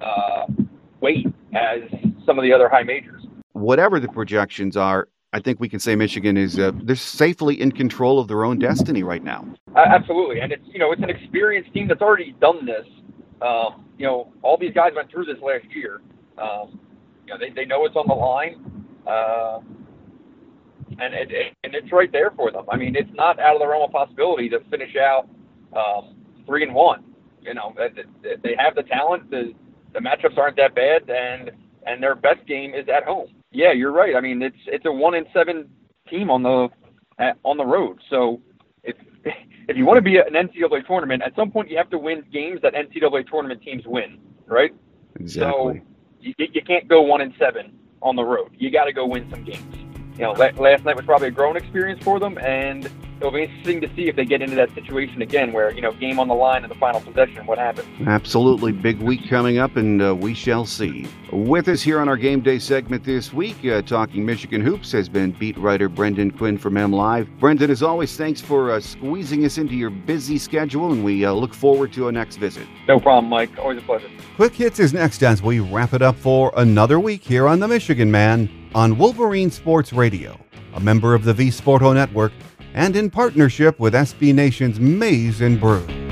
uh, 0.00 0.46
weight 1.00 1.26
as 1.54 1.80
some 2.24 2.38
of 2.38 2.44
the 2.44 2.52
other 2.52 2.68
high 2.68 2.82
majors. 2.82 3.26
Whatever 3.52 4.00
the 4.00 4.08
projections 4.08 4.76
are, 4.76 5.08
I 5.32 5.40
think 5.40 5.60
we 5.60 5.68
can 5.68 5.80
say 5.80 5.96
Michigan 5.96 6.36
is 6.36 6.58
uh, 6.58 6.72
they're 6.82 6.96
safely 6.96 7.60
in 7.60 7.72
control 7.72 8.18
of 8.18 8.28
their 8.28 8.44
own 8.44 8.58
destiny 8.58 9.02
right 9.02 9.22
now. 9.22 9.46
Uh, 9.76 9.80
absolutely, 9.80 10.40
and 10.40 10.52
it's 10.52 10.64
you 10.66 10.78
know 10.78 10.92
it's 10.92 11.02
an 11.02 11.10
experienced 11.10 11.72
team 11.74 11.88
that's 11.88 12.02
already 12.02 12.34
done 12.40 12.64
this. 12.64 12.86
Um, 13.42 13.84
you 13.98 14.06
know, 14.06 14.32
all 14.42 14.56
these 14.56 14.72
guys 14.74 14.92
went 14.94 15.10
through 15.10 15.26
this 15.26 15.36
last 15.42 15.66
year. 15.74 16.00
Um, 16.38 16.80
you 17.28 17.34
know, 17.34 17.38
they 17.38 17.50
they 17.50 17.66
know 17.66 17.84
it's 17.84 17.96
on 17.96 18.06
the 18.08 18.14
line, 18.14 18.56
uh, 19.06 19.60
and 20.98 21.14
it, 21.14 21.30
it, 21.30 21.54
and 21.62 21.74
it's 21.74 21.92
right 21.92 22.10
there 22.10 22.30
for 22.30 22.50
them. 22.50 22.64
I 22.70 22.76
mean, 22.76 22.96
it's 22.96 23.10
not 23.14 23.38
out 23.38 23.54
of 23.54 23.60
the 23.60 23.68
realm 23.68 23.82
of 23.82 23.92
possibility 23.92 24.48
to 24.48 24.60
finish 24.70 24.96
out 24.96 25.28
um, 25.76 26.16
three 26.46 26.62
and 26.62 26.74
one. 26.74 27.04
You 27.42 27.52
know, 27.52 27.74
they 28.22 28.56
have 28.58 28.74
the 28.74 28.82
talent. 28.82 29.30
The 29.30 29.52
the 29.92 30.00
matchups 30.00 30.38
aren't 30.38 30.56
that 30.56 30.74
bad, 30.74 31.08
and 31.10 31.50
and 31.86 32.02
their 32.02 32.14
best 32.14 32.46
game 32.46 32.72
is 32.74 32.88
at 32.88 33.04
home. 33.04 33.28
Yeah, 33.52 33.72
you're 33.72 33.92
right. 33.92 34.16
I 34.16 34.20
mean, 34.20 34.40
it's 34.40 34.56
it's 34.66 34.86
a 34.86 34.92
one 34.92 35.14
in 35.14 35.26
seven 35.34 35.68
team 36.08 36.30
on 36.30 36.42
the 36.42 36.68
on 37.44 37.58
the 37.58 37.66
road. 37.66 37.98
So 38.08 38.40
if 38.84 38.96
if 39.68 39.76
you 39.76 39.84
want 39.84 39.98
to 39.98 40.02
be 40.02 40.16
an 40.16 40.32
NCAA 40.32 40.86
tournament, 40.86 41.22
at 41.22 41.36
some 41.36 41.50
point 41.50 41.70
you 41.70 41.76
have 41.76 41.90
to 41.90 41.98
win 41.98 42.24
games 42.32 42.60
that 42.62 42.72
NCAA 42.72 43.28
tournament 43.28 43.60
teams 43.62 43.82
win, 43.86 44.18
right? 44.46 44.74
Exactly. 45.20 45.82
You, 46.20 46.34
you 46.38 46.62
can't 46.62 46.88
go 46.88 47.02
one 47.02 47.20
in 47.20 47.34
seven 47.38 47.78
on 48.02 48.16
the 48.16 48.24
road. 48.24 48.50
You 48.58 48.70
got 48.70 48.84
to 48.84 48.92
go 48.92 49.06
win 49.06 49.28
some 49.30 49.44
games. 49.44 49.76
You 50.16 50.24
know, 50.24 50.32
last 50.32 50.84
night 50.84 50.96
was 50.96 51.04
probably 51.04 51.28
a 51.28 51.30
growing 51.30 51.56
experience 51.56 52.02
for 52.02 52.18
them, 52.18 52.38
and 52.38 52.90
it'll 53.20 53.32
be 53.32 53.42
interesting 53.42 53.80
to 53.80 53.94
see 53.94 54.08
if 54.08 54.16
they 54.16 54.24
get 54.24 54.42
into 54.42 54.56
that 54.56 54.72
situation 54.74 55.22
again 55.22 55.52
where, 55.52 55.72
you 55.72 55.80
know, 55.80 55.92
game 55.92 56.18
on 56.18 56.28
the 56.28 56.34
line 56.34 56.62
in 56.62 56.68
the 56.68 56.74
final 56.76 57.00
possession, 57.00 57.46
what 57.46 57.58
happens. 57.58 57.86
Absolutely. 58.06 58.72
Big 58.72 59.00
week 59.00 59.28
coming 59.28 59.58
up, 59.58 59.76
and 59.76 60.00
uh, 60.00 60.14
we 60.14 60.34
shall 60.34 60.64
see. 60.64 61.06
With 61.32 61.68
us 61.68 61.82
here 61.82 62.00
on 62.00 62.08
our 62.08 62.16
game 62.16 62.40
day 62.40 62.58
segment 62.58 63.04
this 63.04 63.32
week, 63.32 63.64
uh, 63.64 63.82
talking 63.82 64.24
Michigan 64.24 64.60
Hoops, 64.60 64.92
has 64.92 65.08
been 65.08 65.32
beat 65.32 65.56
writer 65.58 65.88
Brendan 65.88 66.30
Quinn 66.30 66.56
from 66.56 66.74
MLive. 66.74 67.28
Brendan, 67.38 67.70
as 67.70 67.82
always, 67.82 68.16
thanks 68.16 68.40
for 68.40 68.70
uh, 68.70 68.80
squeezing 68.80 69.44
us 69.44 69.58
into 69.58 69.74
your 69.74 69.90
busy 69.90 70.38
schedule, 70.38 70.92
and 70.92 71.04
we 71.04 71.24
uh, 71.24 71.32
look 71.32 71.54
forward 71.54 71.92
to 71.94 72.08
a 72.08 72.12
next 72.12 72.36
visit. 72.36 72.66
No 72.86 73.00
problem, 73.00 73.28
Mike. 73.28 73.50
Always 73.58 73.78
a 73.78 73.82
pleasure. 73.82 74.08
Quick 74.36 74.54
Hits 74.54 74.78
is 74.78 74.92
next 74.92 75.22
as 75.22 75.42
we 75.42 75.60
wrap 75.60 75.92
it 75.92 76.02
up 76.02 76.16
for 76.16 76.52
another 76.56 77.00
week 77.00 77.22
here 77.22 77.48
on 77.48 77.58
The 77.60 77.68
Michigan 77.68 78.10
Man 78.10 78.48
on 78.74 78.96
Wolverine 78.96 79.50
Sports 79.50 79.92
Radio 79.92 80.38
a 80.74 80.80
member 80.80 81.14
of 81.14 81.24
the 81.24 81.34
V 81.34 81.48
Sporto 81.48 81.92
Network, 81.92 82.32
and 82.74 82.96
in 82.96 83.10
partnership 83.10 83.78
with 83.78 83.94
SB 83.94 84.34
Nation's 84.34 84.78
Maize 84.80 85.40
and 85.40 85.60
Brew. 85.60 86.07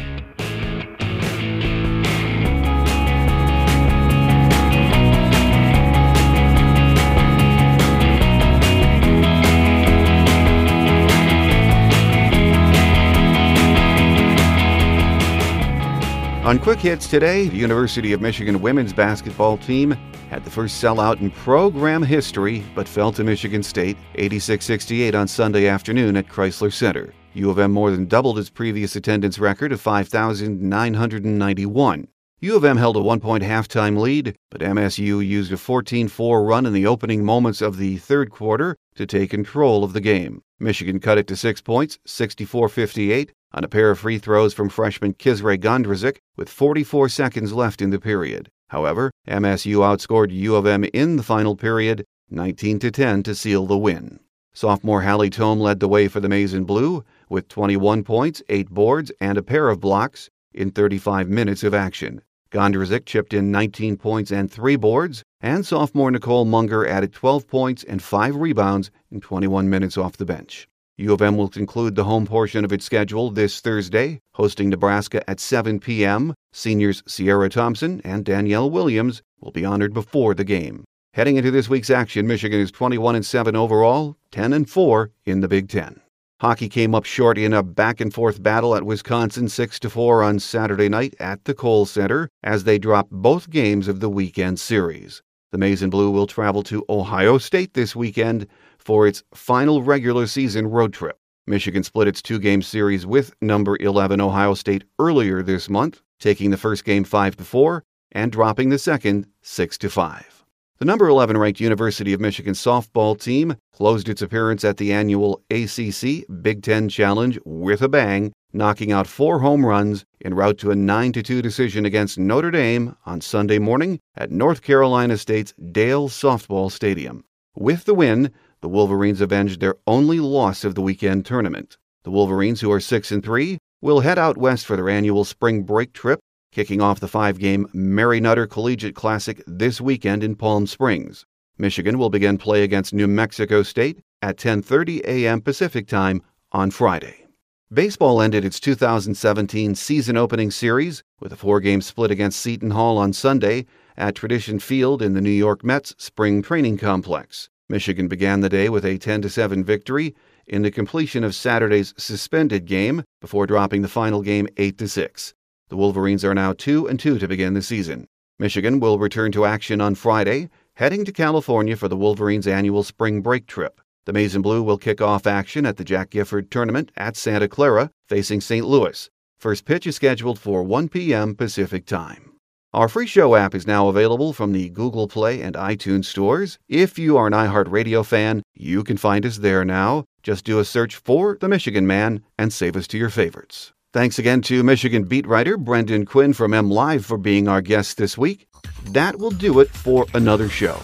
On 16.46 16.58
Quick 16.60 16.78
Hits 16.78 17.08
today, 17.08 17.48
the 17.48 17.56
University 17.56 18.12
of 18.12 18.20
Michigan 18.20 18.62
women's 18.62 18.92
basketball 18.92 19.58
team 19.58 19.90
had 20.30 20.44
the 20.44 20.50
first 20.50 20.80
sellout 20.80 21.20
in 21.20 21.32
program 21.32 22.04
history, 22.04 22.62
but 22.72 22.86
fell 22.86 23.10
to 23.10 23.24
Michigan 23.24 23.64
State 23.64 23.96
86 24.14 24.64
68 24.64 25.16
on 25.16 25.26
Sunday 25.26 25.66
afternoon 25.66 26.16
at 26.16 26.28
Crisler 26.28 26.72
Center. 26.72 27.12
U 27.34 27.50
of 27.50 27.58
M 27.58 27.72
more 27.72 27.90
than 27.90 28.06
doubled 28.06 28.38
its 28.38 28.48
previous 28.48 28.94
attendance 28.94 29.40
record 29.40 29.72
of 29.72 29.80
5,991. 29.80 32.06
U 32.38 32.54
of 32.54 32.64
M 32.64 32.76
held 32.76 32.94
a 32.94 33.02
one 33.02 33.18
point 33.18 33.42
halftime 33.42 33.98
lead, 33.98 34.36
but 34.48 34.60
MSU 34.60 35.26
used 35.26 35.50
a 35.50 35.56
14 35.56 36.06
4 36.06 36.44
run 36.44 36.64
in 36.64 36.72
the 36.72 36.86
opening 36.86 37.24
moments 37.24 37.60
of 37.60 37.76
the 37.76 37.96
third 37.96 38.30
quarter 38.30 38.76
to 38.94 39.04
take 39.04 39.30
control 39.30 39.82
of 39.82 39.94
the 39.94 40.00
game. 40.00 40.42
Michigan 40.60 41.00
cut 41.00 41.18
it 41.18 41.26
to 41.26 41.34
six 41.34 41.60
points, 41.60 41.98
64 42.06 42.68
58, 42.68 43.32
on 43.56 43.64
a 43.64 43.68
pair 43.68 43.90
of 43.90 43.98
free 43.98 44.18
throws 44.18 44.52
from 44.52 44.68
freshman 44.68 45.14
Kysre 45.14 45.58
Gondrezick 45.58 46.18
with 46.36 46.50
44 46.50 47.08
seconds 47.08 47.54
left 47.54 47.80
in 47.80 47.88
the 47.88 47.98
period. 47.98 48.50
However, 48.68 49.10
MSU 49.26 49.78
outscored 49.78 50.30
U 50.30 50.56
of 50.56 50.66
M 50.66 50.84
in 50.84 51.16
the 51.16 51.22
final 51.22 51.56
period 51.56 52.04
19 52.28 52.78
to 52.80 52.90
10 52.90 53.22
to 53.22 53.34
seal 53.34 53.64
the 53.66 53.78
win. 53.78 54.20
Sophomore 54.52 55.02
Hallie 55.02 55.30
Thome 55.30 55.58
led 55.58 55.80
the 55.80 55.88
way 55.88 56.06
for 56.06 56.20
the 56.20 56.28
Maize 56.28 56.52
and 56.52 56.66
Blue 56.66 57.02
with 57.30 57.48
21 57.48 58.04
points, 58.04 58.42
8 58.48 58.68
boards, 58.68 59.10
and 59.20 59.38
a 59.38 59.42
pair 59.42 59.70
of 59.70 59.80
blocks 59.80 60.28
in 60.52 60.70
35 60.70 61.28
minutes 61.28 61.62
of 61.62 61.72
action. 61.72 62.20
Gondrezick 62.50 63.06
chipped 63.06 63.32
in 63.32 63.50
19 63.50 63.96
points 63.96 64.30
and 64.30 64.50
3 64.50 64.76
boards, 64.76 65.22
and 65.40 65.64
sophomore 65.64 66.10
Nicole 66.10 66.44
Munger 66.44 66.86
added 66.86 67.12
12 67.12 67.46
points 67.48 67.84
and 67.84 68.02
5 68.02 68.36
rebounds 68.36 68.90
in 69.10 69.20
21 69.20 69.70
minutes 69.70 69.96
off 69.96 70.16
the 70.16 70.26
bench. 70.26 70.68
U 70.98 71.12
of 71.12 71.20
M 71.20 71.36
will 71.36 71.48
conclude 71.48 71.94
the 71.94 72.04
home 72.04 72.26
portion 72.26 72.64
of 72.64 72.72
its 72.72 72.86
schedule 72.86 73.30
this 73.30 73.60
Thursday, 73.60 74.18
hosting 74.32 74.70
Nebraska 74.70 75.28
at 75.28 75.40
7 75.40 75.78
p.m. 75.78 76.32
Seniors 76.54 77.02
Siera 77.06 77.50
Thompson 77.50 78.00
and 78.02 78.24
Danielle 78.24 78.70
Williams 78.70 79.20
will 79.38 79.50
be 79.50 79.62
honored 79.62 79.92
before 79.92 80.32
the 80.32 80.42
game. 80.42 80.84
Heading 81.12 81.36
into 81.36 81.50
this 81.50 81.68
week's 81.68 81.90
action, 81.90 82.26
Michigan 82.26 82.60
is 82.60 82.72
21 82.72 83.14
and 83.14 83.26
7 83.26 83.54
overall, 83.54 84.16
10 84.30 84.54
and 84.54 84.70
4 84.70 85.10
in 85.26 85.40
the 85.42 85.48
Big 85.48 85.68
10. 85.68 86.00
Hockey 86.40 86.70
came 86.70 86.94
up 86.94 87.04
short 87.04 87.36
in 87.36 87.52
a 87.52 87.62
back 87.62 88.00
and 88.00 88.14
forth 88.14 88.42
battle 88.42 88.74
at 88.74 88.84
Wisconsin 88.84 89.50
6 89.50 89.78
4 89.80 90.22
on 90.22 90.38
Saturday 90.38 90.88
night 90.88 91.14
at 91.20 91.44
the 91.44 91.52
Kohl 91.52 91.84
Center 91.84 92.30
as 92.42 92.64
they 92.64 92.78
dropped 92.78 93.10
both 93.10 93.50
games 93.50 93.86
of 93.86 94.00
the 94.00 94.08
weekend 94.08 94.58
series. 94.58 95.20
The 95.52 95.58
Maize 95.58 95.82
and 95.82 95.90
Blue 95.90 96.10
will 96.10 96.26
travel 96.26 96.62
to 96.64 96.84
Ohio 96.88 97.36
State 97.36 97.74
this 97.74 97.94
weekend 97.94 98.46
for 98.86 99.04
its 99.04 99.24
final 99.34 99.82
regular 99.82 100.28
season 100.28 100.68
road 100.68 100.92
trip. 100.92 101.18
Michigan 101.44 101.82
split 101.82 102.06
its 102.06 102.22
two 102.22 102.38
game 102.38 102.62
series 102.62 103.04
with 103.04 103.34
number 103.40 103.76
11 103.80 104.20
Ohio 104.20 104.54
State 104.54 104.84
earlier 105.00 105.42
this 105.42 105.68
month, 105.68 106.02
taking 106.20 106.52
the 106.52 106.56
first 106.56 106.84
game 106.84 107.02
5 107.02 107.36
to 107.36 107.44
4 107.44 107.82
and 108.12 108.30
dropping 108.30 108.68
the 108.68 108.78
second 108.78 109.26
6 109.42 109.76
to 109.78 109.90
5. 109.90 110.44
The 110.78 110.84
number 110.84 111.08
11 111.08 111.36
ranked 111.36 111.58
University 111.58 112.12
of 112.12 112.20
Michigan 112.20 112.54
softball 112.54 113.20
team 113.20 113.56
closed 113.72 114.08
its 114.08 114.22
appearance 114.22 114.62
at 114.62 114.76
the 114.76 114.92
annual 114.92 115.42
ACC 115.50 116.24
Big 116.40 116.62
10 116.62 116.88
Challenge 116.88 117.40
with 117.44 117.82
a 117.82 117.88
bang, 117.88 118.32
knocking 118.52 118.92
out 118.92 119.08
four 119.08 119.40
home 119.40 119.66
runs 119.66 120.04
en 120.24 120.34
route 120.34 120.58
to 120.58 120.70
a 120.70 120.76
9 120.76 121.10
2 121.10 121.42
decision 121.42 121.84
against 121.86 122.20
Notre 122.20 122.52
Dame 122.52 122.94
on 123.04 123.20
Sunday 123.20 123.58
morning 123.58 123.98
at 124.14 124.30
North 124.30 124.62
Carolina 124.62 125.18
State's 125.18 125.54
Dail 125.72 126.08
Softball 126.08 126.70
Stadium. 126.70 127.24
With 127.56 127.86
the 127.86 127.94
win, 127.94 128.30
the 128.60 128.68
Wolverines 128.68 129.20
avenged 129.20 129.60
their 129.60 129.76
only 129.86 130.20
loss 130.20 130.64
of 130.64 130.74
the 130.74 130.82
weekend 130.82 131.26
tournament. 131.26 131.76
The 132.04 132.10
Wolverines, 132.10 132.60
who 132.60 132.72
are 132.72 132.80
6 132.80 133.12
and 133.12 133.24
3, 133.24 133.58
will 133.80 134.00
head 134.00 134.18
out 134.18 134.38
west 134.38 134.66
for 134.66 134.76
their 134.76 134.88
annual 134.88 135.24
spring 135.24 135.62
break 135.62 135.92
trip, 135.92 136.20
kicking 136.52 136.80
off 136.80 137.00
the 137.00 137.08
five-game 137.08 137.68
Mary 137.72 138.20
Nutter 138.20 138.46
Collegiate 138.46 138.94
Classic 138.94 139.42
this 139.46 139.80
weekend 139.80 140.24
in 140.24 140.36
Palm 140.36 140.66
Springs. 140.66 141.24
Michigan 141.58 141.98
will 141.98 142.10
begin 142.10 142.38
play 142.38 142.62
against 142.62 142.94
New 142.94 143.06
Mexico 143.06 143.62
State 143.62 144.00
at 144.22 144.36
10:30 144.36 145.02
a.m. 145.04 145.40
Pacific 145.40 145.86
Time 145.86 146.22
on 146.52 146.70
Friday. 146.70 147.26
Baseball 147.72 148.22
ended 148.22 148.44
its 148.44 148.60
2017 148.60 149.74
season 149.74 150.16
opening 150.16 150.50
series 150.50 151.02
with 151.18 151.32
a 151.32 151.36
four-game 151.36 151.80
split 151.80 152.10
against 152.10 152.40
Seton 152.40 152.70
Hall 152.70 152.96
on 152.96 153.12
Sunday 153.12 153.66
at 153.96 154.14
Tradition 154.14 154.58
Field 154.58 155.02
in 155.02 155.14
the 155.14 155.20
New 155.20 155.30
York 155.30 155.64
Mets 155.64 155.94
spring 155.98 156.42
training 156.42 156.78
complex. 156.78 157.48
Michigan 157.68 158.06
began 158.06 158.40
the 158.40 158.48
day 158.48 158.68
with 158.68 158.84
a 158.84 158.98
10 158.98 159.28
7 159.28 159.64
victory 159.64 160.14
in 160.46 160.62
the 160.62 160.70
completion 160.70 161.24
of 161.24 161.34
Saturday's 161.34 161.94
suspended 161.96 162.64
game 162.64 163.02
before 163.20 163.46
dropping 163.46 163.82
the 163.82 163.88
final 163.88 164.22
game 164.22 164.48
8 164.56 164.88
6. 164.88 165.34
The 165.68 165.76
Wolverines 165.76 166.24
are 166.24 166.34
now 166.34 166.52
2 166.52 166.86
and 166.86 167.00
2 167.00 167.18
to 167.18 167.26
begin 167.26 167.54
the 167.54 167.62
season. 167.62 168.06
Michigan 168.38 168.78
will 168.78 168.98
return 168.98 169.32
to 169.32 169.44
action 169.44 169.80
on 169.80 169.94
Friday, 169.94 170.48
heading 170.74 171.04
to 171.06 171.12
California 171.12 171.74
for 171.74 171.88
the 171.88 171.96
Wolverines' 171.96 172.46
annual 172.46 172.84
spring 172.84 173.20
break 173.20 173.46
trip. 173.46 173.80
The 174.04 174.14
and 174.16 174.42
Blue 174.42 174.62
will 174.62 174.78
kick 174.78 175.00
off 175.00 175.26
action 175.26 175.66
at 175.66 175.76
the 175.76 175.84
Jack 175.84 176.10
Gifford 176.10 176.48
Tournament 176.52 176.92
at 176.96 177.16
Santa 177.16 177.48
Clara, 177.48 177.90
facing 178.08 178.40
St. 178.40 178.64
Louis. 178.64 179.10
First 179.38 179.64
pitch 179.64 179.88
is 179.88 179.96
scheduled 179.96 180.38
for 180.38 180.62
1 180.62 180.88
p.m. 180.88 181.34
Pacific 181.34 181.86
Time. 181.86 182.35
Our 182.76 182.90
free 182.90 183.06
show 183.06 183.36
app 183.36 183.54
is 183.54 183.66
now 183.66 183.88
available 183.88 184.34
from 184.34 184.52
the 184.52 184.68
Google 184.68 185.08
Play 185.08 185.40
and 185.40 185.54
iTunes 185.54 186.04
stores. 186.04 186.58
If 186.68 186.98
you 186.98 187.16
are 187.16 187.26
an 187.26 187.32
iHeartRadio 187.32 188.04
fan, 188.04 188.42
you 188.52 188.84
can 188.84 188.98
find 188.98 189.24
us 189.24 189.38
there 189.38 189.64
now. 189.64 190.04
Just 190.22 190.44
do 190.44 190.58
a 190.58 190.64
search 190.66 190.96
for 190.96 191.38
The 191.40 191.48
Michigan 191.48 191.86
Man 191.86 192.22
and 192.36 192.52
save 192.52 192.76
us 192.76 192.86
to 192.88 192.98
your 192.98 193.08
favorites. 193.08 193.72
Thanks 193.94 194.18
again 194.18 194.42
to 194.42 194.62
Michigan 194.62 195.04
beat 195.04 195.26
writer 195.26 195.56
Brendan 195.56 196.04
Quinn 196.04 196.34
from 196.34 196.52
MLive 196.52 197.02
for 197.02 197.16
being 197.16 197.48
our 197.48 197.62
guest 197.62 197.96
this 197.96 198.18
week. 198.18 198.46
That 198.88 199.18
will 199.18 199.30
do 199.30 199.60
it 199.60 199.70
for 199.70 200.04
another 200.12 200.50
show. 200.50 200.78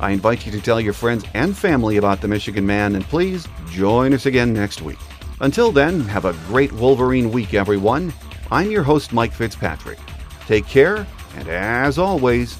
I 0.00 0.10
invite 0.10 0.44
you 0.44 0.50
to 0.50 0.60
tell 0.60 0.80
your 0.80 0.92
friends 0.92 1.24
and 1.34 1.56
family 1.56 1.98
about 1.98 2.20
the 2.20 2.26
Michigan 2.26 2.66
Man 2.66 2.96
and 2.96 3.04
please 3.04 3.46
join 3.70 4.12
us 4.12 4.26
again 4.26 4.52
next 4.52 4.82
week. 4.82 4.98
Until 5.40 5.70
then, 5.70 6.00
have 6.00 6.24
a 6.24 6.36
great 6.48 6.72
Wolverine 6.72 7.30
week, 7.30 7.54
everyone. 7.54 8.12
I'm 8.50 8.72
your 8.72 8.82
host, 8.82 9.12
Mike 9.12 9.32
Fitzpatrick. 9.32 10.00
Take 10.48 10.66
care 10.66 11.06
and 11.38 11.48
as 11.48 11.98
always, 11.98 12.56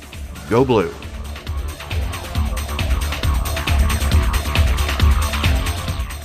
go 0.48 0.64
blue. 0.64 0.92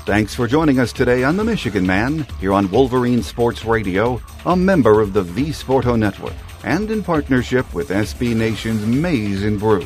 Thanks 0.05 0.35
for 0.35 0.47
joining 0.47 0.79
us 0.79 0.93
today 0.93 1.23
on 1.23 1.37
The 1.37 1.43
Michigan 1.43 1.87
Man, 1.87 2.27
here 2.39 2.53
on 2.53 2.69
Wolverine 2.69 3.23
Sports 3.23 3.65
Radio, 3.65 4.21
a 4.45 4.55
member 4.55 5.01
of 5.01 5.13
the 5.13 5.23
V 5.23 5.45
Sporto 5.45 5.97
Network, 5.97 6.33
and 6.63 6.91
in 6.91 7.01
partnership 7.03 7.73
with 7.73 7.89
SB 7.89 8.35
Nation's 8.35 8.85
Maize 8.85 9.43
and 9.43 9.59
Brew. 9.59 9.85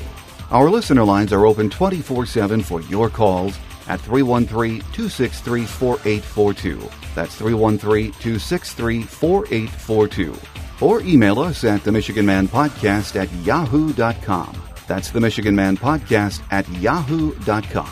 Our 0.50 0.70
listener 0.70 1.04
lines 1.04 1.32
are 1.32 1.46
open 1.46 1.70
24 1.70 2.26
7 2.26 2.64
for 2.64 2.82
your 2.82 3.10
calls 3.10 3.58
at 3.88 4.02
313 4.02 4.82
263 4.82 5.66
4842. 5.66 6.90
That's 7.16 7.36
313 7.36 8.12
263 8.14 9.04
4842 9.04 10.58
or 10.82 11.02
email 11.02 11.40
us 11.40 11.64
at 11.64 11.84
the 11.84 11.92
Michigan 11.92 12.26
Man 12.26 12.48
Podcast 12.48 13.16
at 13.16 13.32
yahoo.com. 13.46 14.62
That's 14.88 15.12
the 15.12 15.20
Michigan 15.20 15.56
Man 15.56 15.78
Podcast 15.78 16.42
at 16.52 16.68
yahoo.com. 16.70 17.92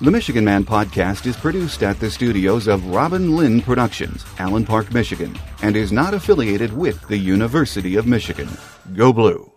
The 0.00 0.10
Michigan 0.10 0.44
Man 0.44 0.64
Podcast 0.64 1.26
is 1.26 1.36
produced 1.36 1.82
at 1.82 2.00
the 2.00 2.10
studios 2.10 2.68
of 2.68 2.86
Robin 2.86 3.36
Lynn 3.36 3.60
Productions, 3.60 4.24
Allen 4.38 4.64
Park, 4.64 4.94
Michigan, 4.94 5.38
and 5.62 5.76
is 5.76 5.92
not 5.92 6.14
affiliated 6.14 6.72
with 6.72 7.06
the 7.08 7.18
University 7.18 7.96
of 7.96 8.06
Michigan. 8.06 8.48
Go 8.94 9.12
Blue! 9.12 9.49